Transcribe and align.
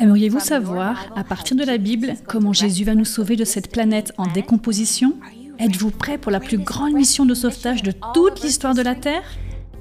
Aimeriez-vous 0.00 0.40
savoir, 0.40 1.12
à 1.14 1.22
partir 1.22 1.56
de 1.56 1.64
la 1.64 1.78
Bible, 1.78 2.14
comment 2.26 2.52
Jésus 2.52 2.84
va 2.84 2.94
nous 2.94 3.04
sauver 3.04 3.36
de 3.36 3.44
cette 3.44 3.70
planète 3.70 4.12
en 4.18 4.26
décomposition? 4.26 5.14
Êtes-vous 5.58 5.90
prêt 5.90 6.18
pour 6.18 6.32
la 6.32 6.40
plus 6.40 6.58
grande 6.58 6.92
mission 6.92 7.24
de 7.24 7.34
sauvetage 7.34 7.82
de 7.82 7.92
toute 8.12 8.42
l'histoire 8.42 8.74
de 8.74 8.82
la 8.82 8.94
Terre? 8.94 9.22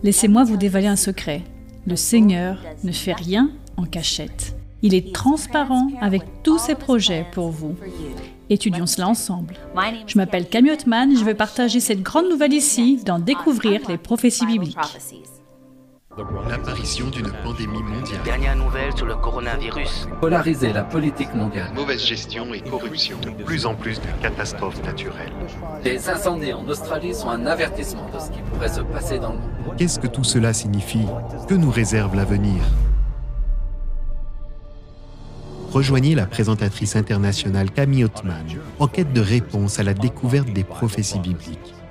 Laissez-moi 0.03 0.43
vous 0.43 0.57
dévaler 0.57 0.87
un 0.87 0.95
secret. 0.95 1.43
Le 1.87 1.95
Seigneur 1.95 2.59
ne 2.83 2.91
fait 2.91 3.13
rien 3.13 3.51
en 3.77 3.85
cachette. 3.85 4.55
Il 4.81 4.93
est 4.93 5.13
transparent 5.13 5.87
avec 6.01 6.21
tous 6.43 6.59
ses 6.59 6.75
projets 6.75 7.25
pour 7.31 7.49
vous. 7.49 7.75
Étudions 8.49 8.85
cela 8.85 9.07
ensemble. 9.07 9.55
Je 10.05 10.17
m'appelle 10.17 10.47
Camille 10.47 10.71
Ottman 10.71 11.11
et 11.11 11.15
je 11.15 11.25
vais 11.25 11.33
partager 11.33 11.79
cette 11.79 12.03
grande 12.03 12.29
nouvelle 12.29 12.53
ici 12.53 12.99
dans 13.03 13.17
Découvrir 13.17 13.81
les 13.89 13.97
prophéties 13.97 14.45
bibliques. 14.45 14.77
L'apparition 16.49 17.09
d'une 17.09 17.29
pandémie 17.43 17.83
mondiale. 17.83 18.21
Dernière 18.23 18.55
nouvelle 18.55 18.95
sur 18.95 19.05
le 19.05 19.15
coronavirus. 19.15 20.07
Polariser 20.21 20.71
la 20.71 20.83
politique 20.83 21.33
mondiale. 21.35 21.73
Mauvaise 21.75 22.05
gestion 22.05 22.53
et 22.53 22.61
corruption. 22.61 23.17
De 23.19 23.31
plus 23.43 23.65
en 23.65 23.75
plus 23.75 23.99
de 23.99 24.07
catastrophes 24.21 24.81
naturelles. 24.85 25.33
Les 25.83 26.07
incendies 26.07 26.53
en 26.53 26.65
Australie 26.69 27.13
sont 27.13 27.27
un 27.29 27.45
avertissement 27.45 28.09
de 28.13 28.19
ce 28.19 28.31
qui 28.31 28.39
pourrait 28.49 28.69
se 28.69 28.79
passer 28.79 29.19
dans 29.19 29.33
le 29.33 29.39
monde. 29.39 29.75
Qu'est-ce 29.77 29.99
que 29.99 30.07
tout 30.07 30.23
cela 30.23 30.53
signifie? 30.53 31.05
Que 31.49 31.53
nous 31.53 31.71
réserve 31.71 32.15
l'avenir? 32.15 32.61
Rejoignez 35.73 36.15
la 36.15 36.27
présentatrice 36.27 36.95
internationale 36.95 37.71
Camille 37.71 38.05
Ottman 38.05 38.45
en 38.79 38.87
quête 38.87 39.11
de 39.11 39.19
réponses 39.19 39.79
à 39.79 39.83
la 39.83 39.93
découverte 39.93 40.47
des 40.53 40.63
prophéties 40.63 41.19
bibliques. 41.19 41.74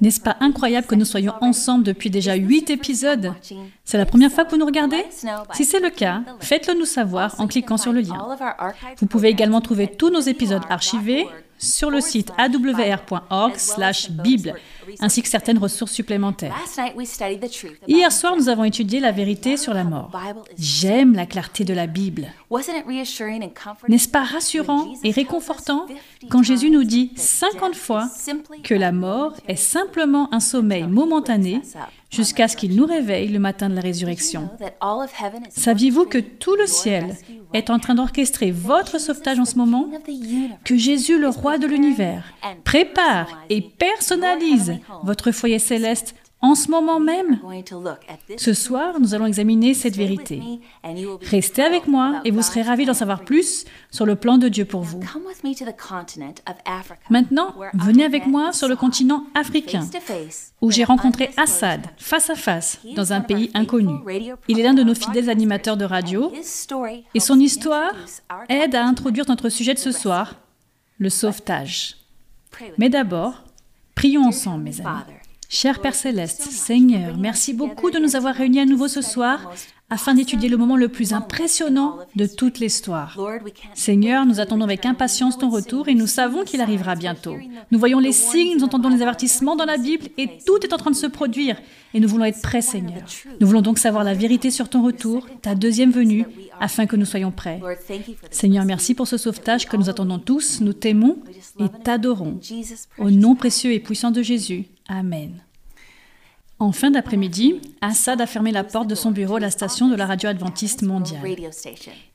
N'est-ce 0.00 0.20
pas 0.20 0.36
incroyable 0.40 0.86
que 0.86 0.94
nous 0.94 1.04
soyons 1.04 1.34
ensemble 1.40 1.84
depuis 1.84 2.08
déjà 2.08 2.34
huit 2.34 2.70
épisodes? 2.70 3.34
C'est 3.84 3.98
la 3.98 4.06
première 4.06 4.30
fois 4.30 4.44
que 4.44 4.52
vous 4.52 4.58
nous 4.58 4.66
regardez? 4.66 5.04
Si 5.52 5.64
c'est 5.64 5.80
le 5.80 5.90
cas, 5.90 6.22
faites-le 6.40 6.78
nous 6.78 6.84
savoir 6.84 7.34
en 7.40 7.46
cliquant 7.46 7.76
sur 7.76 7.92
le 7.92 8.00
lien. 8.00 8.24
Vous 8.98 9.06
pouvez 9.06 9.28
également 9.28 9.60
trouver 9.60 9.88
tous 9.88 10.10
nos 10.10 10.20
épisodes 10.20 10.62
archivés 10.68 11.26
sur 11.58 11.90
le 11.90 12.00
site 12.00 12.32
awr.org/bible 12.38 13.16
ainsi 15.00 15.22
que 15.22 15.28
certaines 15.28 15.58
ressources 15.58 15.92
supplémentaires. 15.92 16.54
Hier 17.88 18.12
soir, 18.12 18.36
nous 18.36 18.48
avons 18.48 18.64
étudié 18.64 19.00
la 19.00 19.12
vérité 19.12 19.56
sur 19.56 19.74
la 19.74 19.84
mort. 19.84 20.10
J'aime 20.58 21.14
la 21.14 21.26
clarté 21.26 21.64
de 21.64 21.74
la 21.74 21.86
Bible. 21.86 22.28
N'est-ce 23.88 24.08
pas 24.08 24.24
rassurant 24.24 24.94
et 25.02 25.10
réconfortant 25.10 25.86
quand 26.30 26.42
Jésus 26.42 26.70
nous 26.70 26.84
dit 26.84 27.12
50 27.16 27.74
fois 27.74 28.08
que 28.62 28.74
la 28.74 28.92
mort 28.92 29.32
est 29.48 29.56
simplement 29.56 30.32
un 30.32 30.40
sommeil 30.40 30.84
momentané 30.84 31.62
jusqu'à 32.10 32.48
ce 32.48 32.56
qu'il 32.56 32.74
nous 32.74 32.86
réveille 32.86 33.28
le 33.28 33.38
matin 33.38 33.68
de 33.68 33.74
la 33.74 33.80
résurrection. 33.80 34.48
Saviez-vous 35.50 36.06
que 36.06 36.18
tout 36.18 36.54
le 36.56 36.66
ciel 36.66 37.16
est 37.52 37.70
en 37.70 37.78
train 37.78 37.94
d'orchestrer 37.94 38.50
votre 38.50 39.00
sauvetage 39.00 39.38
en 39.38 39.44
ce 39.44 39.56
moment? 39.56 39.88
Que 40.64 40.76
Jésus, 40.76 41.18
le 41.18 41.28
roi 41.28 41.58
de 41.58 41.66
l'univers, 41.66 42.24
prépare 42.64 43.44
et 43.50 43.60
personnalise 43.60 44.74
votre 45.02 45.30
foyer 45.32 45.58
céleste 45.58 46.14
en 46.46 46.54
ce 46.54 46.70
moment 46.70 47.00
même. 47.00 47.38
Ce 48.36 48.54
soir, 48.54 49.00
nous 49.00 49.14
allons 49.14 49.26
examiner 49.26 49.74
cette 49.74 49.96
vérité. 49.96 50.40
Restez 51.22 51.62
avec 51.62 51.86
moi 51.86 52.20
et 52.24 52.30
vous 52.30 52.42
serez 52.42 52.62
ravis 52.62 52.86
d'en 52.86 52.94
savoir 52.94 53.24
plus 53.24 53.64
sur 53.90 54.06
le 54.06 54.16
plan 54.16 54.38
de 54.38 54.48
Dieu 54.48 54.64
pour 54.64 54.82
vous. 54.82 55.00
Maintenant, 57.10 57.54
venez 57.74 58.04
avec 58.04 58.26
moi 58.26 58.52
sur 58.52 58.68
le 58.68 58.76
continent 58.76 59.24
africain, 59.34 59.86
où 60.60 60.70
j'ai 60.70 60.84
rencontré 60.84 61.30
Assad 61.36 61.86
face 61.96 62.30
à 62.30 62.34
face 62.34 62.78
dans 62.94 63.12
un 63.12 63.20
pays 63.20 63.50
inconnu. 63.54 63.98
Il 64.48 64.60
est 64.60 64.62
l'un 64.62 64.74
de 64.74 64.82
nos 64.82 64.94
fidèles 64.94 65.30
animateurs 65.30 65.76
de 65.76 65.84
radio 65.84 66.32
et 67.14 67.20
son 67.20 67.40
histoire 67.40 67.92
aide 68.48 68.74
à 68.74 68.84
introduire 68.84 69.24
notre 69.28 69.48
sujet 69.48 69.74
de 69.74 69.78
ce 69.78 69.90
soir, 69.90 70.36
le 70.98 71.10
sauvetage. 71.10 71.96
Mais 72.78 72.88
d'abord, 72.88 73.44
prions 73.94 74.24
ensemble, 74.24 74.64
mes 74.64 74.80
amis. 74.80 75.15
Cher 75.48 75.80
Père 75.80 75.94
céleste, 75.94 76.42
Seigneur, 76.42 77.16
merci 77.16 77.54
beaucoup 77.54 77.90
de 77.92 77.98
nous 77.98 78.16
avoir 78.16 78.34
réunis 78.34 78.60
à 78.60 78.64
nouveau 78.64 78.88
ce 78.88 79.00
soir 79.00 79.52
afin 79.88 80.14
d'étudier 80.14 80.48
le 80.48 80.56
moment 80.56 80.76
le 80.76 80.88
plus 80.88 81.12
impressionnant 81.12 81.98
de 82.16 82.26
toute 82.26 82.58
l'histoire. 82.58 83.16
Seigneur, 83.74 84.26
nous 84.26 84.40
attendons 84.40 84.64
avec 84.64 84.84
impatience 84.84 85.38
ton 85.38 85.48
retour 85.48 85.88
et 85.88 85.94
nous 85.94 86.08
savons 86.08 86.44
qu'il 86.44 86.60
arrivera 86.60 86.96
bientôt. 86.96 87.36
Nous 87.70 87.78
voyons 87.78 88.00
les 88.00 88.12
signes, 88.12 88.56
nous 88.58 88.64
entendons 88.64 88.88
les 88.88 89.02
avertissements 89.02 89.54
dans 89.54 89.64
la 89.64 89.76
Bible 89.76 90.08
et 90.18 90.38
tout 90.44 90.58
est 90.62 90.72
en 90.72 90.78
train 90.78 90.90
de 90.90 90.96
se 90.96 91.06
produire 91.06 91.56
et 91.94 92.00
nous 92.00 92.08
voulons 92.08 92.24
être 92.24 92.42
prêts, 92.42 92.62
Seigneur. 92.62 93.04
Nous 93.40 93.46
voulons 93.46 93.62
donc 93.62 93.78
savoir 93.78 94.02
la 94.02 94.14
vérité 94.14 94.50
sur 94.50 94.68
ton 94.68 94.82
retour, 94.82 95.26
ta 95.40 95.54
deuxième 95.54 95.92
venue, 95.92 96.26
afin 96.60 96.86
que 96.86 96.96
nous 96.96 97.06
soyons 97.06 97.30
prêts. 97.30 97.60
Seigneur, 98.30 98.64
merci 98.64 98.94
pour 98.94 99.06
ce 99.06 99.16
sauvetage 99.16 99.68
que 99.68 99.76
nous 99.76 99.88
attendons 99.88 100.18
tous. 100.18 100.60
Nous 100.60 100.72
t'aimons 100.72 101.18
et 101.60 101.68
t'adorons. 101.84 102.40
Au 102.98 103.10
nom 103.10 103.36
précieux 103.36 103.72
et 103.72 103.80
puissant 103.80 104.10
de 104.10 104.22
Jésus. 104.22 104.64
Amen. 104.88 105.42
En 106.58 106.72
fin 106.72 106.90
d'après-midi, 106.90 107.60
Assad 107.82 108.18
a 108.20 108.26
fermé 108.26 108.50
la 108.50 108.64
porte 108.64 108.88
de 108.88 108.94
son 108.94 109.10
bureau 109.10 109.36
à 109.36 109.40
la 109.40 109.50
station 109.50 109.88
de 109.88 109.94
la 109.94 110.06
radio 110.06 110.30
adventiste 110.30 110.82
mondiale. 110.82 111.20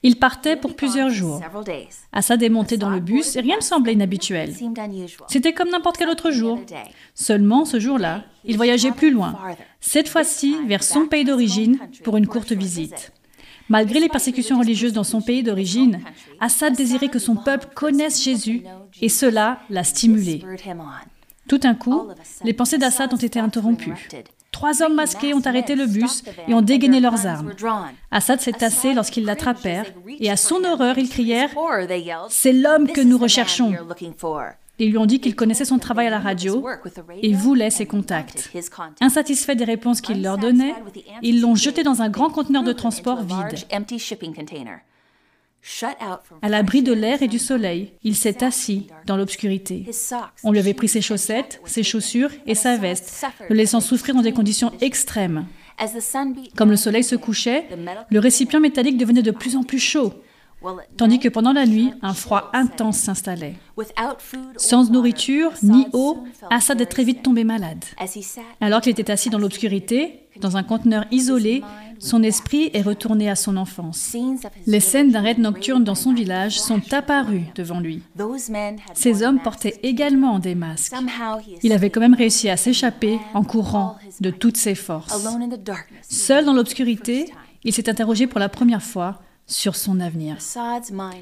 Il 0.01 0.17
partait 0.17 0.55
pour 0.55 0.75
plusieurs 0.75 1.11
jours. 1.11 1.39
Assad 2.11 2.41
est 2.41 2.49
monté 2.49 2.77
dans 2.77 2.89
le 2.89 2.99
bus 2.99 3.35
et 3.35 3.41
rien 3.41 3.57
ne 3.57 3.61
semblait 3.61 3.93
inhabituel. 3.93 4.55
C'était 5.27 5.53
comme 5.53 5.69
n'importe 5.69 5.97
quel 5.97 6.09
autre 6.09 6.31
jour. 6.31 6.59
Seulement, 7.13 7.65
ce 7.65 7.79
jour-là, 7.79 8.23
il 8.43 8.57
voyageait 8.57 8.91
plus 8.91 9.11
loin, 9.11 9.37
cette 9.79 10.09
fois-ci 10.09 10.55
vers 10.65 10.81
son 10.81 11.05
pays 11.05 11.23
d'origine 11.23 11.77
pour 12.03 12.17
une 12.17 12.25
courte 12.25 12.51
visite. 12.51 13.11
Malgré 13.69 13.99
les 13.99 14.09
persécutions 14.09 14.59
religieuses 14.59 14.93
dans 14.93 15.03
son 15.03 15.21
pays 15.21 15.43
d'origine, 15.43 15.99
Assad 16.39 16.75
désirait 16.75 17.09
que 17.09 17.19
son 17.19 17.35
peuple 17.35 17.67
connaisse 17.75 18.23
Jésus 18.23 18.63
et 19.01 19.07
cela 19.07 19.59
l'a 19.69 19.83
stimulé. 19.83 20.43
Tout 21.51 21.57
d'un 21.57 21.75
coup, 21.75 22.07
les 22.45 22.53
pensées 22.53 22.77
d'Assad 22.77 23.13
ont 23.13 23.17
été 23.17 23.37
interrompues. 23.37 24.09
Trois 24.53 24.81
hommes 24.81 24.95
masqués 24.95 25.33
ont 25.33 25.41
arrêté 25.41 25.75
le 25.75 25.85
bus 25.85 26.23
et 26.47 26.53
ont 26.53 26.61
dégainé 26.61 27.01
leurs 27.01 27.27
armes. 27.27 27.51
Assad 28.09 28.39
s'est 28.39 28.53
tassé 28.53 28.93
lorsqu'ils 28.93 29.25
l'attrapèrent 29.25 29.91
et 30.21 30.31
à 30.31 30.37
son 30.37 30.63
horreur, 30.63 30.97
ils 30.97 31.09
crièrent⁇ 31.09 31.53
C'est 32.29 32.53
l'homme 32.53 32.87
que 32.87 33.01
nous 33.01 33.17
recherchons!⁇ 33.17 33.73
Ils 34.79 34.91
lui 34.91 34.97
ont 34.97 35.05
dit 35.05 35.19
qu'ils 35.19 35.35
connaissaient 35.35 35.65
son 35.65 35.77
travail 35.77 36.07
à 36.07 36.09
la 36.09 36.19
radio 36.19 36.65
et 37.21 37.33
voulaient 37.33 37.69
ses 37.69 37.85
contacts. 37.85 38.49
Insatisfaits 39.01 39.55
des 39.55 39.65
réponses 39.65 39.99
qu'il 39.99 40.23
leur 40.23 40.37
donnait, 40.37 40.73
ils 41.21 41.41
l'ont 41.41 41.55
jeté 41.55 41.83
dans 41.83 42.01
un 42.01 42.07
grand 42.07 42.29
conteneur 42.29 42.63
de 42.63 42.71
transport 42.71 43.23
vide. 43.23 43.59
À 46.41 46.49
l'abri 46.49 46.81
de 46.81 46.93
l'air 46.93 47.21
et 47.21 47.27
du 47.27 47.39
soleil, 47.39 47.93
il 48.03 48.15
s'est 48.15 48.43
assis 48.43 48.87
dans 49.05 49.15
l'obscurité. 49.15 49.85
On 50.43 50.51
lui 50.51 50.59
avait 50.59 50.73
pris 50.73 50.87
ses 50.87 51.01
chaussettes, 51.01 51.61
ses 51.65 51.83
chaussures 51.83 52.31
et 52.47 52.55
sa 52.55 52.77
veste, 52.77 53.25
le 53.49 53.55
laissant 53.55 53.79
souffrir 53.79 54.15
dans 54.15 54.21
des 54.21 54.33
conditions 54.33 54.71
extrêmes. 54.81 55.45
Comme 56.55 56.69
le 56.69 56.75
soleil 56.75 57.03
se 57.03 57.15
couchait, 57.15 57.65
le 58.09 58.19
récipient 58.19 58.59
métallique 58.59 58.97
devenait 58.97 59.21
de 59.21 59.31
plus 59.31 59.55
en 59.55 59.63
plus 59.63 59.79
chaud, 59.79 60.13
tandis 60.97 61.19
que 61.19 61.29
pendant 61.29 61.53
la 61.53 61.65
nuit, 61.65 61.91
un 62.01 62.13
froid 62.13 62.49
intense 62.53 62.97
s'installait. 62.97 63.55
Sans 64.57 64.89
nourriture 64.91 65.51
ni 65.63 65.87
eau, 65.93 66.23
Assad 66.49 66.81
est 66.81 66.85
très 66.85 67.03
vite 67.03 67.23
tombé 67.23 67.43
malade. 67.43 67.83
Alors 68.59 68.81
qu'il 68.81 68.91
était 68.91 69.11
assis 69.11 69.29
dans 69.29 69.39
l'obscurité, 69.39 70.21
dans 70.39 70.57
un 70.57 70.63
conteneur 70.63 71.05
isolé, 71.11 71.61
son 71.99 72.23
esprit 72.23 72.71
est 72.73 72.81
retourné 72.81 73.29
à 73.29 73.35
son 73.35 73.57
enfance. 73.57 74.15
Les 74.65 74.79
scènes 74.79 75.11
d'un 75.11 75.21
raid 75.21 75.39
nocturne 75.39 75.83
dans 75.83 75.95
son 75.95 76.13
village 76.13 76.59
sont 76.59 76.81
apparues 76.93 77.45
devant 77.55 77.79
lui. 77.79 78.01
Ces 78.93 79.23
hommes 79.23 79.39
portaient 79.39 79.79
également 79.83 80.39
des 80.39 80.55
masques. 80.55 80.93
Il 81.63 81.73
avait 81.73 81.89
quand 81.89 81.99
même 81.99 82.15
réussi 82.15 82.49
à 82.49 82.57
s'échapper 82.57 83.19
en 83.33 83.43
courant 83.43 83.97
de 84.19 84.31
toutes 84.31 84.57
ses 84.57 84.75
forces. 84.75 85.13
Seul 86.09 86.45
dans 86.45 86.53
l'obscurité, 86.53 87.31
il 87.63 87.73
s'est 87.73 87.89
interrogé 87.89 88.25
pour 88.25 88.39
la 88.39 88.49
première 88.49 88.81
fois 88.81 89.21
sur 89.51 89.75
son 89.75 89.99
avenir. 89.99 90.37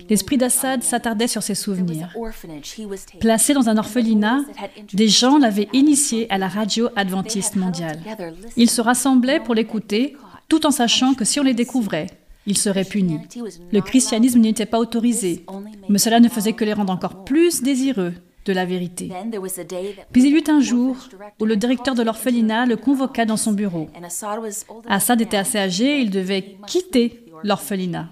L'esprit 0.09 0.37
d'Assad 0.37 0.83
s'attardait 0.83 1.27
sur 1.27 1.43
ses 1.43 1.55
souvenirs. 1.55 2.15
Placé 3.19 3.53
dans 3.53 3.69
un 3.69 3.77
orphelinat, 3.77 4.41
des 4.93 5.07
gens 5.07 5.37
l'avaient 5.37 5.69
initié 5.73 6.29
à 6.31 6.37
la 6.37 6.47
radio 6.47 6.89
adventiste 6.95 7.55
mondiale. 7.55 7.99
Ils 8.55 8.69
se 8.69 8.81
rassemblaient 8.81 9.39
pour 9.39 9.55
l'écouter 9.55 10.15
tout 10.47 10.65
en 10.65 10.71
sachant 10.71 11.13
que 11.13 11.25
si 11.25 11.39
on 11.39 11.43
les 11.43 11.53
découvrait, 11.53 12.07
ils 12.45 12.57
seraient 12.57 12.85
punis. 12.85 13.19
Le 13.71 13.81
christianisme 13.81 14.39
n'était 14.39 14.65
pas 14.65 14.79
autorisé. 14.79 15.45
Mais 15.89 15.99
cela 15.99 16.19
ne 16.19 16.29
faisait 16.29 16.53
que 16.53 16.65
les 16.65 16.73
rendre 16.73 16.93
encore 16.93 17.23
plus 17.23 17.61
désireux 17.61 18.13
de 18.45 18.53
la 18.53 18.65
vérité. 18.65 19.11
Puis 20.11 20.23
il 20.23 20.29
y 20.29 20.31
eut 20.31 20.49
un 20.49 20.59
jour 20.59 20.95
où 21.39 21.45
le 21.45 21.55
directeur 21.55 21.93
de 21.93 22.01
l'orphelinat 22.01 22.65
le 22.65 22.77
convoqua 22.77 23.25
dans 23.25 23.37
son 23.37 23.51
bureau. 23.51 23.89
Assad 24.87 25.21
était 25.21 25.37
assez 25.37 25.59
âgé 25.59 25.97
et 25.97 26.01
il 26.01 26.09
devait 26.09 26.57
quitter 26.65 27.25
l'orphelinat. 27.43 28.09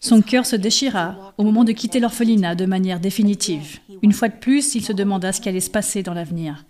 Son 0.00 0.22
cœur 0.22 0.46
se 0.46 0.56
déchira 0.56 1.34
au 1.38 1.42
moment 1.42 1.64
de 1.64 1.72
quitter 1.72 1.98
l'orphelinat 1.98 2.54
de 2.54 2.66
manière 2.66 3.00
définitive. 3.00 3.80
Une 4.02 4.12
fois 4.12 4.28
de 4.28 4.36
plus, 4.36 4.74
il 4.74 4.84
se 4.84 4.92
demanda 4.92 5.32
ce 5.32 5.40
qui 5.40 5.48
allait 5.48 5.60
se 5.60 5.70
passer 5.70 6.02
dans 6.02 6.14
l'avenir. 6.14 6.64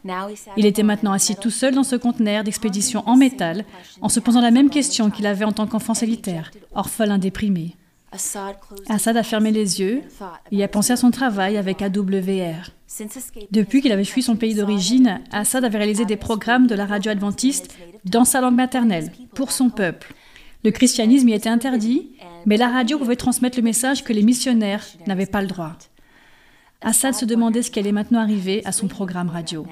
Il 0.57 0.65
était 0.65 0.83
maintenant 0.83 1.13
assis 1.13 1.37
tout 1.37 1.51
seul 1.51 1.75
dans 1.75 1.83
ce 1.83 1.97
conteneur 1.97 2.43
d'expédition 2.43 3.03
en 3.07 3.17
métal, 3.17 3.65
en 4.01 4.09
se 4.09 4.21
posant 4.21 4.41
la 4.41 4.51
même 4.51 4.71
question 4.71 5.11
qu'il 5.11 5.27
avait 5.27 5.45
en 5.45 5.53
tant 5.53 5.67
qu'enfant 5.67 5.95
solitaire, 5.95 6.51
orphelin 6.75 7.19
déprimé. 7.19 7.77
Assad 8.89 9.17
a 9.19 9.23
fermé 9.23 9.51
les 9.51 9.81
yeux 9.81 10.03
et 10.51 10.65
a 10.65 10.69
pensé 10.69 10.95
à 10.95 10.97
son 10.97 11.11
travail 11.11 11.59
avec 11.59 11.83
AWR. 11.83 12.71
Depuis 13.51 13.83
qu'il 13.83 13.93
avait 13.93 14.05
fui 14.05 14.23
son 14.23 14.37
pays 14.37 14.55
d'origine, 14.55 15.21
Assad 15.31 15.65
avait 15.65 15.77
réalisé 15.77 16.07
des 16.07 16.17
programmes 16.17 16.67
de 16.67 16.75
la 16.75 16.87
radio 16.87 17.13
adventiste 17.13 17.77
dans 18.07 18.25
sa 18.25 18.41
langue 18.41 18.57
maternelle, 18.57 19.13
pour 19.35 19.53
son 19.53 19.69
peuple. 19.69 20.15
Le 20.65 20.71
christianisme 20.71 21.29
y 21.29 21.35
était 21.35 21.51
interdit, 21.51 22.11
mais 22.47 22.57
la 22.57 22.69
radio 22.69 22.99
pouvait 22.99 23.17
transmettre 23.17 23.59
le 23.59 23.63
message 23.63 24.05
que 24.05 24.13
les 24.13 24.23
missionnaires 24.23 24.85
n'avaient 25.07 25.27
pas 25.27 25.43
le 25.43 25.49
droit. 25.49 25.77
Assad 26.81 27.15
se 27.15 27.25
demandait 27.25 27.63
ce 27.63 27.71
qui 27.71 27.79
allait 27.79 27.93
maintenant 27.93 28.21
arriver 28.21 28.63
à 28.65 28.73
son 28.73 28.87
programme 28.87 29.29
radio. 29.29 29.67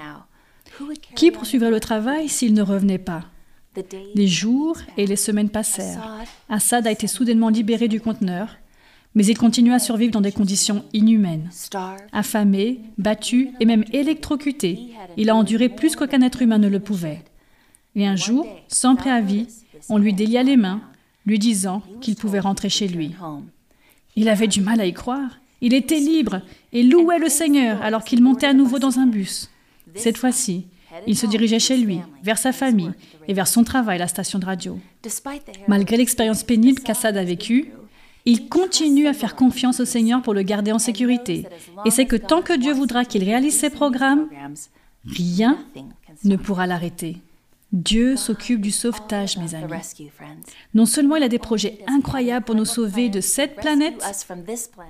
Qui 1.15 1.31
poursuivrait 1.31 1.71
le 1.71 1.81
travail 1.81 2.29
s'il 2.29 2.55
ne 2.55 2.63
revenait 2.63 2.99
pas? 2.99 3.25
Les 4.15 4.27
jours 4.27 4.79
et 4.97 5.07
les 5.07 5.17
semaines 5.17 5.51
passèrent. 5.51 6.25
Assad 6.49 6.87
a 6.87 6.91
été 6.91 7.07
soudainement 7.07 7.51
libéré 7.51 7.89
du 7.89 8.01
conteneur, 8.01 8.57
mais 9.15 9.25
il 9.27 9.37
continue 9.39 9.73
à 9.73 9.79
survivre 9.79 10.13
dans 10.13 10.21
des 10.21 10.33
conditions 10.33 10.85
inhumaines. 10.93 11.51
Affamé, 12.13 12.81
battu 12.99 13.51
et 13.61 13.67
même 13.67 13.85
électrocuté, 13.93 14.95
il 15.17 15.31
a 15.31 15.37
enduré 15.37 15.69
plus 15.69 15.97
qu'aucun 15.97 16.23
être 16.23 16.43
humain 16.43 16.59
ne 16.59 16.69
le 16.69 16.81
pouvait. 16.81 17.23
Et 17.95 18.07
un 18.07 18.17
jour, 18.17 18.47
sans 18.69 18.97
préavis, 18.97 19.47
on 19.89 19.99
lui 19.99 20.13
délia 20.13 20.43
les 20.43 20.57
mains, 20.57 20.83
lui 21.27 21.39
disant 21.39 21.83
qu'il 22.01 22.17
pouvait 22.17 22.41
rentrer 22.41 22.69
chez 22.69 22.89
lui. 22.89 23.15
Il 24.15 24.29
avait 24.29 24.47
du 24.47 24.61
mal 24.61 24.81
à 24.81 24.87
y 24.87 24.93
croire. 24.93 25.39
Il 25.61 25.75
était 25.75 25.99
libre 25.99 26.41
et 26.73 26.83
louait 26.83 27.19
le 27.19 27.29
Seigneur 27.29 27.83
alors 27.83 28.05
qu'il 28.05 28.23
montait 28.23 28.47
à 28.47 28.55
nouveau 28.55 28.79
dans 28.79 28.99
un 28.99 29.07
bus. 29.07 29.51
Cette 29.95 30.19
fois-ci, 30.19 30.67
il 31.07 31.17
se 31.17 31.27
dirigeait 31.27 31.59
chez 31.59 31.77
lui, 31.77 32.01
vers 32.23 32.39
sa 32.39 32.53
famille 32.53 32.93
et 33.29 33.35
vers 33.35 33.49
son 33.49 33.65
travail 33.65 33.97
à 33.97 34.01
la 34.01 34.09
station 34.09 34.39
de 34.39 34.47
radio. 34.47 34.79
Malgré 35.69 35.97
l'expérience 35.97 36.43
pénible 36.43 36.81
qu'Assad 36.81 37.17
a 37.17 37.25
vécue, 37.25 37.73
il 38.25 38.49
continue 38.49 39.07
à 39.07 39.13
faire 39.13 39.37
confiance 39.37 39.81
au 39.81 39.85
Seigneur 39.85 40.23
pour 40.23 40.35
le 40.35 40.43
garder 40.43 40.73
en 40.73 40.79
sécurité 40.79 41.47
et 41.85 41.91
sait 41.91 42.07
que 42.07 42.17
tant 42.17 42.43
que 42.43 42.57
Dieu 42.57 42.73
voudra 42.73 43.05
qu'il 43.05 43.25
réalise 43.25 43.57
ses 43.57 43.71
programmes, 43.71 44.29
rien 45.05 45.59
ne 46.25 46.37
pourra 46.37 46.67
l'arrêter. 46.67 47.19
Dieu 47.73 48.17
s'occupe 48.17 48.61
du 48.61 48.71
sauvetage, 48.71 49.39
mes 49.39 49.55
amis. 49.55 49.75
Non 50.73 50.87
seulement 50.87 51.17
il 51.17 51.23
a 51.25 51.29
des 51.29 51.39
projets 51.39 51.81
incroyables 51.89 52.45
pour 52.45 52.55
nous 52.55 52.65
sauver 52.65 53.09
de 53.09 53.21
cette 53.21 53.57
planète, 53.57 54.03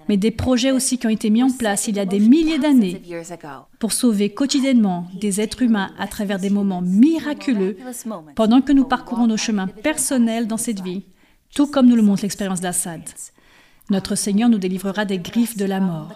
mais 0.08 0.16
des 0.16 0.30
projets 0.30 0.72
aussi 0.72 0.98
qui 0.98 1.06
ont 1.06 1.10
été 1.10 1.30
mis 1.30 1.42
en 1.42 1.50
place 1.50 1.88
il 1.88 1.96
y 1.96 2.00
a 2.00 2.04
des 2.04 2.20
milliers 2.20 2.58
d'années 2.58 3.02
pour 3.78 3.92
sauver 3.92 4.30
quotidiennement 4.30 5.06
des 5.20 5.40
êtres 5.40 5.62
humains 5.62 5.92
à 5.98 6.06
travers 6.06 6.38
des 6.38 6.50
moments 6.50 6.82
miraculeux 6.82 7.78
pendant 8.34 8.60
que 8.60 8.72
nous 8.72 8.84
parcourons 8.84 9.26
nos 9.26 9.38
chemins 9.38 9.68
personnels 9.68 10.46
dans 10.46 10.58
cette 10.58 10.80
vie, 10.80 11.04
tout 11.54 11.66
comme 11.66 11.86
nous 11.86 11.96
le 11.96 12.02
montre 12.02 12.22
l'expérience 12.22 12.60
d'Assad. 12.60 13.02
Notre 13.88 14.16
Seigneur 14.16 14.48
nous 14.48 14.58
délivrera 14.58 15.04
des 15.04 15.18
griffes 15.18 15.56
de 15.56 15.64
la 15.64 15.78
mort. 15.78 16.08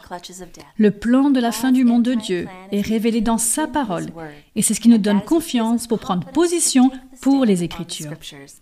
Le 0.77 0.91
plan 0.91 1.31
de 1.31 1.39
la 1.39 1.53
fin 1.53 1.71
du 1.71 1.85
monde 1.85 2.03
de 2.03 2.15
Dieu 2.15 2.49
est 2.73 2.81
révélé 2.81 3.21
dans 3.21 3.39
sa 3.39 3.69
parole 3.69 4.07
et 4.57 4.63
c'est 4.63 4.75
ce 4.75 4.81
qui 4.81 4.89
nous 4.89 4.99
donne 4.99 5.23
confiance 5.23 5.87
pour 5.87 6.01
prendre 6.01 6.27
position 6.33 6.91
pour 7.21 7.45
les 7.45 7.63
Écritures. 7.63 8.15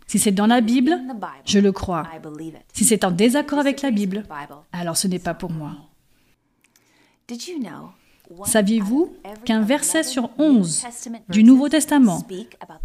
Si 0.07 0.19
c'est 0.19 0.33
dans 0.33 0.47
la 0.47 0.61
Bible, 0.61 0.99
je 1.47 1.59
le 1.59 1.73
crois. 1.73 2.07
Si 2.73 2.85
c'est 2.85 3.05
en 3.05 3.11
désaccord 3.11 3.59
avec 3.59 3.81
la 3.83 3.91
Bible, 3.91 4.25
alors 4.73 4.97
ce 4.97 5.09
n'est 5.09 5.19
pas 5.19 5.35
pour 5.35 5.51
moi. 5.51 5.73
Saviez-vous 8.45 9.15
qu'un 9.45 9.63
verset 9.63 10.03
sur 10.03 10.31
onze 10.39 10.85
du 11.29 11.43
Nouveau 11.43 11.69
Testament 11.69 12.23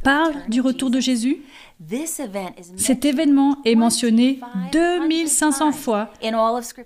parle 0.04 0.34
du 0.48 0.62
retour 0.62 0.90
de 0.90 1.00
Jésus? 1.00 1.38
Cet 2.78 3.06
événement 3.06 3.58
est 3.66 3.76
mentionné 3.76 4.40
2500 4.72 5.72
fois 5.72 6.12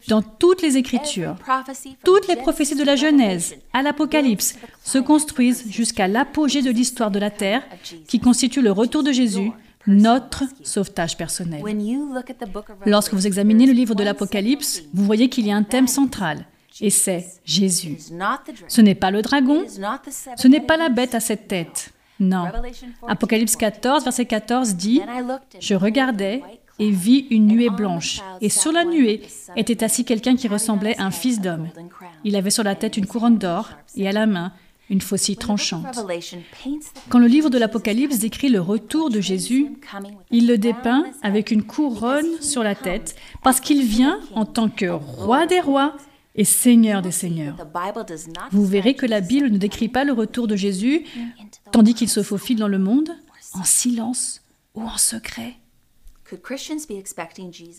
dans 0.08 0.22
toutes 0.22 0.62
les 0.62 0.78
Écritures. 0.78 1.36
Toutes 2.04 2.28
les 2.28 2.36
prophéties 2.36 2.76
de 2.76 2.84
la 2.84 2.96
Genèse 2.96 3.56
à 3.74 3.82
l'Apocalypse 3.82 4.56
se 4.84 4.98
construisent 4.98 5.66
jusqu'à 5.70 6.08
l'apogée 6.08 6.62
de 6.62 6.72
l'histoire 6.72 7.12
de 7.12 7.20
la 7.20 7.30
Terre 7.30 7.64
qui 8.08 8.20
constitue 8.20 8.62
le 8.62 8.72
retour 8.72 9.04
de 9.04 9.12
Jésus 9.12 9.52
notre 9.86 10.44
sauvetage 10.64 11.16
personnel. 11.16 11.64
Lorsque 12.86 13.14
vous 13.14 13.26
examinez 13.26 13.66
le 13.66 13.72
livre 13.72 13.96
de 13.96 14.04
l'Apocalypse, 14.04 14.84
vous 14.94 15.06
voyez 15.06 15.30
qu'il 15.30 15.48
y 15.48 15.52
a 15.52 15.56
un 15.56 15.64
thème 15.64 15.88
central 15.88 16.46
et 16.82 16.90
c'est 16.90 17.26
Jésus. 17.46 17.98
Ce 18.68 18.82
n'est 18.82 18.96
pas 18.96 19.12
le 19.12 19.22
dragon, 19.22 19.66
ce 19.68 20.48
n'est 20.48 20.62
pas 20.62 20.78
la 20.78 20.90
bête 20.90 21.16
à 21.16 21.20
cette 21.20 21.48
tête. 21.48 21.92
Non. 22.20 22.46
Apocalypse 23.08 23.56
14, 23.56 24.04
verset 24.04 24.26
14 24.26 24.76
dit, 24.76 25.02
Je 25.60 25.76
regardais 25.76 26.42
et 26.80 26.92
vis 26.92 27.28
une 27.32 27.48
nuée 27.48 27.70
blanche, 27.70 28.22
et 28.42 28.50
sur 28.50 28.72
la 28.72 28.86
nuée 28.86 29.22
était 29.56 29.84
assis 29.84 30.06
quelqu'un 30.06 30.36
qui 30.36 30.48
ressemblait 30.48 30.98
à 30.98 31.06
un 31.06 31.12
fils 31.12 31.42
d'homme. 31.42 31.70
Il 32.24 32.36
avait 32.36 32.52
sur 32.52 32.64
la 32.64 32.76
tête 32.76 32.98
une 32.98 33.08
couronne 33.08 33.38
d'or 33.38 33.70
et 33.96 34.08
à 34.08 34.12
la 34.12 34.26
main 34.26 34.52
une 34.90 35.02
faucille 35.02 35.36
tranchante. 35.36 35.86
Quand 37.10 37.20
le 37.20 37.28
livre 37.28 37.50
de 37.50 37.58
l'Apocalypse 37.58 38.20
décrit 38.20 38.50
le 38.50 38.62
retour 38.62 39.10
de 39.10 39.20
Jésus, 39.20 39.74
il 40.32 40.48
le 40.48 40.58
dépeint 40.58 41.06
avec 41.22 41.52
une 41.52 41.64
couronne 41.64 42.42
sur 42.42 42.64
la 42.64 42.74
tête 42.74 43.16
parce 43.44 43.60
qu'il 43.60 43.84
vient 43.84 44.20
en 44.34 44.46
tant 44.46 44.70
que 44.70 44.86
roi 44.86 45.46
des 45.46 45.60
rois 45.60 45.98
et 46.38 46.46
Seigneur 46.46 47.02
des 47.02 47.12
Seigneurs. 47.12 47.58
Vous 48.52 48.66
verrez 48.66 48.96
que 48.96 49.06
la 49.06 49.22
Bible 49.22 49.50
ne 49.50 49.58
décrit 49.58 49.90
pas 49.90 50.04
le 50.04 50.14
retour 50.14 50.48
de 50.48 50.56
Jésus 50.56 51.06
tandis 51.72 51.94
qu'il 51.94 52.10
se 52.10 52.24
faufile 52.24 52.58
dans 52.58 52.68
le 52.68 52.80
monde, 52.80 53.10
en 53.54 53.64
silence 53.64 54.42
ou 54.76 54.84
en 54.84 54.98
secret. 54.98 55.56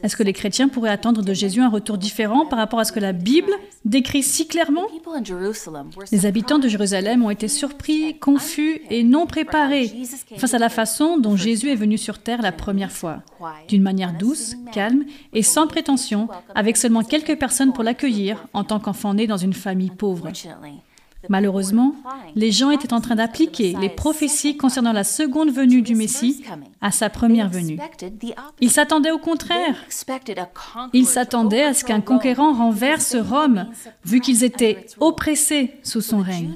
Est-ce 0.03 0.17
que 0.17 0.23
les 0.23 0.33
chrétiens 0.33 0.69
pourraient 0.69 0.91
attendre 0.91 1.23
de 1.23 1.33
Jésus 1.35 1.61
un 1.61 1.69
retour 1.69 1.99
différent 1.99 2.47
par 2.47 2.59
rapport 2.59 2.79
à 2.81 2.85
ce 2.85 2.93
que 2.93 3.01
la 3.01 3.13
Bible 3.13 3.53
décrit 3.85 4.23
si 4.23 4.47
clairement? 4.47 4.87
Les 6.13 6.27
habitants 6.27 6.59
de 6.59 6.69
Jérusalem 6.69 7.25
ont 7.25 7.31
été 7.31 7.49
surpris, 7.49 8.19
confus 8.19 8.81
et 8.91 9.05
non 9.05 9.27
préparés 9.27 9.93
face 10.37 10.55
à 10.55 10.59
la 10.59 10.69
façon 10.69 11.19
dont 11.19 11.37
Jésus 11.37 11.71
est 11.71 11.77
venu 11.77 11.99
sur 11.99 12.19
terre 12.19 12.43
la 12.43 12.53
première 12.53 12.93
fois, 12.93 13.23
d'une 13.69 13.83
manière 13.83 14.17
douce, 14.17 14.55
calme 14.73 15.05
et 15.33 15.43
sans 15.43 15.67
prétention, 15.67 16.29
avec 16.55 16.77
seulement 16.77 17.03
quelques 17.03 17.39
personnes 17.39 17.73
pour 17.73 17.85
l'accueillir 17.85 18.47
en 18.53 18.65
tant 18.65 18.81
qu'enfant 18.81 19.15
né 19.15 19.27
dans 19.27 19.37
une 19.37 19.53
famille 19.53 19.91
pauvre. 19.91 20.31
Malheureusement, 21.29 21.95
les 22.35 22.51
gens 22.51 22.71
étaient 22.71 22.93
en 22.93 23.01
train 23.01 23.17
d'appliquer 23.17 23.77
les 23.81 23.89
prophéties 23.89 24.57
concernant 24.57 24.93
la 24.93 25.05
seconde 25.05 25.51
venue 25.51 25.83
du 25.83 25.95
Messie 25.95 26.43
à 26.81 26.91
sa 26.91 27.11
première 27.11 27.49
venue. 27.49 27.79
Ils 28.61 28.71
s'attendaient 28.71 29.11
au 29.11 29.19
contraire. 29.19 29.77
Ils 30.93 31.07
s'attendaient 31.07 31.65
à 31.65 31.75
ce 31.75 31.85
qu'un 31.85 32.01
conquérant 32.01 32.53
renverse 32.53 33.17
Rome, 33.17 33.67
vu 34.05 34.21
qu'ils 34.21 34.45
étaient 34.45 34.87
oppressés 35.01 35.73
sous 35.83 36.01
son 36.01 36.19
règne. 36.19 36.55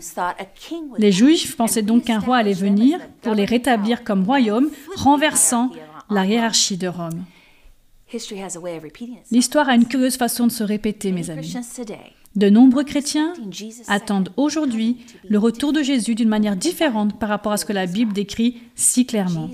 Les 0.98 1.12
Juifs 1.12 1.56
pensaient 1.56 1.82
donc 1.82 2.04
qu'un 2.04 2.18
roi 2.18 2.38
allait 2.38 2.52
venir 2.52 2.98
pour 3.20 3.34
les 3.34 3.44
rétablir 3.44 4.04
comme 4.04 4.24
royaume, 4.24 4.70
renversant 4.96 5.70
la 6.10 6.26
hiérarchie 6.26 6.76
de 6.76 6.88
Rome. 6.88 7.24
L'histoire 9.30 9.68
a 9.68 9.74
une 9.74 9.86
curieuse 9.86 10.16
façon 10.16 10.46
de 10.46 10.52
se 10.52 10.64
répéter, 10.64 11.12
mes 11.12 11.30
amis. 11.30 11.54
De 12.34 12.48
nombreux 12.48 12.84
chrétiens 12.84 13.34
attendent 13.88 14.30
aujourd'hui 14.38 14.98
le 15.28 15.38
retour 15.38 15.72
de 15.72 15.82
Jésus 15.82 16.14
d'une 16.14 16.30
manière 16.30 16.56
différente 16.56 17.18
par 17.18 17.28
rapport 17.28 17.52
à 17.52 17.58
ce 17.58 17.66
que 17.66 17.74
la 17.74 17.86
Bible 17.86 18.14
décrit 18.14 18.62
si 18.74 19.04
clairement. 19.04 19.50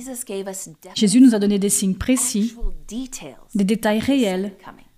Jésus 0.95 1.21
nous 1.21 1.35
a 1.35 1.41
donné 1.41 1.59
des 1.59 1.71
signes 1.71 1.97
précis, 1.97 2.55
des 3.55 3.65
détails 3.65 3.99
réels 3.99 4.53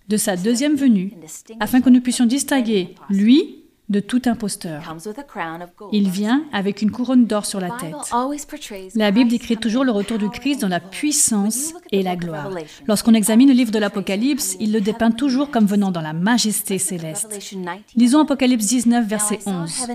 de 0.09 0.17
sa 0.17 0.37
deuxième 0.37 0.75
venue, 0.75 1.13
afin 1.61 1.81
que 1.81 1.89
nous 1.89 2.01
puissions 2.01 2.27
distinguer 2.27 2.95
lui 3.09 3.60
de 3.91 4.01
tout 4.01 4.23
imposteur. 4.27 4.97
Il 5.93 6.09
vient 6.09 6.45
avec 6.53 6.81
une 6.81 6.93
couronne 6.93 7.27
d'or 7.27 7.45
sur 7.45 7.61
la 7.61 7.71
tête. 7.71 7.95
La 8.95 9.11
Bible 9.11 9.31
décrit 9.31 9.57
toujours 9.57 9.85
le 9.85 9.91
retour 9.91 10.17
du 10.17 10.31
Christ 10.31 10.61
dans 10.61 10.69
la 10.69 10.81
puissance 10.81 11.75
et 11.91 12.03
la 12.03 12.17
gloire. 12.17 12.51
Lorsqu'on 12.87 13.15
examine 13.15 13.49
le 13.49 13.55
livre 13.55 13.73
de 13.73 13.79
l'Apocalypse, 13.79 14.57
il 14.61 14.73
le 14.73 14.81
dépeint 14.81 15.11
toujours 15.11 15.51
comme 15.51 15.67
venant 15.67 15.91
dans 15.91 16.01
la 16.01 16.13
majesté 16.13 16.79
céleste. 16.79 17.37
Lisons 17.97 18.21
Apocalypse 18.21 18.67
19, 18.67 19.07
verset 19.07 19.41
11. 19.45 19.89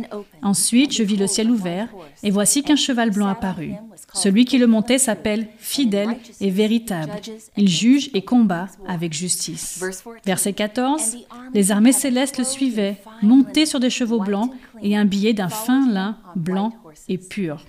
Ensuite, 0.43 0.93
je 0.93 1.03
vis 1.03 1.17
le 1.17 1.27
ciel 1.27 1.49
ouvert, 1.49 1.87
et 2.21 2.31
voici 2.31 2.63
qu'un 2.63 2.75
cheval 2.75 3.11
blanc 3.11 3.27
apparut. 3.27 3.73
Celui 4.13 4.45
qui 4.45 4.57
le 4.57 4.67
montait 4.67 4.97
s'appelle 4.97 5.47
fidèle 5.57 6.17
et 6.41 6.49
véritable. 6.49 7.13
Il 7.55 7.69
juge 7.69 8.09
et 8.13 8.23
combat 8.23 8.67
avec 8.87 9.13
justice. 9.13 9.83
Verset 10.25 10.53
14. 10.53 11.17
Les 11.53 11.71
armées 11.71 11.93
célestes 11.93 12.37
le 12.37 12.43
suivaient, 12.43 12.97
montées 13.21 13.65
sur 13.65 13.79
des 13.79 13.84
chevaux 13.89 14.19
blancs 14.19 14.51
et 14.81 14.95
un 14.95 15.05
billet 15.05 15.33
d'un 15.33 15.49
fin 15.49 15.89
lin 15.89 16.17
blanc 16.35 16.73
et 17.07 17.17
pur. 17.17 17.63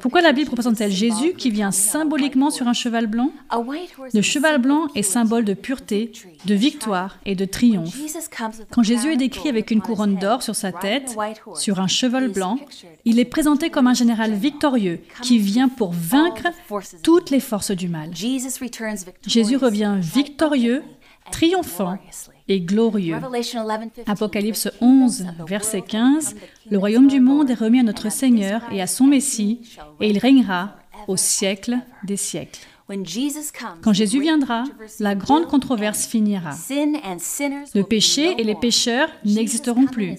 Pourquoi 0.00 0.22
la 0.22 0.32
Bible 0.32 0.50
représente-t-elle 0.50 0.92
Jésus 0.92 1.32
qui 1.36 1.50
vient 1.50 1.72
symboliquement 1.72 2.50
sur 2.50 2.68
un 2.68 2.72
cheval 2.72 3.08
blanc? 3.08 3.32
Le 4.12 4.22
cheval 4.22 4.60
blanc 4.60 4.86
est 4.94 5.02
symbole 5.02 5.44
de 5.44 5.54
pureté, 5.54 6.12
de 6.44 6.54
victoire 6.54 7.18
et 7.26 7.34
de 7.34 7.44
triomphe. 7.44 7.98
Quand 8.70 8.84
Jésus 8.84 9.12
est 9.12 9.16
décrit 9.16 9.48
avec 9.48 9.72
une 9.72 9.80
couronne 9.80 10.16
d'or 10.16 10.44
sur 10.44 10.54
sa 10.54 10.70
tête, 10.70 11.16
sur 11.56 11.80
un 11.80 11.88
cheval 11.88 12.28
blanc, 12.28 12.58
il 13.04 13.18
est 13.18 13.24
présenté 13.24 13.70
comme 13.70 13.88
un 13.88 13.94
général 13.94 14.34
victorieux 14.34 15.00
qui 15.20 15.38
vient 15.38 15.68
pour 15.68 15.92
vaincre 15.92 16.48
toutes 17.02 17.30
les 17.30 17.40
forces 17.40 17.72
du 17.72 17.88
mal. 17.88 18.10
Jésus 19.26 19.56
revient 19.56 19.96
victorieux, 20.00 20.84
triomphant 21.32 21.98
et 22.48 22.60
glorieux. 22.60 23.16
Apocalypse 24.06 24.70
11, 24.80 25.26
verset 25.46 25.82
15, 25.82 26.36
Le 26.70 26.78
royaume 26.78 27.08
du 27.08 27.20
monde 27.20 27.50
est 27.50 27.54
remis 27.54 27.80
à 27.80 27.84
notre 27.84 28.10
Seigneur 28.10 28.62
et 28.72 28.82
à 28.82 28.86
son 28.86 29.06
Messie, 29.06 29.60
et 30.00 30.10
il 30.10 30.18
régnera 30.18 30.76
au 31.08 31.16
siècle 31.16 31.76
des 32.04 32.16
siècles. 32.16 32.66
Quand 33.82 33.94
Jésus 33.94 34.20
viendra, 34.20 34.64
la 35.00 35.14
grande 35.14 35.46
controverse 35.46 36.06
finira. 36.06 36.50
Le 37.74 37.82
péché 37.82 38.34
et 38.36 38.44
les 38.44 38.54
pécheurs 38.54 39.08
n'existeront 39.24 39.86
plus. 39.86 40.16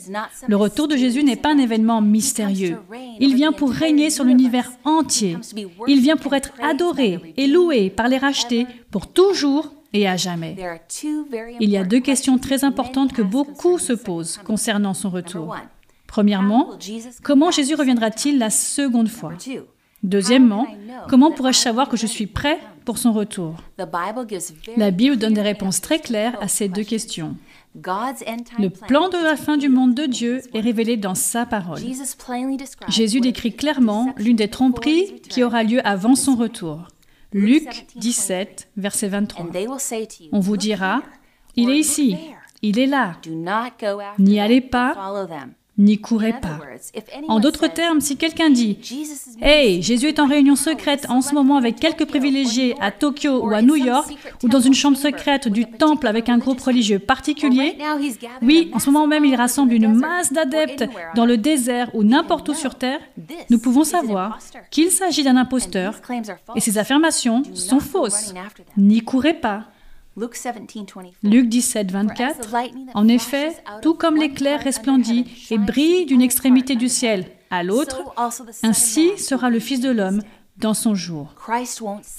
Le 0.47 0.55
retour 0.55 0.87
de 0.87 0.97
Jésus 0.97 1.23
n'est 1.23 1.35
pas 1.35 1.53
un 1.53 1.59
événement 1.59 2.01
mystérieux. 2.01 2.79
Il 3.19 3.35
vient 3.35 3.51
pour 3.51 3.69
régner 3.69 4.09
sur 4.09 4.23
l'univers 4.23 4.71
entier. 4.83 5.37
Il 5.87 6.01
vient 6.01 6.17
pour 6.17 6.33
être 6.33 6.53
adoré 6.59 7.19
et 7.37 7.45
loué 7.45 7.91
par 7.91 8.07
les 8.07 8.17
rachetés 8.17 8.65
pour 8.89 9.07
toujours 9.07 9.74
et 9.95 10.07
à 10.07 10.17
jamais. 10.17 10.55
Il 11.59 11.69
y 11.69 11.77
a 11.77 11.83
deux 11.83 12.01
questions 12.01 12.37
très 12.37 12.63
importantes 12.63 13.13
que 13.13 13.21
beaucoup 13.21 13.79
se 13.79 13.93
posent 13.93 14.39
concernant 14.43 14.93
son 14.93 15.09
retour. 15.09 15.55
Premièrement, 16.07 16.71
comment 17.23 17.51
Jésus 17.51 17.75
reviendra-t-il 17.75 18.37
la 18.37 18.49
seconde 18.49 19.09
fois? 19.09 19.33
Deuxièmement, 20.03 20.67
comment 21.09 21.31
pourrais-je 21.31 21.57
savoir 21.57 21.89
que 21.89 21.97
je 21.97 22.05
suis 22.05 22.27
prêt 22.27 22.59
pour 22.83 22.97
son 22.97 23.11
retour? 23.11 23.55
La 24.77 24.91
Bible 24.91 25.17
donne 25.17 25.33
des 25.33 25.41
réponses 25.41 25.81
très 25.81 25.99
claires 25.99 26.37
à 26.41 26.47
ces 26.47 26.67
deux 26.67 26.83
questions. 26.83 27.35
Le 27.75 28.69
plan 28.69 29.09
de 29.09 29.21
la 29.21 29.35
fin 29.35 29.57
du 29.57 29.67
monde 29.67 29.95
de 29.95 30.05
Dieu 30.05 30.41
est 30.53 30.61
révélé 30.61 30.95
dans 30.95 31.15
sa 31.15 31.45
parole. 31.45 31.81
Jésus 32.87 33.19
décrit 33.19 33.55
clairement 33.55 34.13
l'une 34.17 34.35
des 34.35 34.47
tromperies 34.47 35.21
qui 35.21 35.43
aura 35.43 35.63
lieu 35.63 35.85
avant 35.85 36.15
son 36.15 36.35
retour. 36.35 36.87
Luc 37.35 37.87
17, 37.97 38.69
verset 38.77 39.09
23. 39.09 39.45
On 40.31 40.39
vous 40.39 40.55
dira, 40.55 41.03
il 41.57 41.69
est 41.69 41.79
ici, 41.79 42.15
il 42.61 42.79
est 42.79 42.85
là. 42.85 43.17
N'y 44.19 44.39
allez 44.39 44.61
pas, 44.61 44.95
n'y 45.77 45.97
courez 45.97 46.33
pas. 46.33 46.59
En 47.27 47.39
d'autres 47.39 47.67
termes, 47.67 48.01
si 48.01 48.17
quelqu'un 48.17 48.49
dit 48.49 48.77
Hey, 49.41 49.81
Jésus 49.81 50.07
est 50.07 50.19
en 50.19 50.27
réunion 50.27 50.55
secrète 50.55 51.05
en 51.09 51.21
ce 51.21 51.33
moment 51.33 51.57
avec 51.57 51.77
quelques 51.77 52.05
privilégiés 52.05 52.75
à 52.79 52.91
Tokyo 52.91 53.45
ou 53.45 53.53
à 53.53 53.61
New 53.61 53.75
York, 53.75 54.09
ou 54.43 54.47
dans 54.47 54.59
une 54.59 54.73
chambre 54.73 54.97
secrète 54.97 55.47
du 55.47 55.65
temple 55.65 56.07
avec 56.07 56.29
un 56.29 56.37
groupe 56.37 56.61
religieux 56.61 56.99
particulier, 56.99 57.77
oui, 58.41 58.71
en 58.73 58.79
ce 58.79 58.89
moment 58.89 59.07
même 59.07 59.25
il 59.25 59.35
rassemble 59.35 59.73
une 59.73 59.93
masse 59.93 60.31
d'adeptes 60.31 60.85
dans 61.15 61.25
le 61.25 61.37
désert 61.37 61.89
ou 61.93 62.03
n'importe 62.03 62.49
où 62.49 62.53
sur 62.53 62.75
Terre, 62.75 62.99
nous 63.49 63.59
pouvons 63.59 63.83
savoir 63.83 64.39
qu'il 64.71 64.91
s'agit 64.91 65.23
d'un 65.23 65.37
imposteur 65.37 65.99
et 66.55 66.59
ces 66.59 66.77
affirmations 66.77 67.43
sont 67.53 67.79
fausses. 67.79 68.33
N'y 68.77 69.01
courez 69.01 69.33
pas. 69.33 69.65
Luc 71.23 71.49
17, 71.49 71.91
24. 71.91 72.55
En 72.93 73.07
effet, 73.07 73.55
tout 73.81 73.95
comme 73.95 74.15
l'éclair 74.15 74.63
resplendit 74.63 75.25
et 75.51 75.57
brille 75.57 76.05
d'une 76.05 76.21
extrémité 76.21 76.75
du 76.75 76.87
ciel 76.87 77.25
à 77.51 77.63
l'autre, 77.63 78.01
ainsi 78.63 79.17
sera 79.17 79.49
le 79.49 79.59
Fils 79.59 79.81
de 79.81 79.89
l'homme 79.91 80.21
dans 80.57 80.73
son 80.73 80.95
jour. 80.95 81.33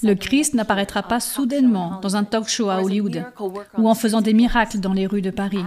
Le 0.03 0.13
Christ 0.13 0.53
n'apparaîtra 0.53 1.03
pas 1.03 1.19
soudainement 1.19 1.99
dans 2.01 2.15
un 2.15 2.23
talk 2.23 2.47
show 2.47 2.69
à 2.69 2.81
Hollywood 2.83 3.25
ou 3.77 3.89
en 3.89 3.95
faisant 3.95 4.21
des 4.21 4.33
miracles 4.33 4.79
dans 4.79 4.93
les 4.93 5.07
rues 5.07 5.21
de 5.21 5.31
Paris. 5.31 5.63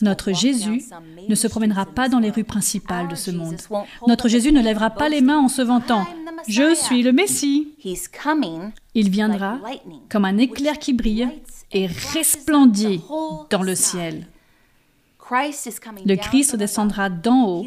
Notre 0.00 0.32
Jésus 0.32 0.84
ne 1.28 1.34
se 1.34 1.46
promènera 1.46 1.86
pas 1.86 2.08
dans 2.08 2.20
les 2.20 2.30
rues 2.30 2.44
principales 2.44 3.08
de 3.08 3.14
ce 3.14 3.30
monde. 3.30 3.56
Notre 4.06 4.28
Jésus 4.28 4.52
ne 4.52 4.62
lèvera 4.62 4.90
pas 4.90 5.08
les 5.08 5.20
mains 5.20 5.38
en 5.38 5.48
se 5.48 5.62
vantant⁇ 5.62 6.02
Je 6.48 6.74
suis 6.74 7.02
le 7.02 7.12
Messie⁇ 7.12 7.74
Il 8.94 9.10
viendra 9.10 9.58
comme 10.08 10.24
un 10.24 10.38
éclair 10.38 10.78
qui 10.78 10.94
brille 10.94 11.28
et 11.72 11.86
resplendit 11.86 13.02
dans 13.50 13.62
le 13.62 13.74
ciel. 13.74 14.26
Le 15.30 16.16
Christ 16.16 16.56
descendra 16.56 17.08
d'en 17.08 17.46
haut. 17.46 17.66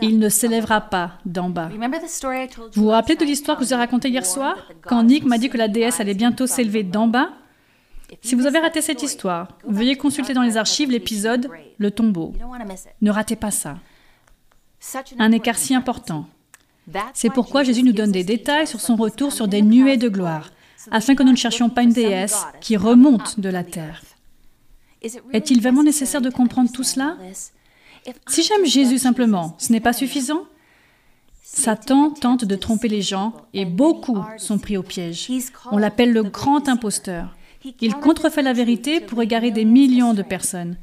Il 0.00 0.18
ne 0.18 0.28
s'élèvera 0.28 0.80
pas 0.80 1.12
d'en 1.24 1.50
bas. 1.50 1.70
Vous 2.74 2.84
vous 2.84 2.88
rappelez 2.88 3.16
de 3.16 3.24
l'histoire 3.24 3.56
que 3.56 3.64
je 3.64 3.68
vous 3.68 3.74
ai 3.74 3.76
racontée 3.76 4.08
hier 4.08 4.24
soir, 4.24 4.56
quand 4.82 5.02
Nick 5.02 5.24
m'a 5.24 5.38
dit 5.38 5.50
que 5.50 5.56
la 5.56 5.68
déesse 5.68 6.00
allait 6.00 6.14
bientôt 6.14 6.46
s'élever 6.46 6.84
d'en 6.84 7.08
bas? 7.08 7.30
Si 8.22 8.34
vous 8.34 8.46
avez 8.46 8.58
raté 8.58 8.80
cette 8.80 9.02
histoire, 9.02 9.48
veuillez 9.66 9.96
consulter 9.96 10.34
dans 10.34 10.42
les 10.42 10.56
archives 10.56 10.90
l'épisode 10.90 11.50
Le 11.78 11.90
tombeau. 11.90 12.32
Ne 13.02 13.10
ratez 13.10 13.36
pas 13.36 13.50
ça. 13.50 13.76
Un 15.18 15.32
écart 15.32 15.58
si 15.58 15.74
important. 15.74 16.26
C'est 17.12 17.30
pourquoi 17.30 17.64
Jésus 17.64 17.82
nous 17.82 17.92
donne 17.92 18.12
des 18.12 18.24
détails 18.24 18.66
sur 18.66 18.80
son 18.80 18.96
retour 18.96 19.32
sur 19.32 19.48
des 19.48 19.62
nuées 19.62 19.96
de 19.96 20.08
gloire, 20.08 20.50
afin 20.90 21.14
que 21.14 21.22
nous 21.22 21.32
ne 21.32 21.36
cherchions 21.36 21.68
pas 21.68 21.82
une 21.82 21.92
déesse 21.92 22.46
qui 22.60 22.76
remonte 22.76 23.40
de 23.40 23.48
la 23.48 23.64
terre. 23.64 24.00
Est-il 25.02 25.60
vraiment 25.60 25.82
nécessaire 25.82 26.20
de 26.20 26.30
comprendre 26.30 26.70
tout 26.72 26.82
cela? 26.82 27.16
Si 28.28 28.42
j'aime 28.42 28.64
Jésus 28.64 28.98
simplement, 28.98 29.54
ce 29.58 29.72
n'est 29.72 29.80
pas 29.80 29.92
suffisant? 29.92 30.44
Satan 31.42 32.10
tente 32.10 32.44
de 32.44 32.56
tromper 32.56 32.88
les 32.88 33.02
gens 33.02 33.32
et 33.54 33.64
beaucoup 33.64 34.22
sont 34.36 34.58
pris 34.58 34.76
au 34.76 34.82
piège. 34.82 35.28
On 35.70 35.78
l'appelle 35.78 36.12
le 36.12 36.22
grand 36.22 36.68
imposteur. 36.68 37.36
Il 37.80 37.94
contrefait 37.94 38.42
la 38.42 38.52
vérité 38.52 39.00
pour 39.00 39.22
égarer 39.22 39.50
des 39.50 39.64
millions 39.64 40.14
de 40.14 40.22
personnes. 40.22 40.76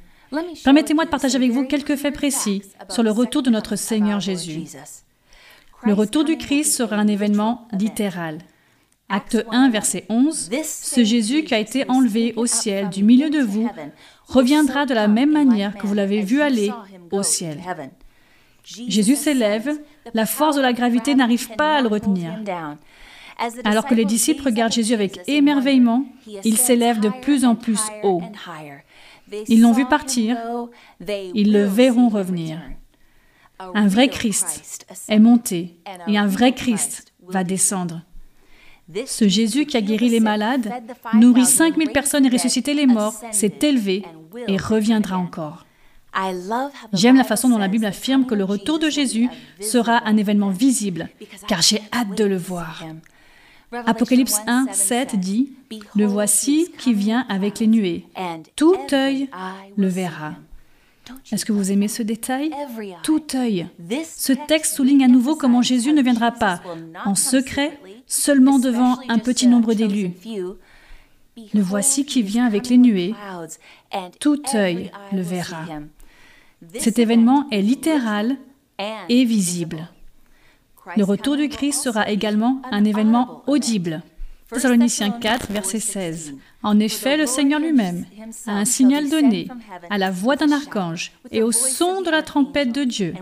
Permettez-moi 0.64 1.06
de 1.06 1.10
partager 1.10 1.36
avec 1.36 1.52
vous 1.52 1.66
quelques 1.66 1.96
faits 1.96 2.14
précis 2.14 2.64
sur 2.90 3.04
le 3.04 3.12
retour 3.12 3.44
de 3.44 3.50
notre 3.50 3.76
Seigneur 3.76 4.20
Jésus. 4.20 4.64
Le 5.84 5.94
retour 5.94 6.24
du 6.24 6.38
Christ 6.38 6.74
sera 6.74 6.96
un 6.96 7.08
événement 7.08 7.68
littéral. 7.72 8.40
Acte 9.08 9.46
1, 9.52 9.70
verset 9.70 10.06
11, 10.10 10.50
Ce 10.64 11.04
Jésus 11.04 11.44
qui 11.44 11.54
a 11.54 11.60
été 11.60 11.88
enlevé 11.90 12.34
au 12.36 12.48
ciel 12.48 12.90
du 12.90 13.04
milieu 13.04 13.30
de 13.30 13.40
vous 13.40 13.70
reviendra 14.28 14.86
de 14.86 14.96
la 14.96 15.08
même 15.08 15.32
manière 15.32 15.76
que 15.78 15.86
vous 15.86 15.94
l'avez 15.94 16.22
vu 16.22 16.42
aller 16.42 16.72
au 17.12 17.22
ciel. 17.22 17.62
Jésus 18.64 19.16
s'élève, 19.16 19.70
la 20.16 20.26
force 20.26 20.56
de 20.56 20.62
la 20.62 20.74
gravité 20.74 21.14
n'arrive 21.14 21.56
pas 21.56 21.78
à 21.78 21.82
le 21.82 21.88
retenir. 21.88 22.32
Alors 23.64 23.86
que 23.86 23.94
les 23.94 24.06
disciples 24.06 24.44
regardent 24.44 24.74
Jésus 24.74 24.94
avec 24.94 25.20
émerveillement, 25.28 26.06
il 26.44 26.58
s'élève 26.58 27.00
de 27.00 27.10
plus 27.22 27.46
en 27.46 27.56
plus 27.56 27.82
haut. 28.04 28.24
Ils 29.48 29.62
l'ont 29.62 29.74
vu 29.74 29.86
partir, 29.86 30.38
ils 31.08 31.52
le 31.52 31.66
verront 31.66 32.10
revenir. 32.10 32.60
Un 33.60 33.88
vrai 33.88 34.10
Christ 34.10 34.88
est 35.08 35.20
monté 35.20 35.78
et 36.08 36.18
un 36.18 36.28
vrai 36.28 36.54
Christ 36.54 37.14
va 37.28 37.44
descendre. 37.44 38.02
Ce 39.06 39.28
Jésus 39.28 39.66
qui 39.66 39.78
a 39.78 39.82
guéri 39.82 40.10
les 40.10 40.20
malades, 40.20 40.72
nourrit 41.14 41.46
5000 41.46 41.90
personnes 41.92 42.26
et 42.26 42.30
ressuscité 42.30 42.74
les 42.74 42.86
morts, 42.86 43.16
s'est 43.32 43.60
élevé 43.62 44.04
et 44.48 44.58
reviendra 44.58 45.18
encore. 45.18 45.66
J'aime 46.94 47.18
la 47.18 47.24
façon 47.24 47.50
dont 47.50 47.58
la 47.58 47.68
Bible 47.68 47.86
affirme 47.86 48.26
que 48.26 48.36
le 48.36 48.44
retour 48.44 48.80
de 48.80 48.90
Jésus 48.90 49.30
sera 49.60 50.08
un 50.08 50.18
événement 50.18 50.50
visible, 50.50 51.10
car 51.48 51.62
j'ai 51.62 51.82
hâte 51.94 52.18
de 52.18 52.24
le 52.24 52.38
voir. 52.38 52.84
Apocalypse 53.72 54.40
1, 54.48 54.68
7 54.72 55.20
dit, 55.20 55.54
Le 55.96 56.06
voici 56.06 56.72
qui 56.78 56.94
vient 56.94 57.26
avec 57.28 57.60
les 57.60 57.68
nuées. 57.68 58.06
Tout 58.56 58.78
œil 58.94 59.30
le 59.76 59.88
verra. 59.88 60.36
Est-ce 61.32 61.46
que 61.46 61.54
vous 61.54 61.72
aimez 61.72 61.88
ce 61.88 62.04
détail 62.04 62.52
Tout 63.04 63.24
œil. 63.36 63.68
Ce 64.16 64.34
texte 64.34 64.76
souligne 64.76 65.04
à 65.04 65.08
nouveau 65.08 65.36
comment 65.36 65.62
Jésus 65.62 65.94
ne 65.94 66.02
viendra 66.02 66.32
pas 66.32 66.62
en 67.06 67.16
secret, 67.16 67.80
seulement 68.08 68.60
devant 68.60 68.98
un 69.10 69.20
petit 69.20 69.48
nombre 69.48 69.74
d'élus. 69.74 70.12
Le 71.54 71.62
voici 71.62 72.06
qui 72.06 72.22
vient 72.22 72.46
avec 72.46 72.70
les 72.70 72.78
nuées. 72.78 73.14
Tout 74.20 74.42
œil 74.54 74.92
le 75.12 75.22
verra. 75.22 75.66
Cet 76.80 77.00
événement 77.00 77.48
est 77.52 77.62
littéral 77.62 78.38
et 79.10 79.26
visible. 79.26 79.90
Le 80.96 81.04
retour 81.04 81.36
du 81.36 81.50
Christ 81.50 81.82
sera 81.82 82.10
également 82.10 82.62
un 82.72 82.86
événement 82.86 83.44
audible. 83.48 84.04
Thessaloniciens 84.50 85.10
4, 85.10 85.52
verset 85.52 85.80
16. 85.80 86.36
En 86.62 86.80
effet, 86.80 87.18
le 87.18 87.26
Seigneur 87.26 87.60
lui-même 87.60 88.06
a 88.46 88.52
un 88.52 88.66
signal 88.66 89.10
donné 89.10 89.48
à 89.90 89.98
la 89.98 90.12
voix 90.12 90.36
d'un 90.36 90.52
archange 90.52 91.12
et 91.32 91.42
au 91.42 91.52
son 91.52 92.02
de 92.02 92.12
la 92.12 92.22
trompette 92.22 92.72
de 92.72 92.84
Dieu 92.84 93.14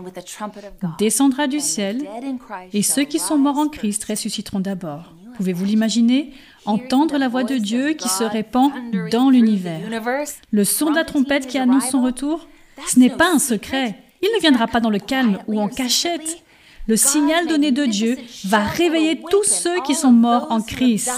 descendra 0.98 1.46
du 1.46 1.60
ciel 1.60 2.06
et 2.72 2.82
ceux 2.82 3.04
qui 3.04 3.18
sont 3.18 3.38
morts 3.38 3.58
en 3.58 3.68
Christ 3.68 4.04
ressusciteront 4.04 4.60
d'abord. 4.60 5.14
Pouvez-vous 5.36 5.64
l'imaginer? 5.64 6.32
Entendre 6.66 7.18
la 7.18 7.28
voix 7.28 7.44
de 7.44 7.56
Dieu 7.56 7.94
qui 7.94 8.08
se 8.08 8.24
répand 8.24 8.70
dans 9.10 9.30
l'univers. 9.30 9.80
Le 10.50 10.64
son 10.64 10.90
de 10.90 10.96
la 10.96 11.04
trompette 11.04 11.46
qui 11.46 11.58
annonce 11.58 11.88
son 11.88 12.02
retour, 12.02 12.46
ce 12.86 12.98
n'est 12.98 13.10
pas 13.10 13.32
un 13.32 13.38
secret. 13.38 13.98
Il 14.22 14.28
ne 14.34 14.40
viendra 14.40 14.66
pas 14.66 14.80
dans 14.80 14.90
le 14.90 14.98
calme 14.98 15.38
ou 15.46 15.60
en 15.60 15.68
cachette 15.68 16.43
le 16.86 16.96
signal 16.96 17.46
donné 17.46 17.70
de 17.70 17.86
Dieu 17.86 18.16
va 18.44 18.60
réveiller 18.60 19.20
tous 19.30 19.44
ceux 19.44 19.80
qui 19.82 19.94
sont 19.94 20.12
morts 20.12 20.46
en 20.50 20.60
Christ. 20.60 21.10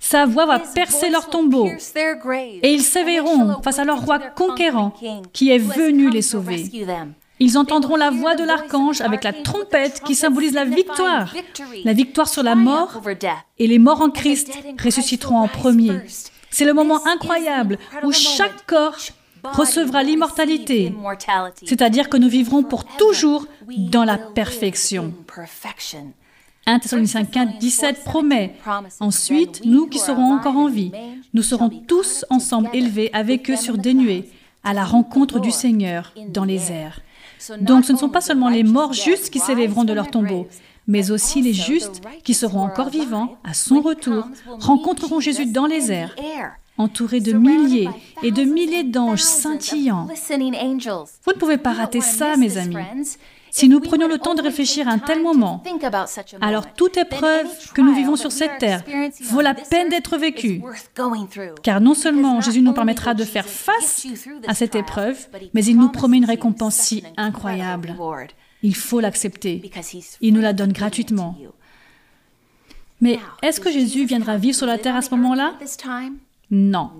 Sa 0.00 0.26
voix 0.26 0.46
va 0.46 0.58
percer 0.58 1.10
leur 1.10 1.28
tombeau 1.28 1.66
et 1.66 2.72
ils 2.72 2.82
s'éveilleront 2.82 3.62
face 3.62 3.78
à 3.78 3.84
leur 3.84 4.04
roi 4.04 4.18
conquérant 4.18 4.92
qui 5.32 5.50
est 5.50 5.58
venu 5.58 6.10
les 6.10 6.22
sauver. 6.22 6.70
Ils 7.38 7.58
entendront 7.58 7.96
la 7.96 8.10
voix 8.10 8.34
de 8.34 8.44
l'archange 8.44 9.02
avec 9.02 9.22
la 9.22 9.32
trompette 9.32 10.02
qui 10.04 10.14
symbolise 10.14 10.54
la 10.54 10.64
victoire, 10.64 11.34
la 11.84 11.92
victoire 11.92 12.28
sur 12.28 12.42
la 12.42 12.54
mort, 12.54 13.02
et 13.58 13.66
les 13.66 13.78
morts 13.78 14.00
en 14.00 14.10
Christ 14.10 14.50
ressusciteront 14.82 15.40
en 15.40 15.48
premier. 15.48 16.00
C'est 16.50 16.64
le 16.64 16.72
moment 16.72 17.06
incroyable 17.06 17.78
où 18.02 18.12
chaque 18.12 18.64
corps 18.66 18.96
recevra 19.52 20.02
l'immortalité, 20.02 20.94
c'est-à-dire 21.64 22.08
que 22.08 22.16
nous 22.16 22.28
vivrons 22.28 22.62
pour 22.62 22.84
toujours 22.84 23.46
dans 23.76 24.04
la 24.04 24.18
perfection. 24.18 25.12
1 26.68 26.80
Thessaloniciens 26.80 27.24
4, 27.24 27.58
17 27.58 28.04
promet 28.04 28.54
Ensuite, 28.98 29.62
nous 29.64 29.86
qui 29.86 29.98
serons 29.98 30.32
encore 30.34 30.56
en 30.56 30.68
vie, 30.68 30.90
nous 31.32 31.42
serons 31.42 31.68
tous 31.68 32.24
ensemble 32.28 32.70
élevés 32.72 33.10
avec 33.12 33.48
eux 33.50 33.56
sur 33.56 33.78
des 33.78 33.94
nuées, 33.94 34.28
à 34.64 34.74
la 34.74 34.84
rencontre 34.84 35.38
du 35.38 35.52
Seigneur 35.52 36.12
dans 36.28 36.44
les 36.44 36.72
airs. 36.72 37.00
Donc 37.60 37.84
ce 37.84 37.92
ne 37.92 37.98
sont 37.98 38.08
pas 38.08 38.20
seulement 38.20 38.48
les 38.48 38.64
morts 38.64 38.94
justes 38.94 39.30
qui 39.30 39.38
s'élèveront 39.38 39.84
de 39.84 39.92
leur 39.92 40.10
tombeau, 40.10 40.48
mais 40.88 41.12
aussi 41.12 41.40
les 41.40 41.52
justes 41.52 42.02
qui 42.24 42.34
seront 42.34 42.62
encore 42.62 42.88
vivants 42.88 43.36
à 43.44 43.54
son 43.54 43.80
retour 43.80 44.24
rencontreront 44.58 45.20
Jésus 45.20 45.46
dans 45.46 45.66
les 45.66 45.92
airs 45.92 46.16
entouré 46.78 47.20
de 47.20 47.32
milliers 47.32 47.88
et 48.22 48.30
de 48.30 48.42
milliers 48.42 48.84
d'anges 48.84 49.22
scintillants. 49.22 50.06
Vous 50.06 51.32
ne 51.32 51.38
pouvez 51.38 51.58
pas 51.58 51.72
rater 51.72 52.00
ça, 52.00 52.36
mes 52.36 52.58
amis. 52.58 52.76
Si 53.50 53.70
nous 53.70 53.80
prenions 53.80 54.06
le 54.06 54.18
temps 54.18 54.34
de 54.34 54.42
réfléchir 54.42 54.86
à 54.86 54.90
un 54.92 54.98
tel 54.98 55.22
moment, 55.22 55.62
alors 56.42 56.74
toute 56.74 56.98
épreuve 56.98 57.46
que 57.72 57.80
nous 57.80 57.94
vivons 57.94 58.16
sur 58.16 58.30
cette 58.30 58.58
terre 58.58 58.82
vaut 59.22 59.40
la 59.40 59.54
peine 59.54 59.88
d'être 59.88 60.18
vécue. 60.18 60.62
Car 61.62 61.80
non 61.80 61.94
seulement 61.94 62.42
Jésus 62.42 62.60
nous 62.60 62.74
permettra 62.74 63.14
de 63.14 63.24
faire 63.24 63.46
face 63.46 64.06
à 64.46 64.54
cette 64.54 64.74
épreuve, 64.74 65.26
mais 65.54 65.64
il 65.64 65.78
nous 65.78 65.88
promet 65.88 66.18
une 66.18 66.26
récompense 66.26 66.74
si 66.74 67.02
incroyable. 67.16 67.96
Il 68.62 68.74
faut 68.74 69.00
l'accepter. 69.00 69.70
Il 70.20 70.34
nous 70.34 70.42
la 70.42 70.52
donne 70.52 70.72
gratuitement. 70.72 71.38
Mais 73.00 73.18
est-ce 73.42 73.60
que 73.60 73.70
Jésus 73.70 74.04
viendra 74.04 74.36
vivre 74.36 74.56
sur 74.56 74.66
la 74.66 74.76
terre 74.76 74.96
à 74.96 75.02
ce 75.02 75.10
moment-là? 75.14 75.54
Non. 76.50 76.90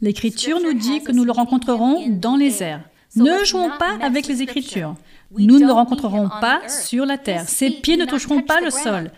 L'Écriture 0.00 0.60
nous 0.60 0.74
dit 0.74 1.02
que 1.02 1.12
nous 1.12 1.24
le 1.24 1.32
rencontrerons 1.32 2.08
dans 2.08 2.36
les 2.36 2.62
airs. 2.62 2.82
Ne 3.16 3.44
jouons 3.44 3.70
pas 3.78 3.98
avec 4.00 4.26
les 4.28 4.42
Écritures. 4.42 4.94
Nous 5.36 5.58
ne 5.58 5.66
le 5.66 5.72
rencontrerons 5.72 6.28
pas 6.28 6.60
sur 6.68 7.06
la 7.06 7.18
terre. 7.18 7.48
Ses 7.48 7.70
pieds 7.70 7.96
ne 7.96 8.04
toucheront 8.04 8.42
pas 8.42 8.60
le 8.60 8.70
sol. 8.70 9.12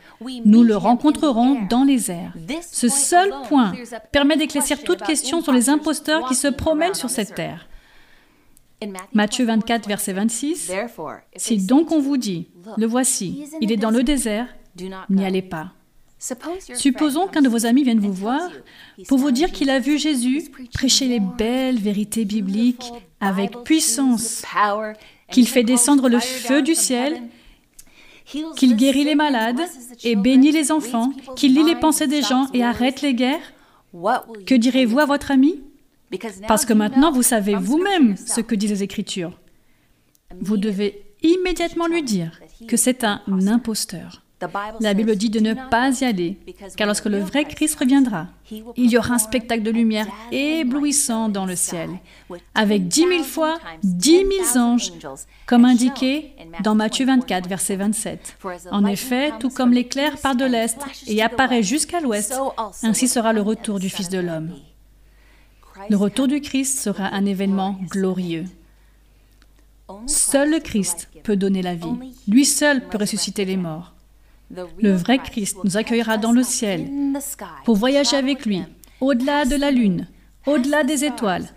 Nous 0.45 0.63
le 0.63 0.77
rencontrerons 0.77 1.67
dans 1.69 1.85
les 1.85 2.11
airs. 2.11 2.35
Ce 2.71 2.89
seul 2.89 3.33
point 3.49 3.73
permet 4.13 4.37
d'éclaircir 4.37 4.83
toute 4.83 5.03
question 5.03 5.43
sur 5.43 5.53
les 5.53 5.69
imposteurs 5.69 6.27
qui 6.27 6.35
se 6.35 6.49
promènent 6.49 6.95
sur 6.95 7.11
cette 7.11 7.35
terre. 7.35 7.69
Matthieu 9.13 9.45
24, 9.45 9.89
verset 9.89 10.13
26. 10.13 10.73
Si 11.37 11.67
donc 11.67 11.93
on 11.93 12.01
vous 12.01 12.17
dit, 12.17 12.49
le 12.77 12.87
voici, 12.87 13.45
il 13.61 13.71
est 13.73 13.77
dans 13.77 13.91
le 13.91 14.03
désert, 14.03 14.49
n'y 15.09 15.25
allez 15.25 15.43
pas. 15.43 15.73
Supposons 16.75 17.27
qu'un 17.27 17.43
de 17.43 17.49
vos 17.49 17.67
amis 17.67 17.83
vienne 17.83 17.99
vous 17.99 18.13
voir 18.13 18.49
pour 19.09 19.19
vous 19.19 19.33
dire 19.33 19.51
qu'il 19.51 19.71
a 19.71 19.81
vu 19.81 19.99
Jésus 19.99 20.45
prêcher 20.73 21.09
les 21.09 21.19
belles 21.19 21.81
vérités 21.81 22.25
bibliques 22.25 22.93
avec 23.19 23.65
puissance, 23.65 24.45
qu'il 25.33 25.49
fait 25.49 25.65
descendre 25.65 26.09
le 26.09 26.21
feu 26.21 26.63
du 26.63 26.77
ciel, 26.77 27.21
qu'il 28.57 28.77
guérit 28.77 29.03
les 29.03 29.17
malades 29.17 29.61
et 30.05 30.15
bénit 30.15 30.53
les 30.53 30.71
enfants, 30.71 31.13
qu'il 31.35 31.55
lit 31.55 31.65
les 31.65 31.75
pensées 31.75 32.07
des 32.07 32.23
gens 32.23 32.47
et 32.55 32.63
arrête 32.63 33.03
les 33.03 33.15
guerres. 33.15 33.53
Que 34.47 34.55
direz-vous 34.55 35.01
à 35.01 35.07
votre 35.07 35.33
ami? 35.33 35.61
Parce 36.47 36.65
que 36.65 36.73
maintenant 36.73 37.11
vous 37.11 37.23
savez 37.25 37.57
vous-même 37.57 38.17
ce 38.17 38.41
que 38.41 38.55
disent 38.55 38.71
les 38.71 38.83
Écritures. 38.85 39.41
Vous 40.41 40.57
devez 40.57 41.03
immédiatement 41.23 41.89
lui 41.89 42.05
dire 42.05 42.41
que 42.69 42.77
c'est 42.77 43.03
un 43.03 43.23
imposteur. 43.49 44.22
La 44.81 44.95
Bible 44.95 45.17
dit 45.17 45.31
de 45.31 45.41
ne 45.41 45.55
pas 45.71 45.91
y 46.01 46.05
aller, 46.05 46.39
car 46.77 46.87
lorsque 46.87 47.07
le 47.07 47.21
vrai 47.21 47.45
Christ 47.45 47.79
reviendra, 47.79 48.29
il 48.51 48.91
y 48.91 48.99
aura 48.99 49.15
un 49.15 49.19
spectacle 49.19 49.63
de 49.63 49.71
lumière 49.71 50.07
éblouissant 50.31 51.29
dans 51.29 51.47
le 51.47 51.57
ciel, 51.57 51.91
avec 52.55 52.89
dix 52.89 53.07
mille 53.07 53.25
fois 53.25 53.59
dix 53.83 54.25
mille 54.25 54.59
anges, 54.59 54.93
comme 55.47 55.65
indiqué 55.65 56.33
dans 56.63 56.75
Matthieu 56.75 57.07
24, 57.07 57.49
verset 57.49 57.77
27. 57.77 58.39
En 58.71 58.85
effet, 58.85 59.33
tout 59.39 59.51
comme 59.51 59.73
l'éclair 59.73 60.19
part 60.19 60.37
de 60.37 60.45
l'est 60.45 60.79
et 61.07 61.23
apparaît 61.23 61.63
jusqu'à 61.63 62.01
l'ouest, 62.01 62.35
ainsi 62.83 63.09
sera 63.09 63.33
le 63.33 63.43
retour 63.43 63.79
du 63.79 63.89
Fils 63.89 64.09
de 64.09 64.19
l'homme. 64.19 64.53
Le 65.89 65.97
retour 65.97 66.29
du 66.29 66.41
Christ 66.41 66.79
sera 66.79 67.07
un 67.07 67.25
événement 67.25 67.79
glorieux. 67.91 68.45
Seul 70.07 70.51
le 70.51 70.61
Christ 70.61 71.09
peut 71.23 71.37
donner 71.37 71.63
la 71.63 71.75
vie. 71.75 72.15
Lui 72.29 72.45
seul 72.45 72.87
peut 72.89 72.99
ressusciter 72.99 73.45
les 73.45 73.57
morts. 73.57 73.93
Le 74.79 74.93
vrai 74.93 75.19
Christ 75.19 75.57
nous 75.65 75.77
accueillera 75.77 76.19
dans 76.19 76.33
le 76.33 76.43
ciel 76.43 76.91
pour 77.65 77.77
voyager 77.77 78.17
avec 78.17 78.45
lui, 78.45 78.63
au-delà 79.01 79.45
de 79.45 79.57
la 79.57 79.71
lune, 79.71 80.09
au-delà 80.47 80.85
des 80.85 81.05
étoiles, 81.05 81.49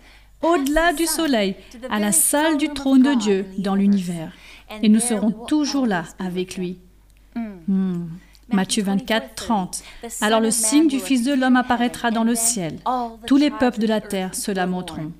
au-delà 0.42 0.92
du 0.92 1.06
soleil, 1.06 1.56
à 1.90 1.98
la 1.98 2.12
salle 2.12 2.56
du 2.56 2.68
trône 2.68 3.02
de 3.02 3.14
Dieu 3.14 3.46
dans 3.58 3.74
l'univers. 3.74 4.32
Et 4.82 4.88
nous 4.88 5.00
serons 5.00 5.30
toujours 5.30 5.86
là 5.86 6.04
avec 6.18 6.56
lui. 6.56 6.78
Hmm. 7.34 8.06
Matthieu 8.52 8.82
24, 8.84 9.34
30. 9.34 9.82
Alors 10.20 10.40
le 10.40 10.50
signe 10.50 10.88
du 10.88 11.00
Fils 11.00 11.24
de 11.24 11.34
l'homme 11.34 11.56
apparaîtra 11.56 12.10
dans 12.10 12.24
le 12.24 12.34
ciel. 12.34 12.78
Tous 13.26 13.36
les 13.36 13.50
peuples 13.50 13.80
de 13.80 13.86
la 13.86 14.00
terre 14.00 14.34
se 14.34 14.52
lamenteront. 14.52 15.12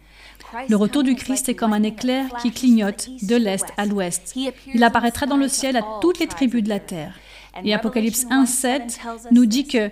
Le 0.69 0.77
retour 0.77 1.03
du 1.03 1.17
Christ 1.17 1.49
est 1.49 1.55
comme 1.55 1.73
un 1.73 1.83
éclair 1.83 2.27
qui 2.41 2.53
clignote 2.53 3.09
de 3.23 3.37
l'est 3.37 3.67
à 3.77 3.85
l'ouest. 3.85 4.35
Il 4.73 4.85
apparaîtra 4.85 5.27
dans 5.27 5.37
le 5.37 5.49
ciel 5.49 5.77
à 5.77 5.83
toutes 6.01 6.21
les 6.21 6.29
tribus 6.29 6.63
de 6.63 6.69
la 6.69 6.79
terre. 6.79 7.15
Et 7.65 7.75
Apocalypse 7.75 8.27
1.7 8.27 8.99
nous 9.31 9.47
dit 9.47 9.67
que 9.67 9.91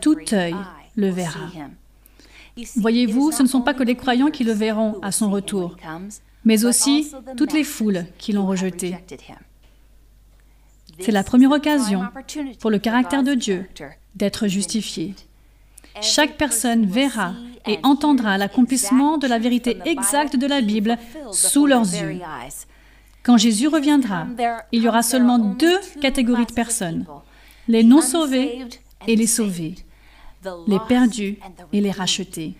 tout 0.00 0.16
œil 0.32 0.56
le 0.96 1.10
verra. 1.10 1.40
Voyez-vous, 2.76 3.30
ce 3.32 3.42
ne 3.42 3.48
sont 3.48 3.60
pas 3.60 3.74
que 3.74 3.84
les 3.84 3.94
croyants 3.94 4.30
qui 4.30 4.44
le 4.44 4.52
verront 4.52 4.98
à 5.02 5.12
son 5.12 5.30
retour, 5.30 5.76
mais 6.44 6.64
aussi 6.64 7.12
toutes 7.36 7.52
les 7.52 7.64
foules 7.64 8.04
qui 8.18 8.32
l'ont 8.32 8.46
rejeté. 8.46 8.96
C'est 11.00 11.12
la 11.12 11.22
première 11.22 11.52
occasion 11.52 12.02
pour 12.60 12.70
le 12.70 12.78
caractère 12.78 13.22
de 13.22 13.34
Dieu 13.34 13.68
d'être 14.16 14.48
justifié. 14.48 15.14
Chaque 16.00 16.36
personne 16.36 16.86
verra 16.86 17.34
et 17.66 17.78
entendra 17.82 18.38
l'accomplissement 18.38 19.18
de 19.18 19.26
la 19.26 19.38
vérité 19.38 19.78
exacte 19.84 20.36
de 20.36 20.46
la 20.46 20.60
Bible 20.60 20.96
sous 21.32 21.66
leurs 21.66 21.82
yeux. 21.82 22.20
Quand 23.22 23.36
Jésus 23.36 23.68
reviendra, 23.68 24.26
il 24.72 24.82
y 24.82 24.88
aura 24.88 25.02
seulement 25.02 25.38
deux 25.38 25.78
catégories 26.00 26.46
de 26.46 26.52
personnes, 26.52 27.06
les 27.66 27.84
non 27.84 28.00
sauvés 28.00 28.64
et 29.06 29.16
les 29.16 29.26
sauvés, 29.26 29.74
les 30.66 30.78
perdus 30.88 31.38
et 31.72 31.80
les 31.80 31.90
rachetés. 31.90 32.54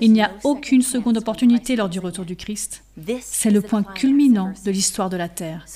Il 0.00 0.12
n'y 0.12 0.22
a 0.22 0.32
aucune 0.44 0.82
seconde 0.82 1.18
opportunité 1.18 1.76
lors 1.76 1.88
du 1.88 2.00
retour 2.00 2.24
du 2.24 2.36
Christ. 2.36 2.82
C'est 3.20 3.50
le 3.50 3.60
point 3.60 3.82
culminant 3.82 4.52
de 4.64 4.70
l'histoire 4.70 5.10
de 5.10 5.16
la 5.16 5.28
terre. 5.28 5.66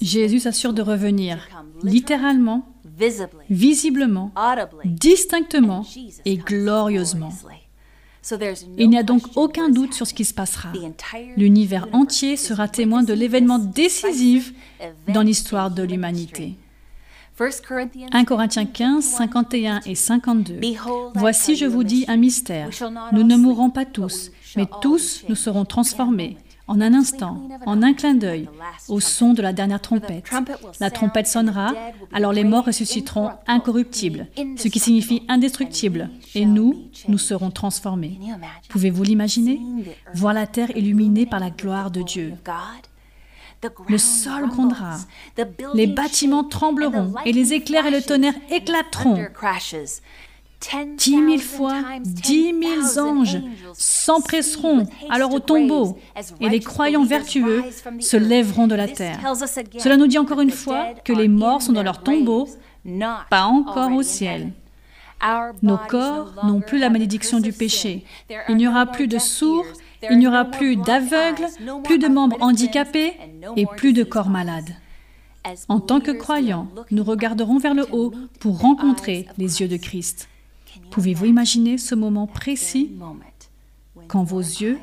Jésus 0.00 0.40
s'assure 0.40 0.72
de 0.72 0.82
revenir 0.82 1.48
littéralement, 1.82 2.66
visiblement, 3.48 4.32
distinctement 4.84 5.86
et 6.24 6.36
glorieusement. 6.36 7.32
Il 8.78 8.90
n'y 8.90 8.98
a 8.98 9.02
donc 9.02 9.22
aucun 9.36 9.68
doute 9.68 9.94
sur 9.94 10.06
ce 10.06 10.14
qui 10.14 10.24
se 10.24 10.34
passera. 10.34 10.72
L'univers 11.36 11.88
entier 11.92 12.36
sera 12.36 12.68
témoin 12.68 13.02
de 13.02 13.12
l'événement 13.12 13.58
décisif 13.58 14.52
dans 15.08 15.22
l'histoire 15.22 15.70
de 15.70 15.82
l'humanité. 15.82 16.54
1 18.12 18.24
Corinthiens 18.24 18.66
15, 18.66 19.02
51 19.02 19.80
et 19.86 19.94
52. 19.94 20.60
Voici, 21.14 21.56
je 21.56 21.64
vous 21.64 21.84
dis 21.84 22.04
un 22.08 22.18
mystère. 22.18 22.68
Nous 23.12 23.22
ne 23.22 23.36
mourrons 23.36 23.70
pas 23.70 23.86
tous, 23.86 24.30
mais 24.56 24.66
tous 24.82 25.24
nous 25.28 25.34
serons 25.34 25.64
transformés 25.64 26.36
en 26.70 26.80
un 26.80 26.94
instant, 26.94 27.36
en 27.66 27.82
un 27.82 27.92
clin 27.94 28.14
d'œil, 28.14 28.48
au 28.88 29.00
son 29.00 29.32
de 29.34 29.42
la 29.42 29.52
dernière 29.52 29.80
trompette. 29.80 30.30
La 30.78 30.90
trompette 30.90 31.26
sonnera, 31.26 31.74
alors 32.12 32.32
les 32.32 32.44
morts 32.44 32.66
ressusciteront 32.66 33.30
incorruptibles, 33.48 34.28
ce 34.56 34.68
qui 34.68 34.78
signifie 34.78 35.24
indestructibles, 35.28 36.10
et 36.36 36.46
nous, 36.46 36.84
nous 37.08 37.18
serons 37.18 37.50
transformés. 37.50 38.20
Pouvez-vous 38.68 39.02
l'imaginer? 39.02 39.60
Voir 40.14 40.32
la 40.32 40.46
terre 40.46 40.70
illuminée 40.76 41.26
par 41.26 41.40
la 41.40 41.50
gloire 41.50 41.90
de 41.90 42.02
Dieu. 42.02 42.34
Le 43.88 43.98
sol 43.98 44.48
grondera, 44.48 44.96
les 45.74 45.88
bâtiments 45.88 46.44
trembleront, 46.44 47.14
et 47.24 47.32
les 47.32 47.52
éclairs 47.52 47.86
et 47.86 47.90
le 47.90 48.00
tonnerre 48.00 48.34
éclateront. 48.48 49.26
Dix 50.96 51.16
mille 51.16 51.42
fois, 51.42 51.82
dix 52.00 52.52
mille 52.52 52.98
anges 52.98 53.38
s'empresseront 53.74 54.86
alors 55.08 55.32
au 55.32 55.40
tombeau 55.40 55.98
et 56.40 56.48
les 56.48 56.60
croyants 56.60 57.04
vertueux 57.04 57.64
se 57.98 58.16
lèveront 58.16 58.66
de 58.66 58.74
la 58.74 58.86
terre. 58.86 59.18
Cela 59.78 59.96
nous 59.96 60.06
dit 60.06 60.18
encore 60.18 60.40
une 60.40 60.50
fois 60.50 60.88
que 61.04 61.12
les 61.12 61.28
morts 61.28 61.62
sont 61.62 61.72
dans 61.72 61.82
leur 61.82 62.02
tombeau, 62.02 62.48
pas 63.30 63.44
encore 63.44 63.92
au 63.92 64.02
ciel. 64.02 64.52
Nos 65.62 65.78
corps 65.88 66.34
n'ont 66.44 66.60
plus 66.60 66.78
la 66.78 66.90
malédiction 66.90 67.40
du 67.40 67.52
péché. 67.52 68.04
Il 68.48 68.56
n'y 68.56 68.68
aura 68.68 68.86
plus 68.86 69.06
de 69.06 69.18
sourds, 69.18 69.66
il 70.10 70.18
n'y 70.18 70.26
aura 70.26 70.44
plus 70.44 70.76
d'aveugles, 70.76 71.46
plus 71.84 71.98
de 71.98 72.08
membres 72.08 72.36
handicapés 72.40 73.14
et 73.56 73.66
plus 73.66 73.92
de 73.92 74.04
corps 74.04 74.30
malades. 74.30 74.76
En 75.68 75.80
tant 75.80 76.00
que 76.00 76.10
croyants, 76.10 76.68
nous 76.90 77.02
regarderons 77.02 77.58
vers 77.58 77.74
le 77.74 77.86
haut 77.92 78.12
pour 78.40 78.60
rencontrer 78.60 79.26
les 79.38 79.60
yeux 79.60 79.68
de 79.68 79.76
Christ. 79.76 80.29
Pouvez-vous 80.90 81.26
imaginer 81.26 81.78
ce 81.78 81.94
moment 81.94 82.26
précis 82.26 82.92
quand 84.08 84.24
vos 84.24 84.40
yeux 84.40 84.78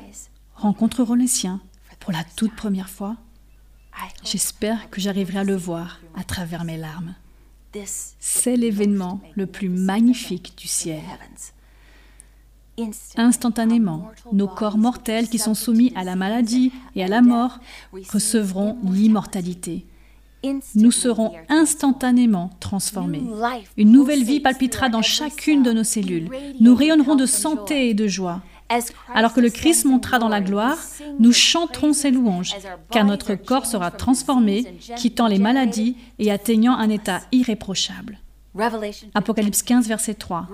rencontreront 0.54 1.14
les 1.14 1.26
siens 1.26 1.60
pour 2.00 2.12
la 2.12 2.24
toute 2.36 2.54
première 2.54 2.88
fois? 2.88 3.16
J'espère 4.24 4.90
que 4.90 5.00
j'arriverai 5.00 5.40
à 5.40 5.44
le 5.44 5.56
voir 5.56 6.00
à 6.16 6.24
travers 6.24 6.64
mes 6.64 6.76
larmes. 6.76 7.14
C'est 8.18 8.56
l'événement 8.56 9.20
le 9.34 9.46
plus 9.46 9.68
magnifique 9.68 10.56
du 10.56 10.66
ciel. 10.66 11.02
Instantanément, 13.16 14.10
nos 14.32 14.46
corps 14.46 14.78
mortels 14.78 15.28
qui 15.28 15.38
sont 15.38 15.54
soumis 15.54 15.92
à 15.96 16.04
la 16.04 16.16
maladie 16.16 16.72
et 16.94 17.02
à 17.02 17.08
la 17.08 17.22
mort 17.22 17.58
recevront 17.92 18.78
l'immortalité 18.84 19.84
nous 20.74 20.92
serons 20.92 21.32
instantanément 21.48 22.50
transformés. 22.60 23.22
Une 23.76 23.92
nouvelle 23.92 24.22
vie 24.22 24.40
palpitera 24.40 24.88
dans 24.88 25.02
chacune 25.02 25.62
de 25.62 25.72
nos 25.72 25.84
cellules. 25.84 26.30
Nous 26.60 26.74
rayonnerons 26.74 27.16
de 27.16 27.26
santé 27.26 27.90
et 27.90 27.94
de 27.94 28.06
joie. 28.06 28.42
Alors 29.14 29.32
que 29.32 29.40
le 29.40 29.50
Christ 29.50 29.86
montera 29.86 30.18
dans 30.18 30.28
la 30.28 30.40
gloire, 30.40 30.78
nous 31.18 31.32
chanterons 31.32 31.92
ses 31.92 32.10
louanges, 32.10 32.54
car 32.90 33.04
notre 33.04 33.34
corps 33.34 33.66
sera 33.66 33.90
transformé, 33.90 34.64
quittant 34.96 35.26
les 35.26 35.38
maladies 35.38 35.96
et 36.18 36.30
atteignant 36.30 36.74
un 36.74 36.90
état 36.90 37.20
irréprochable. 37.32 38.18
Apocalypse 39.14 39.62
15, 39.62 39.88
verset 39.88 40.14
3. 40.14 40.48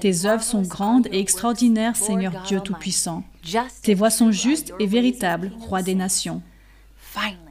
Tes 0.00 0.26
œuvres 0.26 0.42
sont 0.42 0.62
grandes 0.62 1.08
et 1.10 1.18
extraordinaires, 1.18 1.96
Seigneur 1.96 2.32
Dieu 2.46 2.60
Tout-Puissant. 2.60 3.24
Tes 3.82 3.94
voies 3.94 4.10
sont 4.10 4.30
justes 4.30 4.72
et 4.78 4.86
véritables, 4.86 5.52
Roi 5.58 5.82
des 5.82 5.94
nations. 5.94 6.42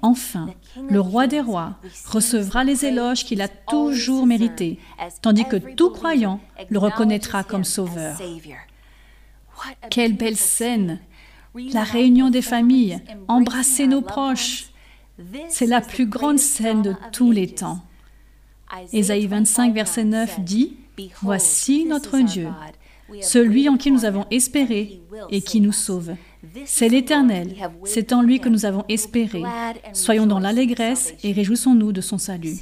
Enfin, 0.01 0.49
le 0.89 0.99
roi 0.99 1.27
des 1.27 1.41
rois 1.41 1.75
recevra 2.05 2.63
les 2.63 2.85
éloges 2.85 3.25
qu'il 3.25 3.41
a 3.41 3.47
toujours 3.47 4.25
mérités, 4.25 4.79
tandis 5.21 5.45
que 5.45 5.57
tout 5.57 5.89
croyant 5.89 6.39
le 6.69 6.79
reconnaîtra 6.79 7.43
comme 7.43 7.63
sauveur. 7.63 8.17
Quelle 9.89 10.13
belle 10.13 10.37
scène 10.37 10.99
La 11.73 11.83
réunion 11.83 12.29
des 12.29 12.41
familles, 12.41 12.99
embrasser 13.27 13.87
nos 13.87 14.01
proches. 14.01 14.69
C'est 15.49 15.65
la 15.65 15.81
plus 15.81 16.07
grande 16.07 16.39
scène 16.39 16.81
de 16.81 16.93
tous 17.11 17.31
les 17.31 17.47
temps. 17.47 17.79
Ésaïe 18.91 19.27
25, 19.27 19.73
verset 19.73 20.03
9 20.03 20.41
dit, 20.41 20.77
Voici 21.21 21.85
notre 21.85 22.19
Dieu, 22.19 22.49
celui 23.21 23.69
en 23.69 23.77
qui 23.77 23.91
nous 23.91 24.05
avons 24.05 24.25
espéré 24.31 25.01
et 25.29 25.41
qui 25.41 25.61
nous 25.61 25.71
sauve. 25.71 26.15
C'est 26.65 26.89
l'Éternel, 26.89 27.55
c'est 27.83 28.13
en 28.13 28.21
lui 28.21 28.39
que 28.39 28.49
nous 28.49 28.65
avons 28.65 28.83
espéré. 28.89 29.43
Soyons 29.93 30.27
dans 30.27 30.39
l'allégresse 30.39 31.13
et 31.23 31.31
réjouissons-nous 31.31 31.91
de 31.91 32.01
son 32.01 32.17
salut. 32.17 32.55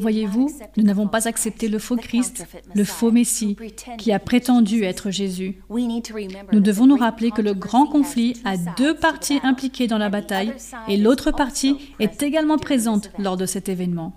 Voyez-vous, 0.00 0.50
nous 0.76 0.84
n'avons 0.84 1.08
pas 1.08 1.26
accepté 1.28 1.68
le 1.68 1.78
faux 1.78 1.96
Christ, 1.96 2.46
le 2.74 2.84
faux 2.84 3.10
Messie, 3.10 3.56
qui 3.96 4.12
a 4.12 4.18
prétendu 4.18 4.84
être 4.84 5.10
Jésus. 5.10 5.60
Nous 5.70 6.60
devons 6.60 6.86
nous 6.86 6.96
rappeler 6.96 7.30
que 7.30 7.42
le 7.42 7.54
grand 7.54 7.86
conflit 7.86 8.34
a 8.44 8.56
deux 8.56 8.94
parties 8.94 9.40
impliquées 9.42 9.86
dans 9.86 9.98
la 9.98 10.10
bataille 10.10 10.52
et 10.88 10.96
l'autre 10.96 11.30
partie 11.30 11.94
est 11.98 12.22
également 12.22 12.58
présente 12.58 13.10
lors 13.18 13.36
de 13.36 13.46
cet 13.46 13.68
événement. 13.68 14.12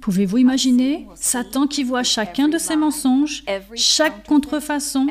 Pouvez-vous 0.00 0.38
imaginer 0.38 1.08
Satan 1.16 1.66
qui 1.66 1.82
voit 1.82 2.04
chacun 2.04 2.48
de 2.48 2.58
ses 2.58 2.76
mensonges, 2.76 3.44
chaque 3.74 4.26
contrefaçon, 4.26 5.08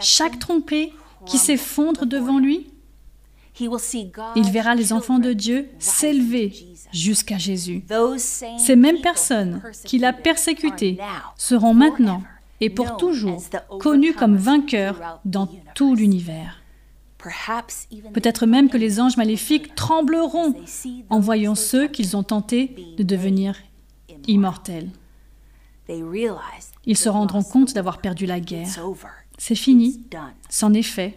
chaque 0.00 0.38
tromperie 0.38 0.92
qui 1.26 1.38
s'effondre 1.38 2.06
devant 2.06 2.38
lui 2.38 2.70
il 4.36 4.50
verra 4.50 4.74
les 4.74 4.92
enfants 4.92 5.18
de 5.18 5.32
Dieu 5.32 5.68
s'élever 5.78 6.52
jusqu'à 6.92 7.38
Jésus. 7.38 7.84
Ces 8.58 8.76
mêmes 8.76 9.00
personnes 9.00 9.62
qui 9.84 9.98
l'a 9.98 10.12
persécuté 10.12 10.98
seront 11.36 11.74
maintenant 11.74 12.22
et 12.60 12.70
pour 12.70 12.96
toujours 12.96 13.42
connues 13.80 14.14
comme 14.14 14.36
vainqueurs 14.36 15.20
dans 15.24 15.48
tout 15.74 15.94
l'univers. 15.94 16.62
Peut-être 18.14 18.46
même 18.46 18.70
que 18.70 18.78
les 18.78 19.00
anges 19.00 19.16
maléfiques 19.16 19.74
trembleront 19.74 20.54
en 21.10 21.20
voyant 21.20 21.54
ceux 21.54 21.86
qu'ils 21.86 22.16
ont 22.16 22.22
tenté 22.22 22.74
de 22.96 23.02
devenir 23.02 23.56
immortels. 24.26 24.88
Ils 26.86 26.96
se 26.96 27.08
rendront 27.08 27.42
compte 27.42 27.74
d'avoir 27.74 27.98
perdu 27.98 28.24
la 28.24 28.40
guerre. 28.40 28.68
C'est 29.42 29.54
fini, 29.54 30.02
c'en 30.50 30.74
est 30.74 30.82
fait. 30.82 31.14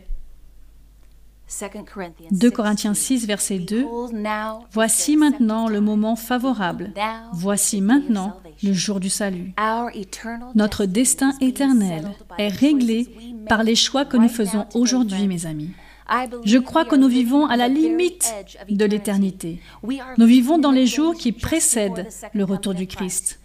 2 2.31 2.51
Corinthiens 2.51 2.93
6, 2.93 3.27
verset 3.27 3.59
2. 3.59 3.85
Voici 4.71 5.17
maintenant 5.17 5.67
le 5.67 5.81
moment 5.81 6.15
favorable. 6.15 6.93
Voici 7.33 7.81
maintenant 7.81 8.39
le 8.63 8.71
jour 8.71 9.01
du 9.01 9.09
salut. 9.09 9.53
Notre 10.55 10.85
destin 10.85 11.33
éternel 11.41 12.11
est 12.37 12.47
réglé 12.47 13.09
par 13.49 13.61
les 13.61 13.75
choix 13.75 14.05
que 14.05 14.15
nous 14.15 14.29
faisons 14.29 14.67
aujourd'hui, 14.73 15.27
mes 15.27 15.45
amis. 15.45 15.71
Je 16.45 16.57
crois 16.59 16.85
que 16.85 16.95
nous 16.95 17.09
vivons 17.09 17.47
à 17.47 17.57
la 17.57 17.67
limite 17.67 18.33
de 18.69 18.85
l'éternité. 18.85 19.59
Nous 20.17 20.25
vivons 20.25 20.59
dans 20.59 20.71
les 20.71 20.87
jours 20.87 21.13
qui 21.13 21.33
précèdent 21.33 22.07
le 22.33 22.45
retour 22.45 22.73
du 22.73 22.87
Christ. 22.87 23.41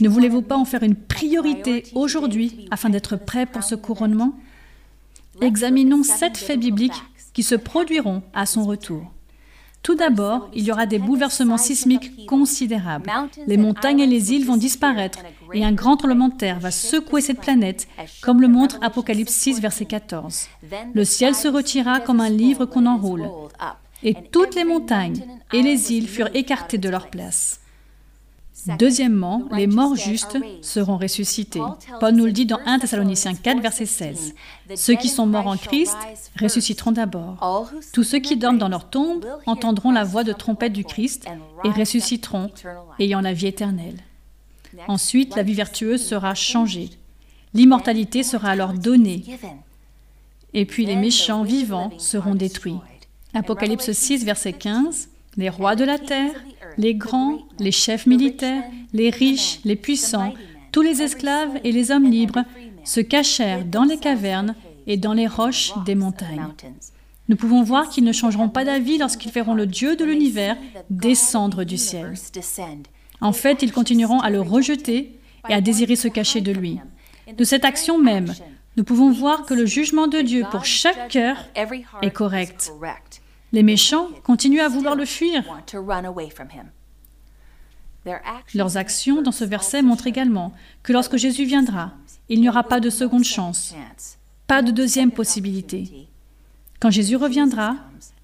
Ne 0.00 0.08
voulez-vous 0.08 0.42
pas 0.42 0.56
en 0.56 0.64
faire 0.64 0.82
une 0.82 0.94
priorité 0.94 1.84
aujourd'hui 1.94 2.68
afin 2.70 2.90
d'être 2.90 3.16
prêt 3.16 3.46
pour 3.46 3.62
ce 3.62 3.74
couronnement? 3.74 4.32
Examinons 5.40 6.02
sept 6.02 6.36
faits 6.36 6.60
bibliques 6.60 7.02
qui 7.32 7.42
se 7.42 7.54
produiront 7.54 8.22
à 8.32 8.46
son 8.46 8.64
retour. 8.64 9.10
Tout 9.82 9.94
d'abord, 9.96 10.48
il 10.54 10.64
y 10.64 10.72
aura 10.72 10.86
des 10.86 10.98
bouleversements 10.98 11.58
sismiques 11.58 12.24
considérables. 12.26 13.10
Les 13.46 13.58
montagnes 13.58 14.00
et 14.00 14.06
les 14.06 14.32
îles 14.32 14.46
vont 14.46 14.56
disparaître 14.56 15.18
et 15.52 15.62
un 15.62 15.72
grand 15.72 15.98
tremblement 15.98 16.28
de 16.28 16.36
terre 16.36 16.58
va 16.58 16.70
secouer 16.70 17.20
cette 17.20 17.40
planète, 17.40 17.86
comme 18.22 18.40
le 18.40 18.48
montre 18.48 18.78
Apocalypse 18.80 19.32
6, 19.32 19.60
verset 19.60 19.84
14. 19.84 20.48
Le 20.94 21.04
ciel 21.04 21.34
se 21.34 21.48
retira 21.48 22.00
comme 22.00 22.20
un 22.20 22.30
livre 22.30 22.64
qu'on 22.64 22.86
enroule, 22.86 23.28
et 24.02 24.14
toutes 24.32 24.54
les 24.54 24.64
montagnes 24.64 25.22
et 25.52 25.60
les 25.60 25.92
îles 25.92 26.08
furent 26.08 26.34
écartées 26.34 26.78
de 26.78 26.88
leur 26.88 27.08
place. 27.08 27.60
Deuxièmement, 28.78 29.42
les 29.52 29.66
morts 29.66 29.96
justes 29.96 30.38
seront 30.62 30.96
ressuscités. 30.96 31.60
Paul 32.00 32.14
nous 32.14 32.24
le 32.24 32.32
dit 32.32 32.46
dans 32.46 32.60
1 32.64 32.78
Thessaloniciens 32.78 33.34
4, 33.34 33.60
verset 33.60 33.86
16. 33.86 34.34
Ceux 34.74 34.94
qui 34.94 35.08
sont 35.08 35.26
morts 35.26 35.46
en 35.46 35.56
Christ 35.56 35.96
ressusciteront 36.40 36.92
d'abord. 36.92 37.70
Tous 37.92 38.02
ceux 38.02 38.18
qui 38.18 38.36
dorment 38.36 38.58
dans 38.58 38.68
leur 38.68 38.88
tombe 38.88 39.26
entendront 39.46 39.90
la 39.90 40.04
voix 40.04 40.24
de 40.24 40.32
trompette 40.32 40.72
du 40.72 40.84
Christ 40.84 41.26
et 41.64 41.70
ressusciteront, 41.70 42.50
ayant 42.98 43.20
la 43.20 43.32
vie 43.32 43.46
éternelle. 43.46 43.98
Ensuite, 44.88 45.36
la 45.36 45.42
vie 45.42 45.54
vertueuse 45.54 46.04
sera 46.04 46.34
changée. 46.34 46.90
L'immortalité 47.52 48.22
sera 48.22 48.50
alors 48.50 48.72
donnée. 48.72 49.24
Et 50.52 50.64
puis 50.64 50.86
les 50.86 50.96
méchants 50.96 51.44
vivants 51.44 51.90
seront 51.98 52.34
détruits. 52.34 52.78
Apocalypse 53.34 53.90
6, 53.90 54.24
verset 54.24 54.52
15. 54.52 55.08
Les 55.36 55.48
rois 55.48 55.76
de 55.76 55.84
la 55.84 55.98
terre, 55.98 56.32
les 56.78 56.94
grands, 56.94 57.38
les 57.58 57.72
chefs 57.72 58.06
militaires, 58.06 58.62
les 58.92 59.10
riches, 59.10 59.60
les 59.64 59.76
puissants, 59.76 60.34
tous 60.72 60.82
les 60.82 61.02
esclaves 61.02 61.60
et 61.64 61.72
les 61.72 61.90
hommes 61.90 62.10
libres 62.10 62.44
se 62.84 63.00
cachèrent 63.00 63.64
dans 63.64 63.84
les 63.84 63.98
cavernes 63.98 64.54
et 64.86 64.96
dans 64.96 65.12
les 65.12 65.26
roches 65.26 65.72
des 65.86 65.94
montagnes. 65.94 66.48
Nous 67.28 67.36
pouvons 67.36 67.62
voir 67.62 67.88
qu'ils 67.88 68.04
ne 68.04 68.12
changeront 68.12 68.48
pas 68.48 68.64
d'avis 68.64 68.98
lorsqu'ils 68.98 69.32
verront 69.32 69.54
le 69.54 69.66
Dieu 69.66 69.96
de 69.96 70.04
l'univers 70.04 70.56
descendre 70.90 71.64
du 71.64 71.78
ciel. 71.78 72.12
En 73.20 73.32
fait, 73.32 73.62
ils 73.62 73.72
continueront 73.72 74.20
à 74.20 74.30
le 74.30 74.40
rejeter 74.40 75.18
et 75.48 75.54
à 75.54 75.60
désirer 75.60 75.96
se 75.96 76.08
cacher 76.08 76.42
de 76.42 76.52
lui. 76.52 76.80
De 77.36 77.44
cette 77.44 77.64
action 77.64 77.98
même, 77.98 78.34
nous 78.76 78.84
pouvons 78.84 79.10
voir 79.10 79.46
que 79.46 79.54
le 79.54 79.66
jugement 79.66 80.06
de 80.06 80.20
Dieu 80.20 80.44
pour 80.50 80.64
chaque 80.64 81.08
cœur 81.08 81.36
est 82.02 82.10
correct. 82.10 82.72
Les 83.54 83.62
méchants 83.62 84.08
continuent 84.24 84.62
à 84.62 84.68
vouloir 84.68 84.96
le 84.96 85.04
fuir. 85.04 85.44
Leurs 88.52 88.76
actions 88.76 89.22
dans 89.22 89.30
ce 89.30 89.44
verset 89.44 89.80
montrent 89.80 90.08
également 90.08 90.52
que 90.82 90.92
lorsque 90.92 91.16
Jésus 91.16 91.44
viendra, 91.44 91.92
il 92.28 92.40
n'y 92.40 92.48
aura 92.48 92.64
pas 92.64 92.80
de 92.80 92.90
seconde 92.90 93.22
chance, 93.22 93.72
pas 94.48 94.60
de 94.60 94.72
deuxième 94.72 95.12
possibilité. 95.12 96.08
Quand 96.80 96.90
Jésus 96.90 97.14
reviendra, 97.14 97.76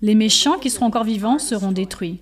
les 0.03 0.17
méchants 0.17 0.59
qui 0.59 0.69
seront 0.69 0.87
encore 0.87 1.05
vivants 1.05 1.39
seront 1.39 1.71
détruits. 1.71 2.21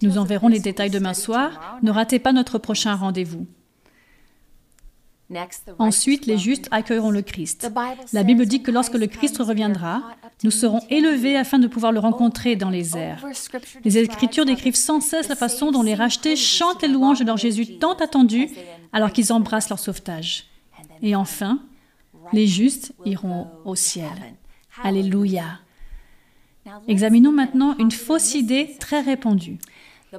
Nous 0.00 0.16
en 0.16 0.24
verrons 0.24 0.48
les 0.48 0.58
détails 0.58 0.88
demain 0.88 1.12
soir. 1.12 1.76
Ne 1.82 1.90
ratez 1.90 2.18
pas 2.18 2.32
notre 2.32 2.56
prochain 2.56 2.94
rendez-vous. 2.94 3.46
Ensuite, 5.78 6.26
les 6.26 6.38
justes 6.38 6.68
accueilleront 6.70 7.10
le 7.10 7.22
Christ. 7.22 7.70
La 8.12 8.22
Bible 8.22 8.46
dit 8.46 8.62
que 8.62 8.70
lorsque 8.70 8.94
le 8.94 9.06
Christ 9.06 9.38
reviendra, 9.38 10.02
nous 10.44 10.50
serons 10.50 10.80
élevés 10.90 11.36
afin 11.36 11.58
de 11.58 11.66
pouvoir 11.66 11.92
le 11.92 12.00
rencontrer 12.00 12.56
dans 12.56 12.70
les 12.70 12.96
airs. 12.96 13.24
Les 13.84 13.98
Écritures 13.98 14.44
décrivent 14.44 14.76
sans 14.76 15.00
cesse 15.00 15.28
la 15.28 15.36
façon 15.36 15.70
dont 15.70 15.82
les 15.82 15.94
rachetés 15.94 16.36
chantent 16.36 16.82
les 16.82 16.88
louanges 16.88 17.20
de 17.20 17.24
leur 17.24 17.36
Jésus 17.36 17.78
tant 17.78 17.94
attendu 17.94 18.48
alors 18.92 19.12
qu'ils 19.12 19.32
embrassent 19.32 19.68
leur 19.68 19.78
sauvetage. 19.78 20.46
Et 21.02 21.16
enfin, 21.16 21.60
les 22.32 22.46
justes 22.46 22.92
iront 23.04 23.48
au 23.64 23.74
ciel. 23.74 24.10
Alléluia. 24.82 25.60
Examinons 26.88 27.32
maintenant 27.32 27.76
une 27.78 27.90
fausse 27.90 28.34
idée 28.34 28.76
très 28.78 29.00
répandue. 29.00 29.58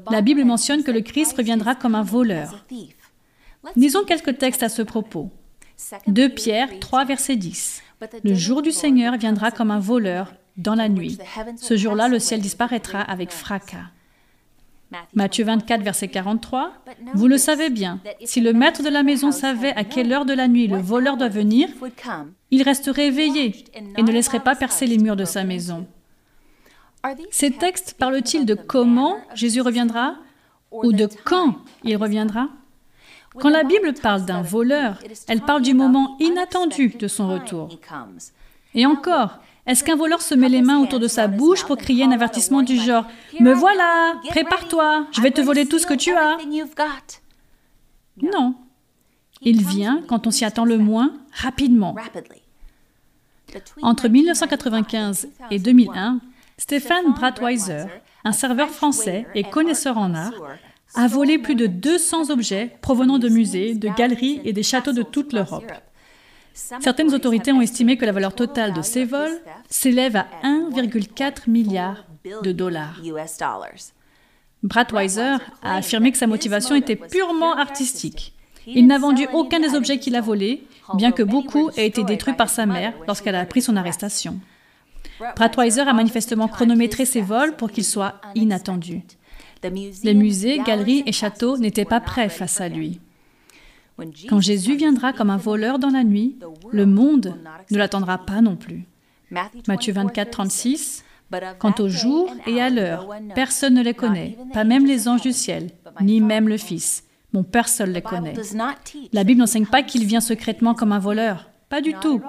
La 0.10 0.21
Bible 0.21 0.43
mentionne 0.43 0.84
que 0.84 0.91
le 0.91 1.02
Christ 1.02 1.38
reviendra 1.38 1.76
comme 1.76 1.95
un 1.95 2.04
voleur. 2.04 2.65
Lisons 3.76 4.04
quelques 4.04 4.38
textes 4.38 4.63
à 4.63 4.69
ce 4.69 4.82
propos. 4.82 5.30
2 6.08 6.30
Pierre 6.30 6.69
3, 6.80 7.06
verset 7.06 7.36
10. 7.36 7.82
Le 8.23 8.34
jour 8.34 8.62
du 8.62 8.71
Seigneur 8.71 9.17
viendra 9.17 9.52
comme 9.52 9.71
un 9.71 9.80
voleur 9.80 10.34
dans 10.58 10.76
la 10.76 10.89
nuit. 10.89 11.17
Ce 11.58 11.76
jour-là, 11.76 12.08
le 12.08 12.19
ciel 12.19 12.41
disparaîtra 12.41 13.02
avec 13.02 13.32
fracas. 13.32 13.89
Matthieu 15.15 15.43
24, 15.45 15.82
verset 15.82 16.08
43. 16.08 16.73
Vous 17.15 17.28
le 17.28 17.38
savez 17.38 17.71
bien, 17.71 17.99
si 18.23 18.41
le 18.41 18.54
maître 18.54 18.84
de 18.84 18.89
la 18.89 19.02
maison 19.02 19.32
savait 19.32 19.73
à 19.73 19.84
quelle 19.84 20.12
heure 20.13 20.26
de 20.26 20.34
la 20.34 20.47
nuit 20.47 20.67
le 20.67 20.78
voleur 20.78 21.17
doit 21.17 21.30
venir, 21.30 21.69
il 22.52 22.62
resterait 22.62 23.08
éveillé 23.08 23.65
et 23.97 24.04
ne 24.04 24.12
laisserait 24.12 24.39
pas 24.39 24.56
percer 24.56 24.86
les 24.86 24.99
murs 24.99 25.15
de 25.15 25.26
sa 25.26 25.43
maison. 25.43 25.88
Ces 27.32 27.52
textes 27.52 27.95
parlent-ils 27.97 28.45
de 28.45 28.54
comment 28.54 29.17
Jésus 29.34 29.62
reviendra 29.62 30.15
ou 30.71 30.91
de 30.91 31.10
quand 31.26 31.58
il 31.84 31.97
reviendra 31.97 32.49
quand 33.39 33.50
la 33.50 33.63
Bible 33.63 33.93
parle 33.93 34.26
d'un 34.26 34.41
voleur, 34.41 35.00
elle 35.28 35.41
parle 35.41 35.62
du 35.62 35.74
moment 35.74 36.17
inattendu 36.19 36.89
de 36.89 37.08
son 37.08 37.28
retour. 37.28 37.69
Et 38.76 38.86
encore, 38.86 39.39
est-ce 39.65 39.84
qu'un 39.84 39.96
voleur 39.96 40.22
se 40.22 40.36
met 40.36 40.50
les 40.50 40.62
mains 40.62 40.80
autour 40.80 41.00
de 41.00 41.08
sa 41.08 41.28
bouche 41.28 41.65
pour 41.65 41.78
crier 41.78 42.04
un 42.04 42.12
avertissement 42.12 42.63
du 42.63 42.78
genre⁇ 42.78 43.06
Me 43.43 43.54
voilà, 43.54 44.15
prépare-toi, 44.30 45.08
je 45.12 45.22
vais 45.22 45.32
te 45.32 45.41
voler 45.41 45.65
tout 45.65 45.80
ce 45.80 45.88
que 45.88 45.93
tu 45.93 46.12
as!⁇ 46.13 46.38
Non. 48.22 48.56
Il 49.41 49.65
vient 49.65 50.02
quand 50.08 50.28
on 50.28 50.32
s'y 50.32 50.46
attend 50.46 50.65
le 50.65 50.78
moins, 50.78 51.13
rapidement. 51.32 51.96
Entre 53.82 54.08
1995 54.08 55.30
et 55.52 55.60
2001, 55.60 56.19
Stéphane 56.58 57.13
Bratweiser, 57.13 57.86
un 58.24 58.32
serveur 58.32 58.69
français 58.69 59.28
et 59.36 59.43
connaisseur 59.43 59.98
en 59.98 60.13
art, 60.13 60.34
a 60.95 61.08
volé 61.08 61.38
plus 61.38 61.56
de 61.56 61.67
200 61.67 62.29
objets 62.29 62.77
provenant 62.82 63.19
de 63.19 63.29
musées, 63.29 63.73
de 63.73 63.89
galeries 63.89 64.41
et 64.43 64.53
des 64.53 64.63
châteaux 64.63 64.93
de 64.93 65.03
toute 65.03 65.34
l'Europe. 65.34 65.71
Certaines 66.53 67.13
autorités 67.13 67.51
ont 67.51 67.62
estimé 67.62 67.97
que 67.97 68.06
la 68.06 68.12
valeur 68.12 68.36
totale 68.36 68.73
de 68.73 68.82
ces 68.82 69.06
vols 69.06 69.39
s'élève 69.69 70.15
à 70.15 70.27
1,4 70.43 71.49
milliard 71.49 72.06
de 72.43 72.51
dollars. 72.51 73.01
Bratweiser 74.62 75.38
a 75.62 75.75
affirmé 75.75 76.12
que 76.12 76.17
sa 76.17 76.27
motivation 76.27 76.75
était 76.75 76.95
purement 76.95 77.56
artistique. 77.56 78.34
Il 78.67 78.88
n'a 78.88 78.97
vendu 78.97 79.27
aucun 79.34 79.60
des 79.60 79.75
objets 79.75 79.97
qu'il 79.99 80.15
a 80.15 80.21
volés, 80.21 80.65
bien 80.93 81.12
que 81.12 81.23
beaucoup 81.23 81.69
aient 81.75 81.88
été 81.88 82.03
détruits 82.03 82.36
par 82.36 82.49
sa 82.49 82.65
mère 82.65 82.93
lorsqu'elle 83.08 83.36
a 83.36 83.41
appris 83.41 83.62
son 83.62 83.75
arrestation. 83.75 84.39
Bratweiser 85.36 85.82
a 85.82 85.93
manifestement 85.93 86.47
chronométré 86.47 87.06
ses 87.06 87.21
vols 87.21 87.56
pour 87.56 87.71
qu'ils 87.71 87.84
soient 87.84 88.21
inattendus. 88.36 89.01
Les 90.04 90.13
musées, 90.13 90.60
galeries 90.60 91.04
et 91.06 91.12
châteaux 91.12 91.58
n'étaient 91.58 91.86
pas 91.86 91.99
prêts 91.99 92.30
face 92.30 92.62
à 92.62 92.69
lui. 92.69 92.99
Quand 94.28 94.39
Jésus 94.39 94.76
viendra 94.76 95.13
comme 95.13 95.30
un 95.30 95.38
voleur 95.38 95.80
dans 95.80 95.89
la 95.89 96.04
nuit, 96.04 96.38
le 96.71 96.86
monde 96.86 97.36
ne 97.69 97.78
l'attendra 97.78 98.17
pas 98.17 98.41
non 98.41 98.56
plus. 98.56 98.86
Matthieu 99.67 99.93
24, 99.93 100.32
36. 100.32 101.04
Quant 101.58 101.73
au 101.80 101.89
jour 101.89 102.32
et 102.45 102.62
à 102.62 102.69
l'heure, 102.69 103.10
personne 103.34 103.73
ne 103.73 103.82
les 103.82 103.95
connaît, 103.95 104.38
pas 104.54 104.63
même 104.63 104.86
les 104.86 105.08
anges 105.08 105.21
du 105.21 105.32
ciel, 105.32 105.71
ni 106.02 106.21
même 106.21 106.47
le 106.47 106.58
Fils. 106.58 107.04
Mon 107.32 107.43
Père 107.43 107.67
seul 107.67 107.91
les 107.91 108.04
connaît. 108.04 108.36
La 109.12 109.23
Bible 109.23 109.39
n'enseigne 109.39 109.65
pas 109.65 109.82
qu'il 109.82 110.06
vient 110.06 110.21
secrètement 110.21 110.76
comme 110.76 110.91
un 110.91 110.99
voleur. 110.99 111.49
Pas 111.69 111.82
du 111.82 111.93
tout. 111.95 112.21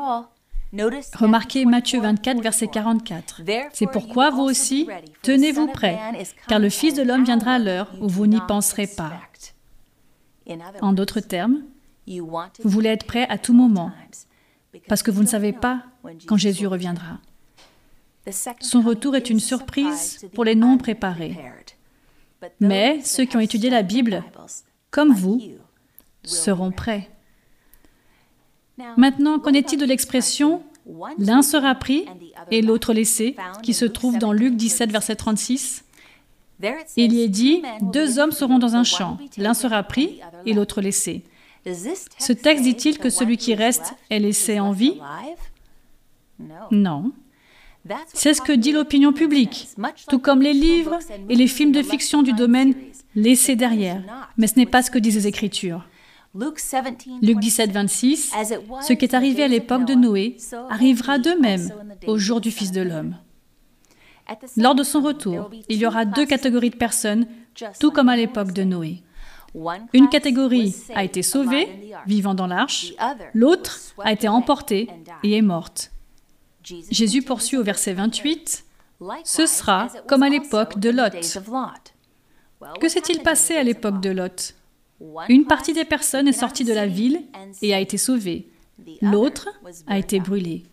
Remarquez 1.14 1.64
Matthieu 1.64 2.00
24, 2.00 2.42
verset 2.42 2.68
44. 2.68 3.42
C'est 3.72 3.86
pourquoi 3.86 4.30
vous 4.30 4.42
aussi, 4.42 4.88
tenez-vous 5.22 5.68
prêts, 5.68 5.98
car 6.48 6.58
le 6.58 6.68
Fils 6.68 6.94
de 6.94 7.02
l'homme 7.02 7.24
viendra 7.24 7.54
à 7.54 7.58
l'heure 7.58 7.92
où 8.00 8.08
vous 8.08 8.26
n'y 8.26 8.40
penserez 8.48 8.86
pas. 8.86 9.12
En 10.80 10.92
d'autres 10.92 11.20
termes, 11.20 11.62
vous 12.08 12.70
voulez 12.70 12.90
être 12.90 13.06
prêt 13.06 13.26
à 13.28 13.38
tout 13.38 13.54
moment, 13.54 13.92
parce 14.88 15.02
que 15.02 15.10
vous 15.10 15.22
ne 15.22 15.28
savez 15.28 15.52
pas 15.52 15.84
quand 16.26 16.36
Jésus 16.36 16.66
reviendra. 16.66 17.18
Son 18.60 18.80
retour 18.80 19.16
est 19.16 19.30
une 19.30 19.40
surprise 19.40 20.26
pour 20.34 20.44
les 20.44 20.54
non 20.54 20.78
préparés. 20.78 21.36
Mais 22.60 23.00
ceux 23.02 23.24
qui 23.24 23.36
ont 23.36 23.40
étudié 23.40 23.70
la 23.70 23.82
Bible, 23.82 24.24
comme 24.90 25.12
vous, 25.12 25.40
seront 26.24 26.72
prêts. 26.72 27.10
Maintenant, 28.96 29.38
qu'en 29.38 29.52
est-il 29.52 29.78
de 29.78 29.84
l'expression 29.84 30.62
L'un 31.18 31.42
sera 31.42 31.74
pris 31.74 32.04
et 32.50 32.60
l'autre 32.60 32.92
laissé, 32.92 33.36
qui 33.62 33.72
se 33.72 33.84
trouve 33.84 34.18
dans 34.18 34.32
Luc 34.32 34.56
17, 34.56 34.92
verset 34.92 35.16
36 35.16 35.84
Il 36.96 37.12
y 37.12 37.22
est 37.22 37.28
dit, 37.28 37.62
deux 37.80 38.18
hommes 38.18 38.32
seront 38.32 38.58
dans 38.58 38.76
un 38.76 38.84
champ, 38.84 39.18
l'un 39.38 39.54
sera 39.54 39.82
pris 39.82 40.20
et 40.44 40.52
l'autre 40.52 40.80
laissé. 40.80 41.22
Ce 42.18 42.32
texte 42.32 42.64
dit-il 42.64 42.98
que 42.98 43.08
celui 43.08 43.38
qui 43.38 43.54
reste 43.54 43.94
est 44.10 44.18
laissé 44.18 44.60
en 44.60 44.72
vie? 44.72 45.00
Non. 46.70 47.12
C'est 48.12 48.34
ce 48.34 48.40
que 48.40 48.52
dit 48.52 48.72
l'opinion 48.72 49.12
publique, 49.12 49.68
tout 50.08 50.18
comme 50.18 50.42
les 50.42 50.52
livres 50.52 50.98
et 51.28 51.34
les 51.34 51.46
films 51.46 51.72
de 51.72 51.82
fiction 51.82 52.22
du 52.22 52.32
domaine 52.32 52.74
laissés 53.14 53.56
derrière. 53.56 54.02
Mais 54.36 54.46
ce 54.46 54.56
n'est 54.56 54.66
pas 54.66 54.82
ce 54.82 54.90
que 54.90 54.98
disent 54.98 55.16
les 55.16 55.26
Écritures. 55.26 55.86
Luc 56.34 57.38
17, 57.38 57.70
26, 57.70 58.32
ce 58.82 58.92
qui 58.92 59.04
est 59.04 59.14
arrivé 59.14 59.44
à 59.44 59.48
l'époque 59.48 59.84
de 59.84 59.94
Noé 59.94 60.36
arrivera 60.68 61.18
de 61.18 61.30
même 61.40 61.70
au 62.06 62.18
jour 62.18 62.40
du 62.40 62.50
Fils 62.50 62.72
de 62.72 62.82
l'homme. 62.82 63.16
Lors 64.56 64.74
de 64.74 64.82
son 64.82 65.00
retour, 65.00 65.50
il 65.68 65.78
y 65.78 65.86
aura 65.86 66.04
deux 66.04 66.26
catégories 66.26 66.70
de 66.70 66.76
personnes, 66.76 67.26
tout 67.78 67.92
comme 67.92 68.08
à 68.08 68.16
l'époque 68.16 68.52
de 68.52 68.64
Noé. 68.64 69.02
Une 69.92 70.08
catégorie 70.08 70.74
a 70.94 71.04
été 71.04 71.22
sauvée, 71.22 71.92
vivant 72.06 72.34
dans 72.34 72.48
l'arche, 72.48 72.92
l'autre 73.32 73.78
a 73.98 74.12
été 74.12 74.26
emportée 74.26 74.88
et 75.22 75.36
est 75.36 75.42
morte. 75.42 75.92
Jésus 76.90 77.22
poursuit 77.22 77.58
au 77.58 77.62
verset 77.62 77.92
28, 77.92 78.64
Ce 79.22 79.46
sera 79.46 79.88
comme 80.08 80.24
à 80.24 80.28
l'époque 80.28 80.80
de 80.80 80.90
Lot. 80.90 81.38
Que 82.80 82.88
s'est-il 82.88 83.22
passé 83.22 83.54
à 83.54 83.62
l'époque 83.62 84.00
de 84.00 84.10
Lot? 84.10 84.54
Une 85.28 85.44
partie 85.44 85.72
des 85.72 85.84
personnes 85.84 86.28
est 86.28 86.32
sortie 86.32 86.64
de 86.64 86.72
la 86.72 86.86
ville 86.86 87.20
et 87.62 87.74
a 87.74 87.80
été 87.80 87.98
sauvée. 87.98 88.48
L'autre 89.02 89.48
a 89.86 89.98
été 89.98 90.20
brûlée. 90.20 90.64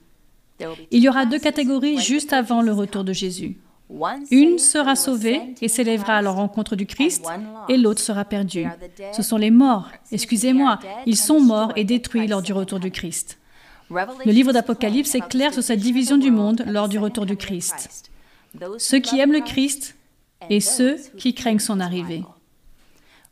Il 0.92 1.02
y 1.02 1.10
aura 1.10 1.26
deux 1.26 1.40
catégories 1.40 2.00
juste 2.00 2.34
avant 2.34 2.62
le 2.62 2.72
retour 2.72 3.04
de 3.04 3.14
Jésus. 3.14 3.58
Une 4.30 4.58
sera 4.58 4.96
sauvée 4.96 5.54
et 5.62 5.68
s'élèvera 5.68 6.18
à 6.18 6.22
la 6.22 6.32
rencontre 6.32 6.76
du 6.76 6.86
Christ, 6.86 7.26
et 7.68 7.78
l'autre 7.78 8.00
sera 8.00 8.24
perdue. 8.24 8.66
Ce 9.12 9.22
sont 9.22 9.38
les 9.38 9.52
morts. 9.52 9.90
Excusez-moi, 10.12 10.80
ils 11.06 11.18
sont 11.18 11.42
morts 11.42 11.74
et 11.76 11.84
détruits 11.84 12.28
lors 12.28 12.42
du 12.42 12.54
retour 12.54 12.80
du 12.80 12.92
Christ. 12.92 13.38
Le 13.90 14.32
livre 14.32 14.54
d'Apocalypse 14.54 15.16
est 15.16 15.28
clair 15.28 15.54
sur 15.54 15.64
cette 15.64 15.80
division 15.80 16.18
du 16.18 16.32
monde 16.32 16.64
lors 16.68 16.88
du 16.88 17.00
retour 17.00 17.26
du 17.26 17.36
Christ. 17.36 18.10
Ceux 18.78 19.00
qui 19.00 19.20
aiment 19.20 19.34
le 19.34 19.42
Christ 19.42 19.96
et 20.50 20.62
ceux 20.62 20.96
qui 21.18 21.34
craignent 21.34 21.60
son 21.60 21.80
arrivée. 21.80 22.24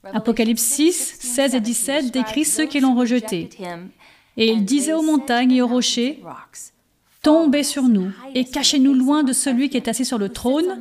Apocalypse 0.04 0.62
6, 0.62 1.18
16 1.20 1.56
et 1.56 1.60
17 1.60 2.12
décrit 2.12 2.46
ceux 2.46 2.66
qui 2.66 2.80
l'ont 2.80 2.96
rejeté. 2.96 3.50
Et 4.38 4.52
il 4.52 4.64
disait 4.66 4.94
aux 4.94 5.02
montagnes 5.02 5.52
et 5.52 5.62
aux 5.62 5.68
rochers, 5.68 6.22
Tombez 7.22 7.64
sur 7.64 7.84
nous 7.84 8.12
et 8.34 8.46
cachez-nous 8.46 8.94
loin 8.94 9.24
de 9.24 9.34
celui 9.34 9.70
qui 9.70 9.76
est 9.76 9.90
assis 9.90 10.06
sur 10.06 10.18
le 10.18 10.30
trône 10.30 10.80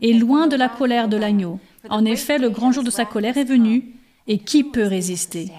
et 0.00 0.12
loin 0.12 0.46
de 0.46 0.54
la 0.54 0.68
colère 0.68 1.08
de 1.08 1.16
l'agneau. 1.16 1.58
En 1.90 2.04
effet, 2.04 2.38
le 2.38 2.50
grand 2.50 2.70
jour 2.70 2.84
de 2.84 2.90
sa 2.90 3.04
colère 3.04 3.36
est 3.36 3.44
venu, 3.44 3.96
et 4.28 4.38
qui 4.38 4.62
peut 4.62 4.86
résister 4.86 5.50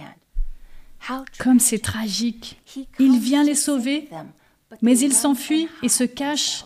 Comme 1.40 1.60
c'est 1.60 1.80
tragique. 1.80 2.62
Il 3.00 3.20
vient 3.20 3.44
les 3.44 3.56
sauver, 3.56 4.08
mais 4.82 4.98
ils 4.98 5.14
s'enfuient 5.14 5.68
et 5.82 5.90
se 5.90 6.06
cachent. 6.06 6.66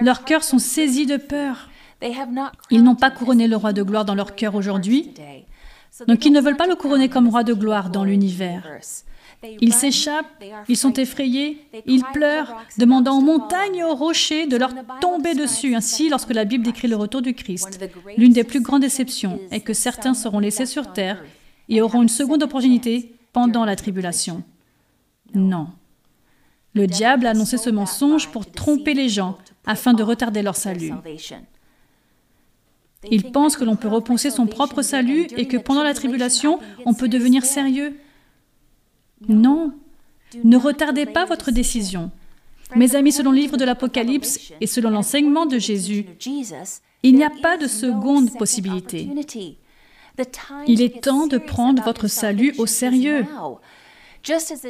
Leurs 0.00 0.24
cœurs 0.24 0.44
sont 0.44 0.58
saisis 0.58 1.06
de 1.06 1.16
peur. 1.16 1.70
Ils 2.70 2.82
n'ont 2.82 2.96
pas 2.96 3.10
couronné 3.10 3.48
le 3.48 3.56
roi 3.56 3.72
de 3.72 3.82
gloire 3.82 4.04
dans 4.04 4.14
leur 4.14 4.34
cœur 4.34 4.54
aujourd'hui, 4.54 5.14
donc 6.06 6.24
ils 6.24 6.32
ne 6.32 6.40
veulent 6.40 6.56
pas 6.56 6.66
le 6.66 6.74
couronner 6.74 7.08
comme 7.08 7.28
roi 7.28 7.44
de 7.44 7.54
gloire 7.54 7.90
dans 7.90 8.04
l'univers. 8.04 8.66
Ils 9.60 9.72
s'échappent, 9.72 10.44
ils 10.68 10.76
sont 10.76 10.92
effrayés, 10.92 11.66
ils 11.86 12.04
pleurent, 12.12 12.62
demandant 12.78 13.18
aux 13.18 13.22
montagnes 13.22 13.76
et 13.76 13.84
aux 13.84 13.94
rochers 13.94 14.46
de 14.46 14.56
leur 14.56 14.72
tomber 15.00 15.34
dessus. 15.34 15.74
Ainsi, 15.74 16.08
lorsque 16.08 16.32
la 16.32 16.44
Bible 16.44 16.64
décrit 16.64 16.86
le 16.86 16.96
retour 16.96 17.22
du 17.22 17.34
Christ, 17.34 17.80
l'une 18.16 18.32
des 18.32 18.44
plus 18.44 18.60
grandes 18.60 18.82
déceptions 18.82 19.40
est 19.50 19.60
que 19.60 19.74
certains 19.74 20.14
seront 20.14 20.38
laissés 20.38 20.66
sur 20.66 20.92
terre 20.92 21.22
et 21.68 21.82
auront 21.82 22.02
une 22.02 22.08
seconde 22.08 22.44
opportunité 22.44 23.16
pendant 23.32 23.64
la 23.64 23.74
tribulation. 23.74 24.44
Non. 25.34 25.68
Le 26.74 26.86
diable 26.86 27.26
a 27.26 27.30
annoncé 27.30 27.58
ce 27.58 27.70
mensonge 27.70 28.28
pour 28.28 28.50
tromper 28.50 28.94
les 28.94 29.08
gens 29.08 29.38
afin 29.66 29.92
de 29.92 30.02
retarder 30.02 30.42
leur 30.42 30.56
salut. 30.56 30.92
Il 33.10 33.32
pense 33.32 33.56
que 33.56 33.64
l'on 33.64 33.76
peut 33.76 33.88
repousser 33.88 34.30
son 34.30 34.46
propre 34.46 34.82
salut 34.82 35.26
et 35.36 35.48
que 35.48 35.56
pendant 35.56 35.82
la 35.82 35.94
tribulation, 35.94 36.58
on 36.86 36.94
peut 36.94 37.08
devenir 37.08 37.44
sérieux. 37.44 37.96
Non, 39.28 39.72
ne 40.44 40.56
retardez 40.56 41.06
pas 41.06 41.24
votre 41.24 41.50
décision. 41.50 42.10
Mes 42.74 42.94
amis, 42.96 43.12
selon 43.12 43.32
le 43.32 43.38
livre 43.38 43.56
de 43.56 43.64
l'Apocalypse 43.64 44.52
et 44.60 44.66
selon 44.66 44.90
l'enseignement 44.90 45.46
de 45.46 45.58
Jésus, 45.58 46.06
il 47.02 47.14
n'y 47.14 47.24
a 47.24 47.30
pas 47.42 47.56
de 47.56 47.66
seconde 47.66 48.32
possibilité. 48.38 49.08
Il 50.66 50.80
est 50.80 51.02
temps 51.02 51.26
de 51.26 51.38
prendre 51.38 51.82
votre 51.82 52.06
salut 52.06 52.54
au 52.58 52.66
sérieux. 52.66 53.26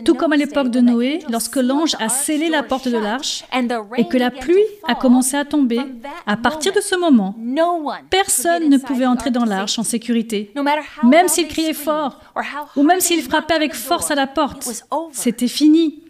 Tout 0.04 0.14
comme 0.14 0.32
à 0.32 0.36
l'époque 0.36 0.70
de 0.70 0.80
Noé, 0.80 1.20
lorsque 1.30 1.56
l'ange 1.56 1.94
a 1.98 2.08
scellé 2.08 2.48
la 2.48 2.62
porte 2.62 2.88
de 2.88 2.96
l'arche 2.96 3.44
et 3.96 4.08
que 4.08 4.16
la 4.16 4.30
pluie 4.30 4.64
a 4.84 4.94
commencé 4.94 5.36
à 5.36 5.44
tomber, 5.44 5.80
à 6.26 6.36
partir 6.36 6.72
de 6.72 6.80
ce 6.80 6.94
moment, 6.94 7.36
personne 8.08 8.68
ne 8.68 8.78
pouvait 8.78 9.06
entrer 9.06 9.30
dans 9.30 9.44
l'arche 9.44 9.78
en 9.78 9.82
sécurité, 9.82 10.52
même 11.04 11.28
s'il 11.28 11.48
criait 11.48 11.74
fort 11.74 12.20
ou 12.76 12.82
même 12.82 13.00
s'il 13.00 13.22
frappait 13.22 13.54
avec 13.54 13.74
force 13.74 14.10
à 14.10 14.14
la 14.14 14.26
porte. 14.26 14.84
C'était 15.12 15.48
fini. 15.48 16.02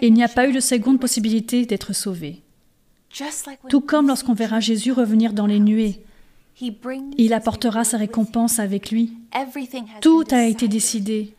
Il 0.00 0.14
n'y 0.14 0.24
a 0.24 0.28
pas 0.28 0.48
eu 0.48 0.52
de 0.52 0.60
seconde 0.60 1.00
possibilité 1.00 1.66
d'être 1.66 1.92
sauvé. 1.92 2.42
Tout 3.68 3.80
comme 3.80 4.08
lorsqu'on 4.08 4.34
verra 4.34 4.60
Jésus 4.60 4.92
revenir 4.92 5.32
dans 5.32 5.46
les 5.46 5.60
nuées. 5.60 6.02
Il 7.16 7.32
apportera 7.32 7.84
sa 7.84 7.96
récompense 7.96 8.58
avec 8.58 8.90
lui. 8.90 9.12
Tout 10.00 10.24
a 10.30 10.44
été 10.44 10.68
décidé. 10.68 11.34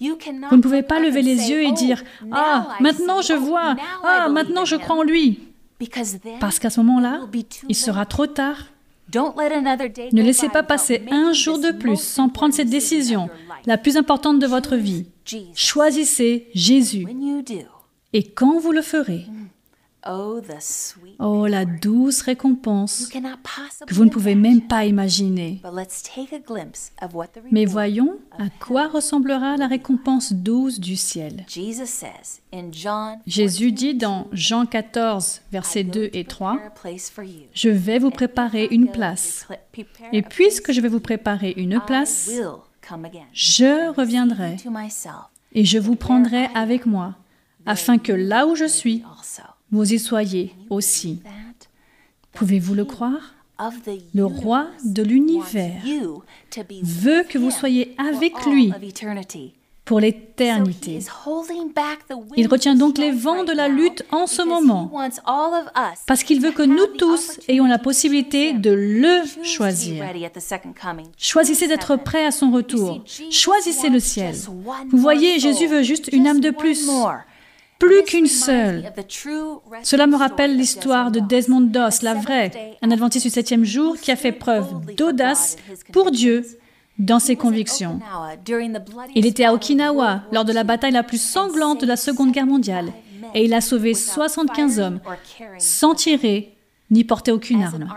Vous 0.00 0.56
ne 0.56 0.60
pouvez 0.60 0.82
pas 0.82 1.00
lever 1.00 1.22
les 1.22 1.50
yeux 1.50 1.62
et 1.62 1.72
dire⁇ 1.72 2.02
Ah, 2.32 2.68
maintenant 2.80 3.22
je 3.22 3.32
vois, 3.32 3.76
ah, 4.02 4.28
maintenant 4.28 4.64
je 4.64 4.76
crois 4.76 4.96
en 4.96 5.02
lui⁇ 5.02 5.40
Parce 6.40 6.58
qu'à 6.58 6.70
ce 6.70 6.80
moment-là, 6.80 7.20
il 7.68 7.76
sera 7.76 8.04
trop 8.06 8.26
tard. 8.26 8.66
Ne 9.12 10.22
laissez 10.22 10.48
pas 10.48 10.62
passer 10.62 11.02
un 11.10 11.32
jour 11.32 11.58
de 11.58 11.70
plus 11.70 12.00
sans 12.00 12.28
prendre 12.28 12.54
cette 12.54 12.70
décision, 12.70 13.28
la 13.66 13.78
plus 13.78 13.96
importante 13.96 14.38
de 14.38 14.46
votre 14.46 14.76
vie. 14.76 15.06
Choisissez 15.54 16.48
Jésus. 16.54 17.06
Et 18.12 18.22
quand 18.24 18.58
vous 18.58 18.72
le 18.72 18.82
ferez, 18.82 19.26
Oh, 21.18 21.46
la 21.46 21.64
douce 21.64 22.22
récompense 22.22 23.08
que 23.86 23.94
vous 23.94 24.04
ne 24.04 24.10
pouvez 24.10 24.34
même 24.34 24.60
pas 24.62 24.84
imaginer. 24.84 25.60
Mais 27.50 27.64
voyons 27.64 28.18
à 28.38 28.48
quoi 28.60 28.88
ressemblera 28.88 29.56
la 29.56 29.66
récompense 29.66 30.32
douce 30.32 30.80
du 30.80 30.96
ciel. 30.96 31.46
Jésus 33.26 33.72
dit 33.72 33.94
dans 33.94 34.28
Jean 34.32 34.66
14, 34.66 35.40
versets 35.52 35.84
2 35.84 36.10
et 36.12 36.24
3, 36.24 36.58
Je 37.54 37.68
vais 37.68 37.98
vous 37.98 38.10
préparer 38.10 38.68
une 38.70 38.88
place. 38.88 39.46
Et 40.12 40.22
puisque 40.22 40.72
je 40.72 40.80
vais 40.80 40.88
vous 40.88 41.00
préparer 41.00 41.54
une 41.56 41.80
place, 41.80 42.30
je 43.32 43.92
reviendrai 43.94 44.56
et 45.54 45.64
je 45.64 45.78
vous 45.78 45.96
prendrai 45.96 46.48
avec 46.54 46.84
moi, 46.84 47.14
afin 47.64 47.98
que 47.98 48.12
là 48.12 48.46
où 48.46 48.54
je 48.54 48.66
suis, 48.66 49.02
vous 49.74 49.92
y 49.92 49.98
soyez 49.98 50.54
aussi. 50.70 51.20
Pouvez-vous 52.32 52.74
le 52.74 52.84
croire? 52.84 53.34
Le 54.14 54.24
roi 54.24 54.68
de 54.84 55.02
l'univers 55.02 55.82
veut 56.82 57.22
que 57.28 57.38
vous 57.38 57.50
soyez 57.50 57.94
avec 57.98 58.32
lui 58.46 58.72
pour 59.84 60.00
l'éternité. 60.00 60.98
Il 62.36 62.48
retient 62.48 62.74
donc 62.74 62.98
les 62.98 63.10
vents 63.12 63.44
de 63.44 63.52
la 63.52 63.68
lutte 63.68 64.04
en 64.10 64.26
ce 64.26 64.42
moment, 64.42 64.90
parce 66.06 66.24
qu'il 66.24 66.40
veut 66.40 66.52
que 66.52 66.62
nous 66.62 66.86
tous 66.98 67.38
ayons 67.48 67.66
la 67.66 67.78
possibilité 67.78 68.54
de 68.54 68.70
le 68.70 69.22
choisir. 69.44 70.04
Choisissez 71.18 71.68
d'être 71.68 71.96
prêt 71.96 72.24
à 72.24 72.30
son 72.30 72.50
retour. 72.50 73.04
Choisissez 73.30 73.88
le 73.88 74.00
ciel. 74.00 74.34
Vous 74.90 74.98
voyez, 74.98 75.38
Jésus 75.38 75.66
veut 75.66 75.82
juste 75.82 76.08
une 76.12 76.26
âme 76.26 76.40
de 76.40 76.50
plus 76.50 76.88
plus 77.78 78.02
qu'une 78.04 78.26
seule. 78.26 78.92
Cela 79.82 80.06
me 80.06 80.16
rappelle 80.16 80.56
l'histoire 80.56 81.10
de 81.10 81.20
Desmond 81.20 81.62
Doss, 81.62 82.02
la 82.02 82.14
vraie, 82.14 82.76
un 82.82 82.90
adventiste 82.90 83.26
du 83.26 83.30
septième 83.30 83.64
jour 83.64 83.96
qui 83.96 84.10
a 84.10 84.16
fait 84.16 84.32
preuve 84.32 84.94
d'audace 84.96 85.56
pour 85.92 86.10
Dieu 86.10 86.44
dans 86.98 87.18
ses 87.18 87.36
convictions. 87.36 88.00
Il 89.14 89.26
était 89.26 89.44
à 89.44 89.52
Okinawa 89.52 90.22
lors 90.32 90.44
de 90.44 90.52
la 90.52 90.64
bataille 90.64 90.92
la 90.92 91.02
plus 91.02 91.20
sanglante 91.20 91.80
de 91.80 91.86
la 91.86 91.96
Seconde 91.96 92.32
Guerre 92.32 92.46
mondiale 92.46 92.92
et 93.34 93.44
il 93.44 93.54
a 93.54 93.60
sauvé 93.60 93.94
75 93.94 94.78
hommes 94.78 95.00
sans 95.58 95.94
tirer 95.94 96.54
ni 96.90 97.02
porter 97.02 97.32
aucune 97.32 97.62
arme. 97.62 97.88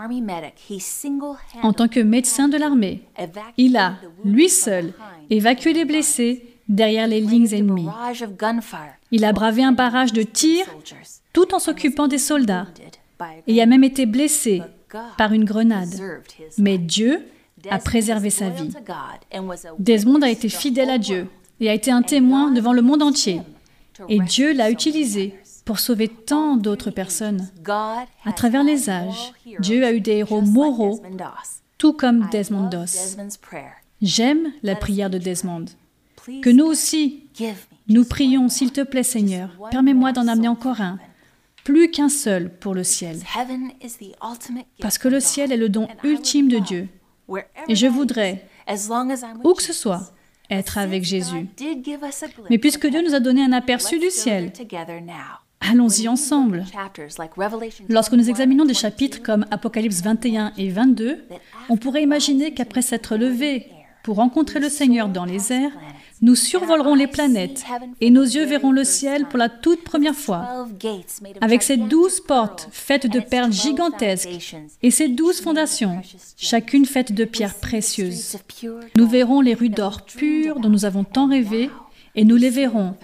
En 1.62 1.72
tant 1.72 1.88
que 1.88 2.00
médecin 2.00 2.48
de 2.48 2.56
l'armée, 2.56 3.02
il 3.56 3.76
a, 3.76 3.96
lui 4.24 4.48
seul, 4.48 4.92
évacué 5.30 5.72
les 5.72 5.84
blessés 5.84 6.42
derrière 6.68 7.06
les 7.06 7.20
lignes 7.20 7.52
ennemies. 7.52 7.88
Il 9.10 9.24
a 9.24 9.32
bravé 9.32 9.62
un 9.62 9.72
barrage 9.72 10.12
de 10.12 10.22
tirs 10.22 10.66
tout 11.32 11.54
en 11.54 11.58
s'occupant 11.58 12.08
des 12.08 12.18
soldats 12.18 12.66
et 13.46 13.60
a 13.62 13.66
même 13.66 13.84
été 13.84 14.06
blessé 14.06 14.62
par 15.16 15.32
une 15.32 15.44
grenade. 15.44 15.94
Mais 16.58 16.78
Dieu 16.78 17.22
a 17.70 17.78
préservé 17.78 18.30
sa 18.30 18.50
vie. 18.50 18.70
Desmond 19.78 20.22
a 20.22 20.30
été 20.30 20.48
fidèle 20.48 20.90
à 20.90 20.98
Dieu 20.98 21.28
et 21.60 21.68
a 21.68 21.74
été 21.74 21.90
un 21.90 22.02
témoin 22.02 22.50
devant 22.50 22.72
le 22.72 22.82
monde 22.82 23.02
entier. 23.02 23.42
Et 24.08 24.20
Dieu 24.20 24.52
l'a 24.52 24.70
utilisé 24.70 25.34
pour 25.64 25.80
sauver 25.80 26.08
tant 26.08 26.56
d'autres 26.56 26.90
personnes. 26.90 27.48
À 28.24 28.32
travers 28.32 28.62
les 28.62 28.88
âges, 28.88 29.32
Dieu 29.58 29.84
a 29.84 29.92
eu 29.92 30.00
des 30.00 30.18
héros 30.18 30.40
moraux, 30.40 31.02
tout 31.78 31.92
comme 31.92 32.28
Desmond 32.30 32.68
Doss. 32.68 33.16
J'aime 34.00 34.52
la 34.62 34.76
prière 34.76 35.10
de 35.10 35.18
Desmond. 35.18 35.64
Que 36.42 36.50
nous 36.50 36.66
aussi, 36.66 37.24
nous 37.88 38.04
prions, 38.04 38.48
s'il 38.48 38.72
te 38.72 38.82
plaît 38.82 39.02
Seigneur, 39.02 39.50
permets-moi 39.70 40.12
d'en 40.12 40.28
amener 40.28 40.48
encore 40.48 40.80
un, 40.80 40.98
plus 41.64 41.90
qu'un 41.90 42.08
seul 42.08 42.50
pour 42.50 42.74
le 42.74 42.84
ciel. 42.84 43.18
Parce 44.80 44.98
que 44.98 45.08
le 45.08 45.20
ciel 45.20 45.52
est 45.52 45.56
le 45.56 45.68
don 45.68 45.88
ultime 46.04 46.48
de 46.48 46.58
Dieu. 46.58 46.88
Et 47.68 47.74
je 47.74 47.86
voudrais, 47.86 48.46
où 49.44 49.54
que 49.54 49.62
ce 49.62 49.72
soit, 49.72 50.12
être 50.50 50.78
avec 50.78 51.04
Jésus. 51.04 51.46
Mais 52.50 52.58
puisque 52.58 52.86
Dieu 52.86 53.02
nous 53.02 53.14
a 53.14 53.20
donné 53.20 53.42
un 53.42 53.52
aperçu 53.52 53.98
du 53.98 54.10
ciel, 54.10 54.52
allons-y 55.60 56.08
ensemble. 56.08 56.64
Lorsque 57.88 58.12
nous 58.12 58.30
examinons 58.30 58.64
des 58.64 58.74
chapitres 58.74 59.22
comme 59.22 59.46
Apocalypse 59.50 60.02
21 60.02 60.52
et 60.56 60.70
22, 60.70 61.24
on 61.68 61.76
pourrait 61.76 62.02
imaginer 62.02 62.54
qu'après 62.54 62.82
s'être 62.82 63.16
levé 63.16 63.66
pour 64.02 64.16
rencontrer 64.16 64.60
le 64.60 64.68
Seigneur 64.68 65.08
dans 65.08 65.24
les 65.26 65.52
airs, 65.52 65.72
nous 66.20 66.34
survolerons 66.34 66.94
les 66.94 67.06
planètes 67.06 67.64
et 68.00 68.10
nos 68.10 68.22
yeux 68.22 68.44
verront 68.44 68.72
le 68.72 68.84
ciel 68.84 69.26
pour 69.26 69.38
la 69.38 69.48
toute 69.48 69.84
première 69.84 70.14
fois. 70.14 70.66
Avec 71.40 71.62
ces 71.62 71.76
douze 71.76 72.20
portes 72.20 72.68
faites 72.72 73.06
de 73.06 73.20
perles 73.20 73.52
gigantesques 73.52 74.56
et 74.82 74.90
ces 74.90 75.08
douze 75.08 75.40
fondations, 75.40 76.00
chacune 76.36 76.86
faite 76.86 77.12
de 77.12 77.24
pierres 77.24 77.54
précieuses, 77.54 78.36
nous 78.96 79.08
verrons 79.08 79.40
les 79.40 79.54
rues 79.54 79.68
d'or 79.68 80.02
pur 80.02 80.60
dont 80.60 80.70
nous 80.70 80.84
avons 80.84 81.04
tant 81.04 81.28
rêvé 81.28 81.70
et 82.14 82.24
nous 82.24 82.36
les 82.36 82.50
verrons 82.50 82.94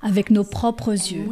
avec 0.00 0.30
nos 0.30 0.44
propres 0.44 0.92
yeux. 0.92 1.26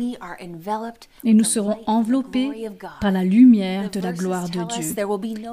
Et 1.24 1.34
nous 1.34 1.44
serons 1.44 1.76
enveloppés 1.86 2.68
par 3.00 3.12
la 3.12 3.24
lumière 3.24 3.90
de 3.90 4.00
la 4.00 4.12
gloire 4.12 4.48
de 4.48 4.60
Dieu. 4.64 4.94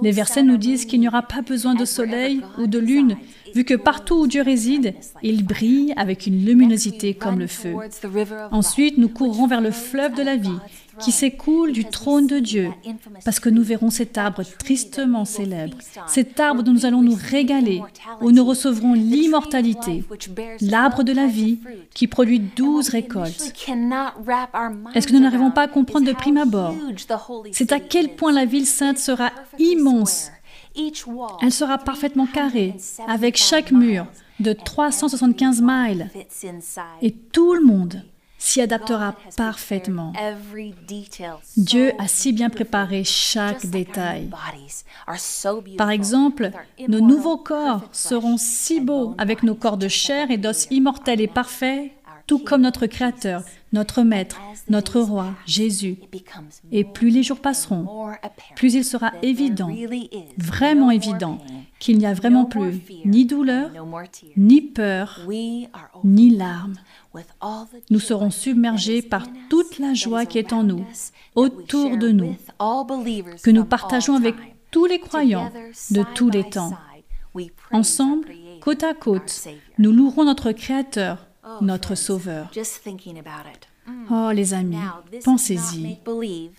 Les 0.01 0.11
versets 0.11 0.43
nous 0.43 0.57
disent 0.57 0.85
qu'il 0.85 0.99
n'y 0.99 1.07
aura 1.07 1.21
pas 1.21 1.41
besoin 1.41 1.75
de 1.75 1.85
soleil 1.85 2.41
ou 2.57 2.67
de 2.67 2.79
lune, 2.79 3.17
vu 3.53 3.63
que 3.63 3.73
partout 3.73 4.15
où 4.15 4.27
Dieu 4.27 4.41
réside, 4.41 4.95
il 5.23 5.45
brille 5.45 5.93
avec 5.97 6.27
une 6.27 6.45
luminosité 6.45 7.13
comme 7.13 7.39
le 7.39 7.47
feu. 7.47 7.75
Ensuite, 8.51 8.97
nous 8.97 9.09
courrons 9.09 9.47
vers 9.47 9.61
le 9.61 9.71
fleuve 9.71 10.15
de 10.15 10.23
la 10.23 10.35
vie, 10.35 10.59
qui 10.99 11.11
s'écoule 11.11 11.71
du 11.71 11.85
trône 11.85 12.27
de 12.27 12.39
Dieu, 12.39 12.71
parce 13.23 13.39
que 13.39 13.49
nous 13.49 13.63
verrons 13.63 13.89
cet 13.89 14.17
arbre 14.17 14.43
tristement 14.43 15.25
célèbre, 15.25 15.77
cet 16.07 16.39
arbre 16.39 16.63
dont 16.63 16.73
nous 16.73 16.85
allons 16.85 17.01
nous 17.01 17.17
régaler, 17.29 17.81
où 18.21 18.31
nous 18.31 18.45
recevrons 18.45 18.93
l'immortalité, 18.93 20.03
l'arbre 20.61 21.03
de 21.03 21.11
la 21.11 21.27
vie 21.27 21.59
qui 21.93 22.07
produit 22.07 22.39
douze 22.39 22.89
récoltes. 22.89 23.53
Est-ce 24.93 25.07
que 25.07 25.13
nous 25.13 25.19
n'arrivons 25.19 25.51
pas 25.51 25.63
à 25.63 25.67
comprendre 25.67 26.05
de 26.07 26.13
prime 26.13 26.37
abord 26.37 26.73
C'est 27.51 27.71
à 27.71 27.79
quel 27.79 28.15
point 28.15 28.31
la 28.31 28.45
ville 28.45 28.65
sainte 28.65 28.97
sera 28.97 29.31
immense. 29.59 30.31
Elle 31.41 31.51
sera 31.51 31.77
parfaitement 31.77 32.27
carrée, 32.27 32.75
avec 33.07 33.37
chaque 33.37 33.71
mur 33.71 34.07
de 34.39 34.53
375 34.53 35.61
miles. 35.61 36.09
Et 37.01 37.11
tout 37.11 37.53
le 37.53 37.63
monde 37.63 38.03
s'y 38.45 38.61
adaptera 38.61 39.15
parfaitement. 39.35 40.13
Dieu 41.57 41.91
a 41.97 42.07
si 42.07 42.31
bien 42.31 42.49
préparé 42.49 43.03
chaque 43.03 43.65
détail. 43.65 44.29
Par 45.77 45.89
exemple, 45.89 46.51
nos 46.87 47.01
nouveaux 47.01 47.37
corps 47.37 47.89
seront 47.91 48.37
si 48.37 48.79
beaux 48.79 49.15
avec 49.17 49.43
nos 49.43 49.55
corps 49.55 49.77
de 49.77 49.87
chair 49.87 50.31
et 50.31 50.37
d'os 50.37 50.67
immortels 50.69 51.21
et 51.21 51.27
parfaits, 51.27 51.91
tout 52.27 52.39
comme 52.39 52.61
notre 52.61 52.85
Créateur, 52.87 53.43
notre 53.75 54.03
Maître, 54.03 54.39
notre 54.69 55.01
Roi, 55.01 55.33
Jésus. 55.45 55.97
Et 56.71 56.85
plus 56.85 57.09
les 57.09 57.23
jours 57.23 57.39
passeront, 57.39 58.09
plus 58.55 58.73
il 58.73 58.85
sera 58.85 59.11
évident, 59.21 59.69
vraiment 60.37 60.91
évident, 60.91 61.39
qu'il 61.79 61.97
n'y 61.97 62.05
a 62.05 62.13
vraiment 62.13 62.45
plus 62.45 62.81
ni 63.03 63.25
douleur, 63.25 63.69
ni 64.37 64.61
peur, 64.61 65.19
ni 66.03 66.29
larmes. 66.29 66.75
Nous 67.89 67.99
serons 67.99 68.31
submergés 68.31 69.01
par 69.01 69.27
toute 69.49 69.77
la 69.77 69.93
joie 69.93 70.25
qui 70.25 70.39
est 70.39 70.53
en 70.53 70.63
nous, 70.63 70.85
autour 71.35 71.97
de 71.97 72.09
nous, 72.09 72.35
que 73.43 73.51
nous 73.51 73.65
partageons 73.65 74.15
avec 74.15 74.35
tous 74.71 74.85
les 74.85 74.99
croyants 74.99 75.51
de 75.91 76.03
tous 76.15 76.29
les 76.29 76.49
temps. 76.49 76.71
Ensemble, 77.71 78.29
côte 78.61 78.83
à 78.83 78.93
côte, 78.93 79.47
nous 79.77 79.91
louerons 79.91 80.23
notre 80.23 80.53
Créateur, 80.53 81.24
notre 81.61 81.95
Sauveur. 81.95 82.49
Oh 84.09 84.31
les 84.33 84.53
amis, 84.53 84.77
pensez-y. 85.23 85.99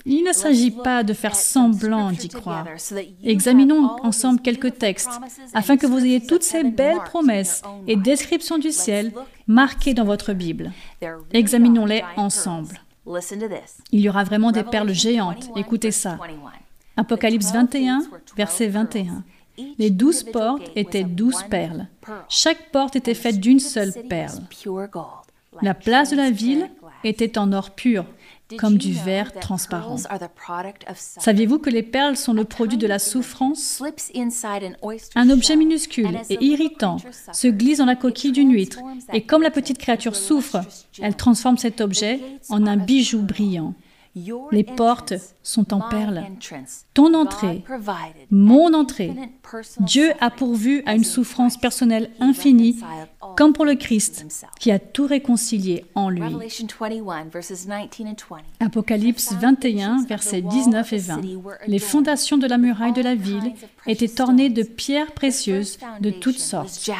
Il 0.04 0.24
ne 0.24 0.32
s'agit 0.32 0.70
pas 0.70 1.02
de 1.02 1.12
faire 1.12 1.34
semblant 1.34 2.12
d'y 2.12 2.28
croire. 2.28 2.66
Examinons 3.24 3.96
ensemble 4.04 4.40
quelques 4.40 4.78
textes 4.78 5.20
afin 5.52 5.76
que 5.76 5.86
vous 5.86 6.04
ayez 6.04 6.24
toutes 6.24 6.44
ces 6.44 6.62
belles 6.62 7.02
promesses 7.04 7.62
et 7.88 7.96
descriptions 7.96 8.58
du 8.58 8.70
ciel 8.70 9.12
marquées 9.48 9.94
dans 9.94 10.04
votre 10.04 10.32
Bible. 10.34 10.72
Examinons-les 11.32 12.04
ensemble. 12.16 12.80
Il 13.92 14.00
y 14.00 14.08
aura 14.08 14.24
vraiment 14.24 14.52
des 14.52 14.64
perles 14.64 14.92
géantes. 14.92 15.50
Écoutez 15.56 15.90
ça. 15.90 16.18
Apocalypse 16.96 17.52
21, 17.52 18.02
verset 18.36 18.68
21. 18.68 19.24
Les 19.78 19.90
douze 19.90 20.22
portes 20.24 20.70
étaient 20.76 21.04
douze 21.04 21.42
perles. 21.50 21.88
Chaque 22.28 22.70
porte 22.70 22.96
était 22.96 23.14
faite 23.14 23.40
d'une 23.40 23.60
seule 23.60 23.92
perle. 24.08 24.40
La 25.62 25.74
place 25.74 26.10
de 26.10 26.16
la 26.16 26.30
ville 26.30 26.68
était 27.04 27.38
en 27.38 27.52
or 27.52 27.70
pur, 27.70 28.04
comme 28.58 28.76
du 28.76 28.92
verre 28.92 29.32
transparent. 29.32 29.96
Saviez-vous 30.94 31.58
que 31.58 31.70
les 31.70 31.82
perles 31.82 32.16
sont 32.16 32.32
le 32.32 32.44
produit 32.44 32.78
de 32.78 32.86
la 32.86 32.98
souffrance? 32.98 33.82
Un 35.14 35.30
objet 35.30 35.56
minuscule 35.56 36.18
et 36.28 36.44
irritant 36.44 36.98
se 37.32 37.48
glisse 37.48 37.78
dans 37.78 37.86
la 37.86 37.96
coquille 37.96 38.32
d'une 38.32 38.52
huître, 38.52 38.80
et 39.12 39.22
comme 39.22 39.42
la 39.42 39.50
petite 39.50 39.78
créature 39.78 40.16
souffre, 40.16 40.60
elle 41.00 41.16
transforme 41.16 41.58
cet 41.58 41.80
objet 41.80 42.20
en 42.50 42.66
un 42.66 42.76
bijou 42.76 43.22
brillant. 43.22 43.74
Les 44.50 44.64
portes 44.64 45.14
sont 45.42 45.74
en 45.74 45.80
perles. 45.80 46.24
Ton 46.94 47.12
entrée, 47.12 47.62
mon 48.30 48.72
entrée. 48.72 49.14
Dieu 49.80 50.12
a 50.20 50.30
pourvu 50.30 50.82
à 50.86 50.94
une 50.94 51.04
souffrance 51.04 51.58
personnelle 51.58 52.10
infinie, 52.18 52.80
comme 53.36 53.52
pour 53.52 53.66
le 53.66 53.74
Christ, 53.74 54.26
qui 54.58 54.72
a 54.72 54.78
tout 54.78 55.06
réconcilié 55.06 55.84
en 55.94 56.08
lui. 56.08 56.22
Apocalypse 58.60 59.32
21, 59.34 60.04
versets 60.06 60.40
19 60.40 60.92
et 60.92 60.98
20. 60.98 61.20
Les 61.66 61.78
fondations 61.78 62.38
de 62.38 62.46
la 62.46 62.56
muraille 62.56 62.94
de 62.94 63.02
la 63.02 63.14
ville 63.14 63.52
étaient 63.86 64.20
ornées 64.22 64.48
de 64.48 64.62
pierres 64.62 65.12
précieuses 65.12 65.78
de 66.00 66.10
toutes 66.10 66.38
sortes. 66.38 66.90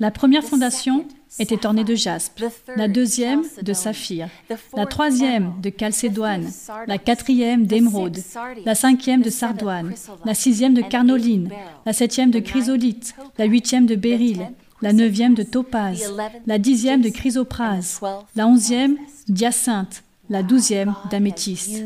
La 0.00 0.10
première 0.10 0.42
fondation 0.42 1.06
était 1.38 1.66
ornée 1.66 1.84
de 1.84 1.94
jaspe, 1.94 2.44
la 2.76 2.88
deuxième 2.88 3.42
de 3.62 3.72
saphir, 3.72 4.28
la 4.76 4.86
troisième 4.86 5.54
de 5.60 5.70
calcédoine, 5.70 6.50
la 6.86 6.98
quatrième 6.98 7.66
d'émeraude, 7.66 8.18
la 8.64 8.74
cinquième 8.74 9.22
de 9.22 9.30
sardoine, 9.30 9.94
la 10.24 10.34
sixième 10.34 10.74
de 10.74 10.82
carnoline, 10.82 11.50
la 11.86 11.92
septième 11.92 12.30
de 12.30 12.40
chrysolite, 12.40 13.14
la 13.38 13.46
huitième 13.46 13.86
de 13.86 13.96
béryl, 13.96 14.48
la 14.82 14.92
neuvième 14.92 15.34
de 15.34 15.42
topaze, 15.42 16.12
la 16.46 16.58
dixième 16.58 17.00
de 17.00 17.08
chrysoprase, 17.08 18.00
la 18.36 18.46
onzième 18.46 18.96
d'hyacinthe, 19.28 20.04
la 20.30 20.42
douzième 20.42 20.94
d'améthyste. 21.10 21.84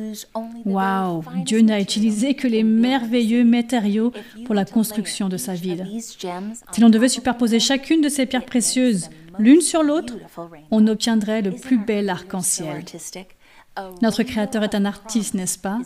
Waouh 0.65 1.25
Dieu 1.45 1.61
n'a 1.61 1.81
utilisé 1.81 2.35
que 2.35 2.47
les 2.47 2.63
merveilleux 2.63 3.45
matériaux 3.45 4.13
pour 4.45 4.55
la 4.55 4.65
construction 4.65 5.29
de 5.29 5.37
sa 5.37 5.55
ville. 5.55 5.87
Si 6.73 6.81
l'on 6.81 6.91
devait 6.91 7.09
superposer 7.09 7.59
chacune 7.59 8.01
de 8.01 8.09
ces 8.09 8.27
pierres 8.27 8.47
précieuses 8.47 9.11
l'une 9.39 9.61
sur 9.61 9.83
l'autre, 9.83 10.15
on 10.71 10.87
obtiendrait 10.87 11.43
le 11.43 11.53
plus 11.53 11.79
bel 11.79 12.09
arc-en-ciel. 12.09 12.85
Notre 14.03 14.23
Créateur 14.23 14.65
est 14.65 14.75
un 14.75 14.85
artiste, 14.85 15.35
n'est-ce 15.35 15.59
pas? 15.59 15.79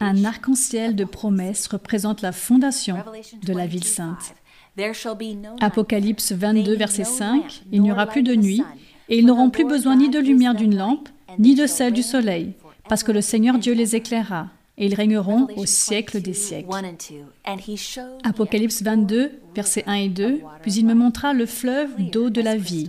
Un 0.00 0.24
arc-en-ciel 0.24 0.94
de 0.94 1.04
promesses 1.04 1.66
représente 1.66 2.20
la 2.20 2.32
fondation 2.32 2.98
de 3.42 3.52
la 3.52 3.66
ville 3.66 3.84
sainte. 3.84 4.34
Apocalypse 5.60 6.32
22, 6.32 6.76
verset 6.76 7.04
5, 7.04 7.62
Il 7.72 7.82
n'y 7.82 7.92
aura 7.92 8.06
plus 8.06 8.22
de 8.22 8.34
nuit, 8.34 8.62
et 9.08 9.18
ils 9.18 9.26
n'auront 9.26 9.50
plus 9.50 9.64
besoin 9.64 9.96
ni 9.96 10.08
de 10.08 10.18
lumière 10.18 10.54
d'une 10.54 10.76
lampe, 10.76 11.08
ni 11.38 11.54
de 11.54 11.66
celle 11.66 11.92
du 11.92 12.02
soleil, 12.02 12.54
parce 12.88 13.02
que 13.02 13.12
le 13.12 13.20
Seigneur 13.20 13.58
Dieu 13.58 13.74
les 13.74 13.96
éclairera, 13.96 14.48
et 14.78 14.86
ils 14.86 14.94
régneront 14.94 15.48
au 15.56 15.66
siècle 15.66 16.20
des 16.20 16.34
siècles. 16.34 16.70
Apocalypse 18.24 18.82
22, 18.82 19.32
versets 19.54 19.84
1 19.86 19.92
et 19.94 20.08
2, 20.08 20.40
puis 20.62 20.74
il 20.74 20.86
me 20.86 20.94
montra 20.94 21.32
le 21.32 21.46
fleuve 21.46 21.90
d'eau 22.10 22.30
de 22.30 22.40
la 22.40 22.56
vie, 22.56 22.88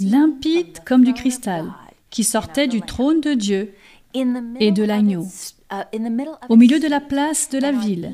limpide 0.00 0.78
comme 0.84 1.04
du 1.04 1.14
cristal, 1.14 1.72
qui 2.10 2.24
sortait 2.24 2.68
du 2.68 2.82
trône 2.82 3.20
de 3.20 3.34
Dieu 3.34 3.72
et 4.14 4.72
de 4.72 4.82
l'agneau, 4.82 5.26
au 6.48 6.56
milieu 6.56 6.78
de 6.78 6.88
la 6.88 7.00
place 7.00 7.48
de 7.50 7.58
la 7.58 7.72
ville. 7.72 8.12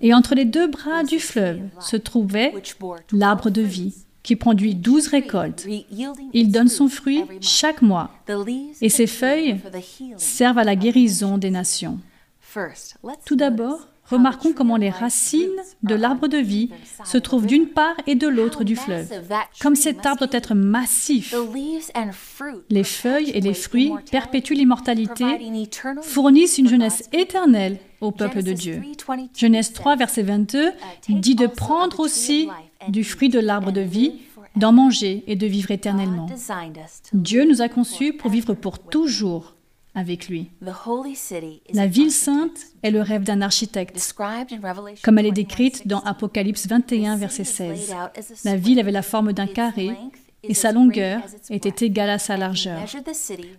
Et 0.00 0.14
entre 0.14 0.34
les 0.34 0.44
deux 0.44 0.68
bras 0.68 1.04
du 1.04 1.18
fleuve 1.18 1.60
se 1.80 1.96
trouvait 1.96 2.54
l'arbre 3.12 3.50
de 3.50 3.62
vie 3.62 4.05
qui 4.26 4.34
produit 4.34 4.74
douze 4.74 5.06
récoltes. 5.06 5.68
Il 6.32 6.50
donne 6.50 6.66
son 6.66 6.88
fruit 6.88 7.22
chaque 7.40 7.80
mois 7.80 8.10
et 8.82 8.88
ses 8.88 9.06
feuilles 9.06 9.60
servent 10.16 10.58
à 10.58 10.64
la 10.64 10.74
guérison 10.74 11.38
des 11.38 11.50
nations. 11.50 12.00
Tout 13.24 13.36
d'abord, 13.36 13.86
remarquons 14.06 14.52
comment 14.52 14.76
les 14.76 14.90
racines 14.90 15.48
de 15.84 15.94
l'arbre 15.94 16.26
de 16.26 16.38
vie 16.38 16.70
se 17.04 17.18
trouvent 17.18 17.46
d'une 17.46 17.68
part 17.68 17.94
et 18.08 18.16
de 18.16 18.26
l'autre 18.26 18.64
du 18.64 18.74
fleuve. 18.74 19.08
Comme 19.60 19.76
cet 19.76 20.04
arbre 20.04 20.26
doit 20.26 20.36
être 20.36 20.54
massif, 20.54 21.32
les 22.68 22.84
feuilles 22.84 23.30
et 23.30 23.40
les 23.40 23.54
fruits 23.54 23.92
perpétuent 24.10 24.54
l'immortalité, 24.54 25.24
fournissent 26.02 26.58
une 26.58 26.68
jeunesse 26.68 27.08
éternelle 27.12 27.78
au 28.00 28.10
peuple 28.10 28.42
de 28.42 28.52
Dieu. 28.52 28.82
Genèse 29.36 29.72
3, 29.72 29.96
verset 29.96 30.22
22 30.22 30.72
dit 31.08 31.36
de 31.36 31.46
prendre 31.46 32.00
aussi 32.00 32.48
du 32.88 33.04
fruit 33.04 33.28
de 33.28 33.38
l'arbre 33.38 33.72
de 33.72 33.80
vie, 33.80 34.12
d'en 34.56 34.72
manger 34.72 35.22
et 35.26 35.36
de 35.36 35.46
vivre 35.46 35.70
éternellement. 35.70 36.26
Dieu 37.12 37.46
nous 37.48 37.62
a 37.62 37.68
conçus 37.68 38.12
pour 38.12 38.30
vivre 38.30 38.54
pour 38.54 38.78
toujours 38.78 39.54
avec 39.94 40.28
lui. 40.28 40.50
La 41.72 41.86
ville 41.86 42.10
sainte 42.10 42.66
est 42.82 42.90
le 42.90 43.00
rêve 43.00 43.24
d'un 43.24 43.40
architecte, 43.40 44.14
comme 45.02 45.18
elle 45.18 45.26
est 45.26 45.32
décrite 45.32 45.88
dans 45.88 46.00
Apocalypse 46.00 46.66
21, 46.66 47.16
verset 47.16 47.44
16. 47.44 47.94
La 48.44 48.56
ville 48.56 48.78
avait 48.78 48.92
la 48.92 49.02
forme 49.02 49.32
d'un 49.32 49.46
carré 49.46 49.90
et 50.42 50.54
sa 50.54 50.70
longueur 50.70 51.22
était 51.50 51.86
égale 51.86 52.10
à 52.10 52.18
sa 52.18 52.36
largeur. 52.36 52.82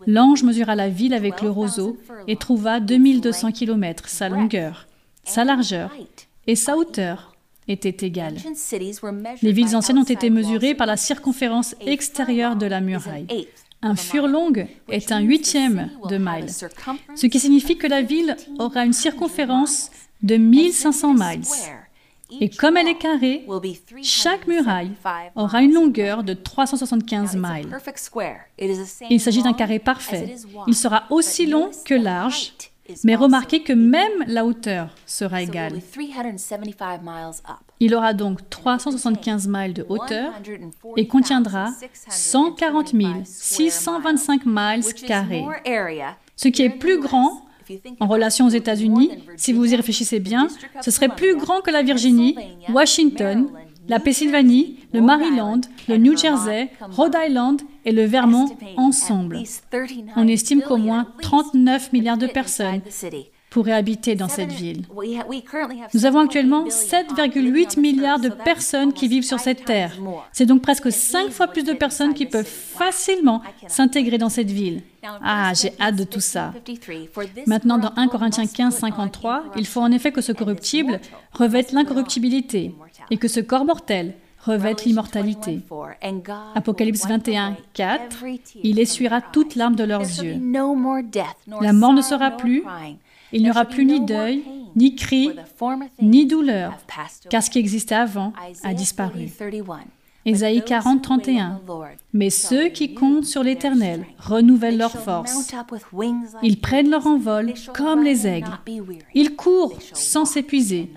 L'ange 0.06 0.44
mesura 0.44 0.76
la 0.76 0.90
ville 0.90 1.14
avec 1.14 1.42
le 1.42 1.50
roseau 1.50 1.98
et 2.28 2.36
trouva 2.36 2.80
2200 2.80 3.52
km 3.52 4.08
sa 4.08 4.30
longueur, 4.30 4.88
sa 5.24 5.44
largeur 5.44 5.92
et 6.46 6.56
sa 6.56 6.78
hauteur 6.78 7.37
étaient 7.68 8.06
égales. 8.06 8.38
Les 9.42 9.52
villes 9.52 9.76
anciennes 9.76 10.00
ont 10.00 10.04
été 10.04 10.30
mesurées 10.30 10.76
par 10.76 10.88
la 10.88 10.98
circonférence 10.98 11.76
extérieure 11.82 12.56
de 12.56 12.66
la 12.66 12.82
muraille. 12.82 13.48
Un 13.82 13.96
furlong 13.96 14.68
est 14.90 15.12
un 15.12 15.20
huitième 15.20 15.92
de 16.10 16.18
mile, 16.18 16.50
ce 17.16 17.28
qui 17.28 17.40
signifie 17.40 17.78
que 17.78 17.88
la 17.88 18.02
ville 18.02 18.36
aura 18.58 18.86
une 18.86 18.94
circonférence 18.94 19.92
de 20.24 20.38
1500 20.38 21.14
miles. 21.14 21.44
Et 22.42 22.50
comme 22.50 22.76
elle 22.76 22.88
est 22.88 22.98
carrée, 22.98 23.46
chaque 24.02 24.48
muraille 24.48 24.92
aura 25.36 25.62
une 25.62 25.74
longueur 25.74 26.24
de 26.24 26.34
375 26.34 27.38
miles. 27.38 27.78
Il 29.10 29.22
s'agit 29.22 29.44
d'un 29.44 29.54
carré 29.54 29.80
parfait. 29.80 30.36
Il 30.68 30.76
sera 30.76 31.04
aussi 31.10 31.46
long 31.46 31.70
que 31.86 31.94
large, 31.94 32.54
mais 33.04 33.16
remarquez 33.16 33.62
que 33.62 33.74
même 33.74 34.24
la 34.28 34.46
hauteur 34.46 34.90
sera 35.06 35.42
égale. 35.42 35.80
Il 37.80 37.96
aura 37.96 38.14
donc 38.14 38.50
375 38.50 39.48
miles 39.48 39.74
de 39.74 39.86
hauteur 39.88 40.34
et 40.96 41.08
contiendra 41.08 41.70
140 42.10 42.94
625 43.26 44.46
miles 44.46 44.94
carrés, 45.06 45.46
ce 46.36 46.48
qui 46.48 46.62
est 46.64 46.70
plus 46.70 47.00
grand 47.00 47.44
en 48.00 48.08
relation 48.08 48.46
aux 48.46 48.50
États-Unis, 48.50 49.12
si 49.36 49.54
vous 49.54 49.74
y 49.74 49.76
réfléchissez 49.76 50.20
bien, 50.20 50.48
ce 50.82 50.92
serait 50.92 51.10
plus 51.10 51.36
grand 51.36 51.62
que 51.62 51.72
la 51.72 51.84
Virginie, 51.84 52.36
Washington, 52.70 53.50
la 53.88 54.00
Pennsylvanie, 54.00 54.80
le 54.94 55.02
Maryland, 55.02 55.62
le 55.88 55.98
New 55.98 56.18
Jersey, 56.18 56.70
Rhode 56.82 57.16
Island 57.16 57.62
et 57.88 57.94
le 57.94 58.04
Vermont 58.04 58.50
ensemble. 58.76 59.42
On 60.18 60.28
estime 60.28 60.62
qu'au 60.62 60.76
moins 60.76 61.08
39 61.22 61.94
milliards 61.94 62.18
de 62.18 62.28
personnes 62.28 62.82
pourraient 63.50 63.72
habiter 63.72 64.16
dans 64.16 64.28
cette 64.28 64.52
ville. 64.52 64.84
Nous 65.94 66.06
avons 66.06 66.20
actuellement 66.20 66.66
7,8 66.66 67.80
milliards 67.80 68.20
de 68.20 68.28
personnes 68.28 68.92
qui 68.92 69.08
vivent 69.08 69.24
sur 69.24 69.40
cette 69.40 69.64
terre. 69.64 69.94
C'est 70.34 70.46
donc 70.46 70.62
presque 70.62 70.92
5 70.92 71.32
fois 71.32 71.48
plus 71.48 71.64
de 71.64 71.72
personnes 71.72 72.14
qui 72.14 72.26
peuvent 72.26 72.46
facilement 72.46 73.42
s'intégrer 73.70 74.18
dans 74.18 74.28
cette 74.28 74.52
ville. 74.52 74.82
Ah, 75.24 75.54
j'ai 75.54 75.72
hâte 75.80 75.96
de 75.96 76.04
tout 76.04 76.20
ça. 76.20 76.54
Maintenant, 77.46 77.78
dans 77.78 77.94
1 77.96 78.10
Corinthiens 78.10 78.48
15, 78.48 78.76
53, 78.76 79.46
il 79.56 79.66
faut 79.66 79.80
en 79.80 79.94
effet 79.94 80.12
que 80.12 80.20
ce 80.20 80.34
corruptible 80.34 81.00
revête 81.32 81.72
l'incorruptibilité 81.72 82.76
et 83.12 83.18
que 83.18 83.30
ce 83.30 83.40
corps 83.40 83.64
mortel 83.64 84.16
revête 84.48 84.86
l'immortalité. 84.86 85.60
Apocalypse 86.56 87.08
21, 87.08 87.58
4, 87.74 88.24
il 88.64 88.80
essuiera 88.80 89.22
toute 89.22 89.56
larme 89.56 89.76
de 89.76 89.84
leurs 89.84 90.02
yeux. 90.02 90.40
La 91.62 91.74
mort 91.74 91.94
ne 91.94 92.02
sera 92.02 92.32
plus, 92.32 92.64
il 93.32 93.44
n'y 93.44 93.50
aura 93.50 93.66
plus 93.66 93.86
ni 93.86 94.00
deuil, 94.00 94.44
ni 94.76 94.96
cri, 94.96 95.32
ni 96.02 96.26
douleur, 96.26 96.74
car 97.30 97.44
ce 97.44 97.50
qui 97.50 97.60
existait 97.60 97.96
avant 97.96 98.34
a 98.64 98.74
disparu. 98.74 99.30
Ésaïe 100.26 100.62
40, 100.62 101.02
31. 101.02 101.62
Mais 102.12 102.30
ceux 102.30 102.68
qui 102.68 102.94
comptent 102.94 103.26
sur 103.26 103.44
l'Éternel 103.44 104.06
renouvellent 104.20 104.78
leur 104.78 104.92
force. 104.92 105.54
Ils 106.44 106.60
prennent 106.60 106.90
leur 106.90 107.08
envol 107.08 107.54
comme 107.74 108.04
les 108.04 108.28
aigles. 108.28 108.52
Ils 109.14 109.38
courent 109.38 109.78
sans 109.94 110.26
s'épuiser. 110.26 110.92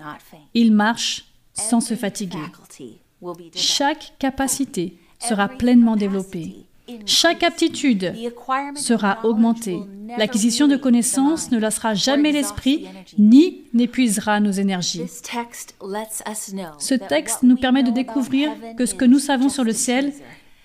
Ils 0.53 0.73
marchent 0.73 1.25
sans 1.53 1.79
se 1.79 1.95
fatiguer. 1.95 2.39
Chaque 3.55 4.13
capacité 4.19 4.97
sera 5.19 5.47
pleinement 5.47 5.95
développée. 5.95 6.65
Chaque 7.05 7.43
aptitude 7.43 8.13
sera 8.75 9.19
augmentée. 9.23 9.79
L'acquisition 10.17 10.67
de 10.67 10.75
connaissances 10.75 11.51
ne 11.51 11.57
lassera 11.57 11.93
jamais 11.93 12.31
l'esprit 12.31 12.87
ni 13.17 13.61
n'épuisera 13.73 14.39
nos 14.39 14.51
énergies. 14.51 15.03
Ce 16.79 16.95
texte 16.95 17.43
nous 17.43 17.55
permet 17.55 17.83
de 17.83 17.91
découvrir 17.91 18.51
que 18.77 18.85
ce 18.85 18.95
que 18.95 19.05
nous 19.05 19.19
savons 19.19 19.49
sur 19.49 19.63
le 19.63 19.73
ciel 19.73 20.11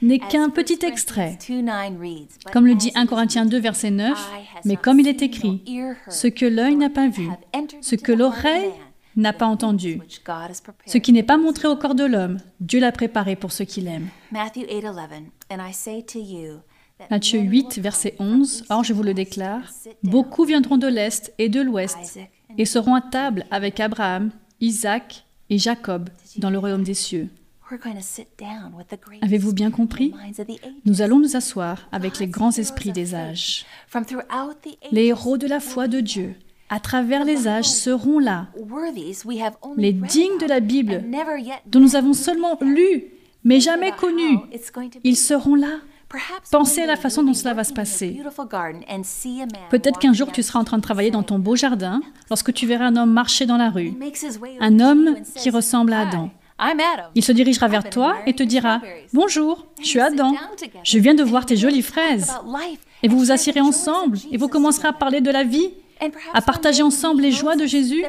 n'est 0.03 0.19
qu'un 0.19 0.51
petit 0.51 0.79
extrait. 0.85 1.39
Comme 2.53 2.67
le 2.67 2.75
dit 2.75 2.93
1 2.95 3.07
Corinthiens 3.07 3.47
2, 3.47 3.59
verset 3.59 3.91
9, 3.91 4.31
mais 4.65 4.77
comme 4.77 5.01
il 5.01 5.09
est 5.09 5.23
écrit, 5.23 5.63
ce 6.09 6.27
que 6.27 6.47
l'œil 6.47 6.77
n'a 6.77 6.91
pas 6.91 7.09
vu, 7.09 7.29
ce 7.81 7.95
que 7.95 8.13
l'oreille 8.13 8.73
n'a 9.17 9.33
pas 9.33 9.47
entendu. 9.47 10.01
Ce 10.87 10.99
qui 10.99 11.13
n'est 11.13 11.23
pas 11.23 11.37
montré 11.37 11.69
au 11.69 11.77
corps 11.77 11.95
de 11.95 12.05
l'homme, 12.05 12.39
Dieu 12.61 12.81
l'a 12.81 12.93
préparé 12.93 13.37
pour 13.37 13.53
ceux 13.53 13.65
qui 13.65 13.81
l'aiment. 13.81 14.09
Matthieu 17.11 17.41
8, 17.41 17.79
verset 17.79 18.15
11, 18.19 18.65
Or 18.71 18.85
je 18.85 18.93
vous 18.93 19.03
le 19.03 19.15
déclare, 19.15 19.71
beaucoup 20.03 20.45
viendront 20.45 20.79
de 20.79 20.87
l'Est 20.87 21.33
et 21.39 21.49
de 21.49 21.61
l'Ouest 21.61 22.19
et 22.57 22.65
seront 22.65 22.95
à 22.95 23.03
table 23.03 23.45
avec 23.51 23.81
Abraham, 23.81 24.31
Isaac 24.61 25.27
et 25.51 25.59
Jacob 25.59 26.09
dans 26.39 26.51
le 26.51 26.59
royaume 26.59 26.85
des 26.85 26.95
cieux. 26.95 27.29
Avez-vous 29.23 29.53
bien 29.53 29.71
compris? 29.71 30.15
Nous 30.85 31.03
allons 31.03 31.19
nous 31.19 31.37
asseoir 31.37 31.89
avec 31.93 32.19
les 32.19 32.29
grands 32.29 32.53
esprits 32.53 32.93
des 32.93 33.15
âges. 33.15 33.67
Les 34.93 35.07
héros 35.07 35.37
de 35.37 35.47
la 35.47 35.61
foi 35.61 35.89
de 35.89 36.01
Dieu, 36.01 36.37
à 36.69 36.81
travers 36.81 37.25
les 37.25 37.49
âges, 37.49 37.69
seront 37.69 38.19
là. 38.19 38.49
Les 39.77 39.93
dignes 39.93 40.39
de 40.41 40.47
la 40.47 40.61
Bible, 40.61 41.05
dont 41.67 41.81
nous 41.81 41.97
avons 41.97 42.13
seulement 42.13 42.59
lu, 42.61 43.05
mais 43.45 43.61
jamais 43.61 43.93
connu, 43.93 44.39
ils 45.05 45.17
seront 45.17 45.55
là. 45.55 45.79
Pensez 46.51 46.83
à 46.83 46.87
la 46.87 46.97
façon 46.97 47.23
dont 47.23 47.35
cela 47.35 47.53
va 47.53 47.65
se 47.65 47.73
passer. 47.73 48.21
Peut-être 49.71 49.99
qu'un 49.99 50.13
jour 50.13 50.31
tu 50.33 50.43
seras 50.43 50.61
en 50.61 50.65
train 50.65 50.79
de 50.79 50.83
travailler 50.83 51.11
dans 51.11 51.23
ton 51.23 51.39
beau 51.39 51.57
jardin 51.57 52.01
lorsque 52.31 52.53
tu 52.53 52.67
verras 52.67 52.87
un 52.87 52.97
homme 52.97 53.13
marcher 53.13 53.47
dans 53.47 53.57
la 53.57 53.71
rue, 53.71 53.93
un 54.61 54.81
homme 54.81 55.17
qui 55.35 55.51
ressemble 55.51 55.93
à 55.93 56.01
Adam. 56.01 56.31
Il 57.15 57.25
se 57.25 57.33
dirigera 57.33 57.69
vers 57.69 57.91
toi 57.91 58.17
et 58.27 58.35
te 58.35 58.43
dira 58.43 58.81
Bonjour, 59.13 59.67
je 59.81 59.87
suis 59.87 60.01
Adam, 60.01 60.33
je 60.85 60.99
viens 60.99 61.15
de 61.15 61.23
voir 61.23 61.45
tes 61.45 61.57
jolies 61.57 61.83
fraises. 61.83 62.33
Et 63.03 63.09
vous 63.09 63.19
vous 63.19 63.31
assirez 63.31 63.61
ensemble. 63.61 64.19
Et 64.33 64.39
vous 64.39 64.49
commencerez 64.49 64.89
à 64.89 64.93
parler 64.93 65.21
de 65.21 65.31
la 65.31 65.45
vie 65.45 65.71
à 66.35 66.43
partager 66.43 66.83
ensemble 66.83 67.23
les 67.23 67.33
joies 67.33 67.57
de 67.57 67.67
Jésus. 67.67 68.05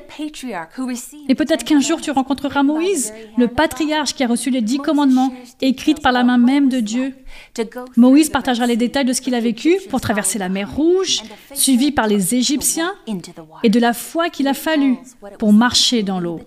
Et 1.30 1.36
peut-être 1.36 1.64
qu'un 1.64 1.80
jour 1.80 2.02
tu 2.02 2.12
rencontreras 2.12 2.64
Moïse, 2.64 3.14
le 3.38 3.48
patriarche 3.48 4.14
qui 4.14 4.24
a 4.24 4.28
reçu 4.28 4.50
les 4.50 4.62
dix 4.62 4.78
commandements 4.78 5.34
écrits 5.62 5.96
par 5.96 6.12
la 6.12 6.24
main 6.24 6.38
même 6.38 6.70
de 6.70 6.80
Dieu. 6.80 7.16
Moïse 7.96 8.30
partagera 8.30 8.68
les 8.68 8.78
détails 8.78 9.06
de 9.06 9.14
ce 9.14 9.22
qu'il 9.22 9.36
a 9.36 9.40
vécu 9.40 9.78
pour 9.90 10.02
traverser 10.02 10.40
la 10.40 10.50
mer 10.50 10.74
Rouge, 10.76 11.22
suivi 11.54 11.92
par 11.92 12.08
les 12.08 12.36
Égyptiens, 12.36 12.94
et 13.64 13.70
de 13.70 13.80
la 13.80 13.94
foi 13.94 14.30
qu'il 14.30 14.48
a 14.48 14.54
fallu 14.54 14.98
pour 15.40 15.54
marcher 15.54 16.04
dans 16.04 16.20
l'eau. 16.20 16.40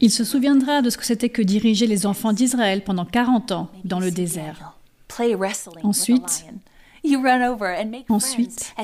Il 0.00 0.10
se 0.10 0.24
souviendra 0.24 0.82
de 0.82 0.90
ce 0.90 0.98
que 0.98 1.04
c'était 1.04 1.28
que 1.28 1.42
diriger 1.42 1.86
les 1.86 2.06
enfants 2.06 2.32
d'Israël 2.32 2.82
pendant 2.82 3.04
40 3.04 3.52
ans 3.52 3.70
dans 3.84 4.00
le 4.00 4.10
désert. 4.10 4.76
Ensuite, 5.82 6.44
Ensuite, 8.08 8.74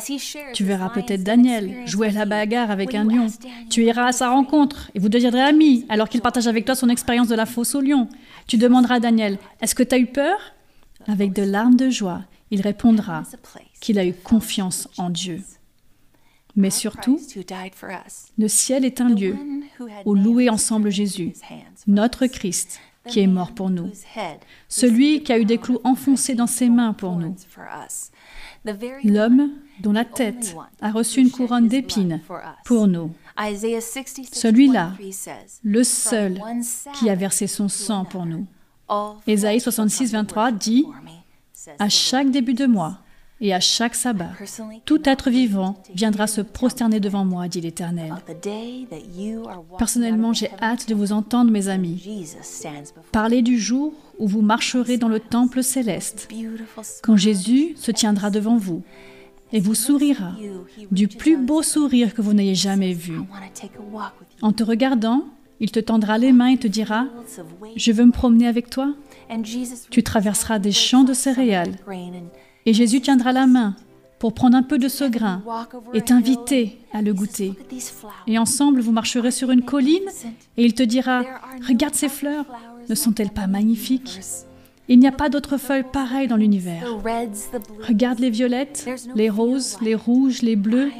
tu 0.55 0.64
verras 0.64 0.91
peut-être 0.91 1.23
Daniel 1.23 1.87
jouer 1.87 2.09
à 2.09 2.12
la 2.12 2.25
bagarre 2.25 2.71
avec 2.71 2.95
un 2.95 3.05
lion. 3.05 3.27
Tu 3.71 3.85
iras 3.85 4.07
à 4.07 4.12
sa 4.12 4.31
rencontre 4.31 4.91
et 4.95 4.99
vous 4.99 5.09
deviendrez 5.09 5.43
amis 5.43 5.85
alors 5.89 6.09
qu'il 6.09 6.21
partage 6.21 6.47
avec 6.47 6.64
toi 6.64 6.75
son 6.75 6.89
expérience 6.89 7.29
de 7.29 7.35
la 7.35 7.47
fosse 7.47 7.75
au 7.75 7.81
lion. 7.81 8.09
Tu 8.47 8.57
demanderas 8.57 8.97
à 8.97 9.01
Daniel, 9.01 9.39
est-ce 9.61 9.75
que 9.75 9.83
tu 9.83 9.95
as 9.95 9.99
eu 9.99 10.07
peur? 10.07 10.39
Avec 11.09 11.33
de 11.33 11.43
larmes 11.43 11.77
de 11.77 11.89
joie, 11.91 12.23
il 12.51 12.61
répondra 12.61 13.23
qu'il 13.81 13.99
a 13.99 14.05
eu 14.05 14.12
confiance 14.12 14.89
en 14.99 15.11
Dieu. 15.11 15.43
Mais 16.57 16.71
surtout, 16.71 17.21
le 18.39 18.49
ciel 18.49 18.85
est 18.87 19.01
un 19.03 19.11
lieu 19.11 19.37
où 20.07 20.14
louer 20.14 20.49
ensemble 20.49 20.91
Jésus, 20.91 21.35
notre 21.87 22.27
Christ, 22.27 22.81
qui 23.09 23.21
est 23.21 23.27
mort 23.27 23.53
pour 23.53 23.71
nous, 23.71 23.91
celui 24.69 25.23
qui 25.23 25.33
a 25.33 25.39
eu 25.39 25.45
des 25.45 25.59
clous 25.59 25.81
enfoncés 25.85 26.35
dans 26.35 26.47
ses 26.47 26.69
mains 26.69 26.93
pour 26.93 27.17
nous, 27.17 27.35
l'homme 29.05 29.51
dont 29.81 29.93
la 29.93 30.05
tête 30.05 30.57
a 30.81 30.91
reçu 30.91 31.21
une 31.21 31.31
couronne 31.31 31.69
d'épines 31.69 32.21
pour 32.65 32.87
nous, 32.87 33.13
celui-là, 34.33 34.93
le 35.63 35.85
seul 35.85 36.41
qui 36.95 37.11
a 37.11 37.15
versé 37.15 37.47
son 37.47 37.69
sang 37.69 38.05
pour 38.05 38.27
nous. 38.27 38.47
Ésaïe 39.27 39.61
66, 39.61 40.13
23 40.13 40.53
dit, 40.53 40.87
À 41.79 41.89
chaque 41.89 42.31
début 42.31 42.55
de 42.55 42.67
mois, 42.67 42.99
et 43.41 43.53
à 43.53 43.61
chaque 43.61 43.95
sabbat, 43.95 44.32
tout 44.84 45.09
être 45.09 45.30
vivant 45.30 45.82
viendra 45.95 46.26
se 46.26 46.41
prosterner 46.41 47.01
devant 47.01 47.24
moi, 47.24 47.49
dit 47.49 47.61
l'Éternel. 47.61 48.14
Personnellement, 49.78 50.32
j'ai 50.32 50.51
hâte 50.61 50.89
de 50.89 50.95
vous 50.95 51.12
entendre, 51.12 51.51
mes 51.51 51.68
amis. 51.68 52.26
Parler 53.12 53.43
du 53.43 53.59
jour 53.59 53.93
où 54.18 54.26
vous 54.26 54.43
marcherez 54.43 54.97
dans 54.97 55.09
le 55.09 55.20
temple 55.20 55.62
céleste, 55.62 56.28
quand 57.03 57.16
Jésus 57.16 57.74
se 57.76 57.91
tiendra 57.91 58.30
devant 58.30 58.57
vous 58.57 58.82
et 59.53 59.61
vous 59.61 59.74
sourira 59.74 60.32
du 60.91 61.07
plus 61.07 61.37
beau 61.37 61.62
sourire 61.62 62.14
que 62.14 62.22
vous 62.22 62.32
n'ayez 62.32 62.55
jamais 62.55 62.95
vu. 62.95 63.20
En 64.43 64.53
te 64.53 64.64
regardant, 64.64 65.24
il 65.61 65.70
te 65.70 65.80
tendra 65.80 66.18
les 66.18 66.32
mains 66.32 66.49
et 66.49 66.59
te 66.59 66.66
dira, 66.66 67.07
Je 67.76 67.93
veux 67.93 68.05
me 68.05 68.12
promener 68.12 68.47
avec 68.47 68.70
toi. 68.70 68.95
Tu 69.91 70.03
traverseras 70.03 70.59
des 70.59 70.72
champs 70.72 71.05
de 71.05 71.14
céréales 71.14 71.76
et 72.67 72.75
Jésus 72.75 73.01
tiendra 73.01 73.33
la 73.33 73.47
main 73.47 73.77
pour 74.19 74.35
prendre 74.35 74.57
un 74.57 74.62
peu 74.62 74.79
de 74.79 74.89
ce 74.89 75.05
grain 75.05 75.43
et 75.95 76.03
t'inviter 76.03 76.79
à 76.93 77.03
le 77.03 77.14
goûter. 77.14 77.55
Et 78.27 78.39
ensemble, 78.39 78.81
vous 78.81 78.93
marcherez 78.93 79.31
sur 79.31 79.51
une 79.51 79.62
colline 79.62 80.09
et 80.57 80.64
il 80.64 80.75
te 80.75 80.83
dira, 80.83 81.23
regarde 81.67 81.95
ces 81.95 82.09
fleurs, 82.09 82.47
ne 82.89 82.95
sont-elles 82.95 83.31
pas 83.31 83.47
magnifiques? 83.47 84.21
Il 84.89 85.01
n'y 85.01 85.09
a 85.09 85.12
pas 85.12 85.29
d'autres 85.29 85.57
feuilles 85.57 85.85
pareilles 85.93 86.29
dans 86.29 86.37
l'univers. 86.37 86.87
Regarde 87.87 88.21
les 88.21 88.31
violettes, 88.31 88.89
les 89.14 89.29
roses, 89.29 89.79
les 89.83 89.97
rouges, 89.97 90.43
les 90.43 90.57
bleus. 90.57 90.91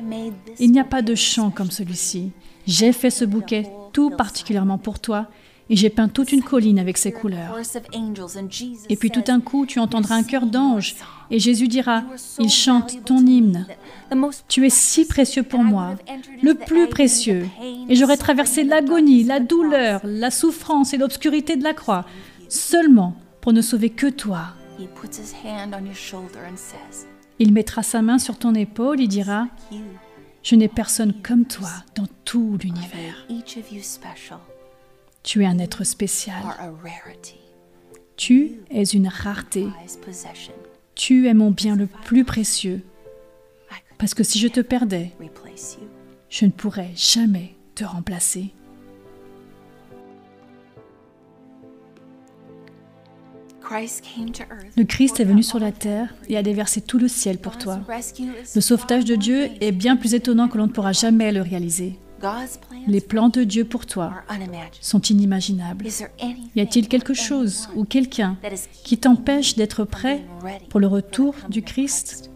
Il 0.59 0.73
n'y 0.73 0.81
a 0.81 0.85
pas 0.85 1.03
de 1.03 1.15
chant 1.15 1.51
comme 1.51 1.71
celui-ci. 1.71 2.33
J'ai 2.67 2.93
fait 2.93 3.11
ce 3.11 3.25
bouquet 3.25 3.71
tout 3.93 4.11
particulièrement 4.11 4.79
pour 4.79 4.99
toi 4.99 5.29
et 5.69 5.77
j'ai 5.77 5.91
peint 5.91 6.09
toute 6.09 6.33
une 6.33 6.43
colline 6.43 6.79
avec 6.79 6.97
ses 6.97 7.13
couleurs. 7.13 7.57
Et 8.89 8.97
puis 8.97 9.11
tout 9.11 9.23
d'un 9.23 9.41
coup, 9.41 9.67
tu 9.67 9.79
entendras 9.79 10.17
un 10.17 10.23
cœur 10.23 10.47
d'ange 10.47 10.97
et 11.31 11.39
Jésus 11.39 11.69
dira, 11.69 12.05
il 12.39 12.51
chante 12.51 13.05
ton 13.05 13.25
hymne. 13.27 13.67
Tu 14.49 14.67
es 14.67 14.71
si 14.71 15.07
précieux 15.07 15.43
pour 15.43 15.65
moi, 15.65 15.97
le 16.43 16.55
plus 16.55 16.89
précieux. 16.89 17.47
Et 17.89 17.97
j'aurais 17.97 18.17
traversé 18.17 18.63
l'agonie, 18.63 19.25
la 19.25 19.41
douleur, 19.41 20.01
la 20.05 20.31
souffrance 20.31 20.95
et 20.95 20.99
l'obscurité 20.99 21.57
de 21.57 21.65
la 21.65 21.75
croix, 21.75 22.07
seulement 22.49 23.17
pour 23.41 23.53
ne 23.53 23.63
sauver 23.63 23.91
que 23.91 24.07
toi. 24.07 24.55
Il 27.39 27.53
mettra 27.53 27.83
sa 27.83 28.03
main 28.03 28.19
sur 28.19 28.39
ton 28.39 28.55
épaule 28.55 29.01
et 29.01 29.09
dira, 29.09 29.49
je 30.43 30.55
n'ai 30.55 30.69
personne 30.69 31.13
comme 31.23 31.45
toi 31.45 31.71
dans 31.97 32.07
tout 32.25 32.57
l'univers. 32.63 33.27
Tu 35.27 35.43
es 35.43 35.47
un 35.47 35.59
être 35.59 35.83
spécial. 35.83 36.37
Tu 38.17 38.61
es 38.71 38.85
une 38.85 39.09
rareté. 39.09 39.67
Tu 40.95 41.27
es 41.27 41.35
mon 41.35 41.51
bien 41.51 41.75
le 41.75 41.89
plus 42.05 42.25
précieux. 42.25 42.81
Parce 43.99 44.15
que 44.15 44.23
si 44.23 44.39
je 44.39 44.47
te 44.47 44.61
perdais, 44.61 45.11
je 46.31 46.45
ne 46.45 46.51
pourrais 46.53 46.93
jamais 46.95 47.57
te 47.75 47.83
remplacer. 47.83 48.55
Le 54.77 54.85
Christ 54.85 55.19
est 55.19 55.25
venu 55.25 55.43
sur 55.43 55.59
la 55.59 55.73
terre 55.73 56.15
et 56.29 56.37
a 56.37 56.45
déversé 56.45 56.81
tout 56.81 57.01
le 57.01 57.09
ciel 57.09 57.39
pour 57.39 57.59
toi. 57.59 57.81
Le 58.55 58.61
sauvetage 58.61 59.05
de 59.05 59.17
Dieu 59.17 59.49
est 59.61 59.73
bien 59.73 59.97
plus 59.97 60.15
étonnant 60.15 60.47
que 60.47 60.57
l'on 60.57 60.69
ne 60.69 60.73
pourra 60.73 60.93
jamais 60.93 61.33
le 61.33 61.43
réaliser. 61.43 61.99
Les 62.87 63.01
plans 63.01 63.29
de 63.29 63.45
Dieu 63.45 63.65
pour 63.65 63.87
toi 63.87 64.13
sont 64.81 65.01
inimaginables. 65.01 65.87
Y 66.55 66.61
a-t-il 66.61 66.89
quelque 66.89 67.15
chose 67.15 67.69
ou 67.75 67.85
quelqu'un 67.85 68.37
qui 68.85 68.99
t'empêche 68.99 69.57
d'être 69.57 69.85
prêt 69.85 70.25
pour 70.69 70.81
le 70.81 70.87
retour 70.87 71.35
du 71.49 71.63
Christ? 71.63 72.31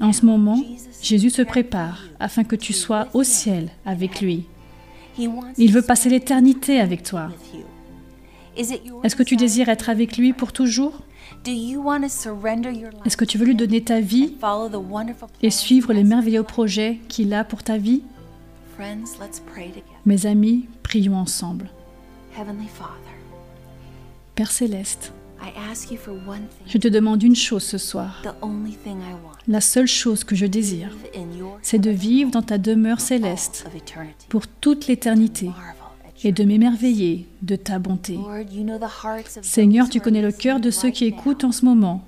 En 0.00 0.12
ce 0.12 0.26
moment, 0.26 0.60
Jésus 1.02 1.30
se 1.30 1.42
prépare 1.42 2.02
afin 2.18 2.44
que 2.44 2.56
tu 2.56 2.72
sois 2.72 3.08
au 3.14 3.22
ciel 3.22 3.70
avec 3.84 4.20
lui. 4.20 4.46
Il 5.58 5.72
veut 5.72 5.82
passer 5.82 6.08
l'éternité 6.08 6.80
avec 6.80 7.02
toi. 7.02 7.28
Est-ce 8.56 9.16
que 9.16 9.22
tu 9.22 9.36
désires 9.36 9.68
être 9.68 9.88
avec 9.88 10.16
lui 10.16 10.32
pour 10.32 10.52
toujours? 10.52 11.00
Est-ce 11.46 13.16
que 13.16 13.24
tu 13.24 13.38
veux 13.38 13.46
lui 13.46 13.54
donner 13.54 13.82
ta 13.82 14.00
vie 14.00 14.36
et 15.42 15.50
suivre 15.50 15.92
les 15.92 16.04
merveilleux 16.04 16.42
projets 16.42 16.98
qu'il 17.08 17.32
a 17.32 17.44
pour 17.44 17.62
ta 17.62 17.78
vie? 17.78 18.02
Mes 20.06 20.26
amis, 20.26 20.68
prions 20.82 21.16
ensemble. 21.16 21.70
Père 24.34 24.50
céleste, 24.50 25.12
je 26.66 26.78
te 26.78 26.88
demande 26.88 27.22
une 27.22 27.36
chose 27.36 27.64
ce 27.64 27.78
soir. 27.78 28.22
La 29.48 29.60
seule 29.60 29.86
chose 29.86 30.24
que 30.24 30.36
je 30.36 30.46
désire, 30.46 30.96
c'est 31.62 31.78
de 31.78 31.90
vivre 31.90 32.30
dans 32.30 32.42
ta 32.42 32.58
demeure 32.58 33.00
céleste 33.00 33.66
pour 34.28 34.46
toute 34.46 34.86
l'éternité 34.86 35.50
et 36.24 36.32
de 36.32 36.44
m'émerveiller 36.44 37.26
de 37.42 37.56
ta 37.56 37.78
bonté. 37.78 38.18
Seigneur, 39.42 39.88
tu 39.88 40.00
connais 40.00 40.22
le 40.22 40.32
cœur 40.32 40.60
de 40.60 40.70
ceux 40.70 40.90
qui 40.90 41.04
écoutent 41.04 41.44
en 41.44 41.52
ce 41.52 41.64
moment 41.64 42.04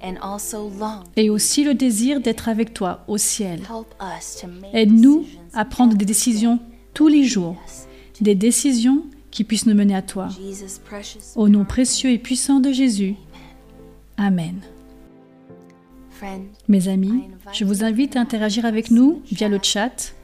et 1.16 1.30
aussi 1.30 1.64
le 1.64 1.74
désir 1.74 2.20
d'être 2.20 2.48
avec 2.48 2.74
toi 2.74 3.04
au 3.08 3.18
ciel. 3.18 3.60
Aide-nous 4.72 5.26
à 5.52 5.64
prendre 5.64 5.96
des 5.96 6.04
décisions 6.04 6.58
tous 6.92 7.08
les 7.08 7.24
jours, 7.24 7.56
des 8.20 8.34
décisions 8.34 9.04
qui 9.30 9.42
puissent 9.42 9.66
nous 9.66 9.74
mener 9.74 9.96
à 9.96 10.02
toi. 10.02 10.28
Au 11.34 11.48
nom 11.48 11.64
précieux 11.64 12.10
et 12.10 12.18
puissant 12.18 12.60
de 12.60 12.70
Jésus. 12.70 13.16
Amen. 14.16 14.60
Mes 16.68 16.88
amis, 16.88 17.24
je 17.52 17.64
vous 17.64 17.84
invite 17.84 18.16
à 18.16 18.20
interagir 18.20 18.64
avec 18.64 18.90
nous 18.90 19.22
via 19.30 19.48
le 19.48 19.58
chat. 19.62 20.14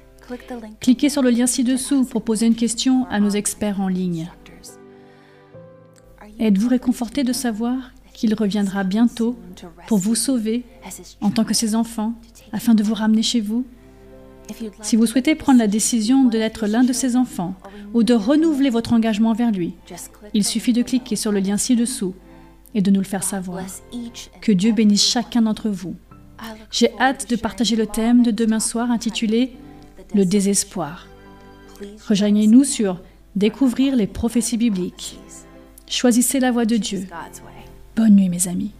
Cliquez 0.80 1.08
sur 1.08 1.22
le 1.22 1.30
lien 1.30 1.46
ci-dessous 1.46 2.04
pour 2.04 2.22
poser 2.22 2.46
une 2.46 2.54
question 2.54 3.06
à 3.10 3.20
nos 3.20 3.30
experts 3.30 3.80
en 3.80 3.88
ligne. 3.88 4.30
Êtes-vous 6.38 6.68
réconforté 6.68 7.22
de 7.22 7.32
savoir 7.32 7.92
qu'il 8.14 8.34
reviendra 8.34 8.84
bientôt 8.84 9.36
pour 9.86 9.98
vous 9.98 10.14
sauver 10.14 10.64
en 11.20 11.30
tant 11.30 11.44
que 11.44 11.54
ses 11.54 11.74
enfants, 11.74 12.14
afin 12.52 12.74
de 12.74 12.82
vous 12.82 12.94
ramener 12.94 13.22
chez 13.22 13.40
vous? 13.40 13.64
Si 14.82 14.96
vous 14.96 15.06
souhaitez 15.06 15.34
prendre 15.34 15.58
la 15.58 15.68
décision 15.68 16.24
de 16.24 16.30
d'être 16.38 16.66
l'un 16.66 16.82
de 16.82 16.92
ses 16.92 17.14
enfants 17.16 17.54
ou 17.94 18.02
de 18.02 18.14
renouveler 18.14 18.70
votre 18.70 18.92
engagement 18.92 19.32
vers 19.32 19.52
lui, 19.52 19.74
il 20.34 20.44
suffit 20.44 20.72
de 20.72 20.82
cliquer 20.82 21.16
sur 21.16 21.30
le 21.30 21.40
lien 21.40 21.56
ci-dessous 21.56 22.14
et 22.74 22.82
de 22.82 22.90
nous 22.90 23.00
le 23.00 23.06
faire 23.06 23.22
savoir. 23.22 23.64
Que 24.40 24.52
Dieu 24.52 24.72
bénisse 24.72 25.04
chacun 25.04 25.42
d'entre 25.42 25.68
vous. 25.68 25.94
J'ai 26.70 26.90
hâte 26.98 27.28
de 27.28 27.36
partager 27.36 27.76
le 27.76 27.86
thème 27.86 28.22
de 28.22 28.30
demain 28.30 28.60
soir 28.60 28.90
intitulé 28.90 29.56
Le 30.14 30.24
désespoir. 30.24 31.06
Rejoignez-nous 32.08 32.64
sur 32.64 33.00
Découvrir 33.36 33.94
les 33.94 34.08
prophéties 34.08 34.56
bibliques. 34.56 35.18
Choisissez 35.88 36.40
la 36.40 36.50
voie 36.50 36.64
de 36.64 36.76
Dieu. 36.76 37.06
Bonne 37.94 38.16
nuit 38.16 38.28
mes 38.28 38.48
amis. 38.48 38.72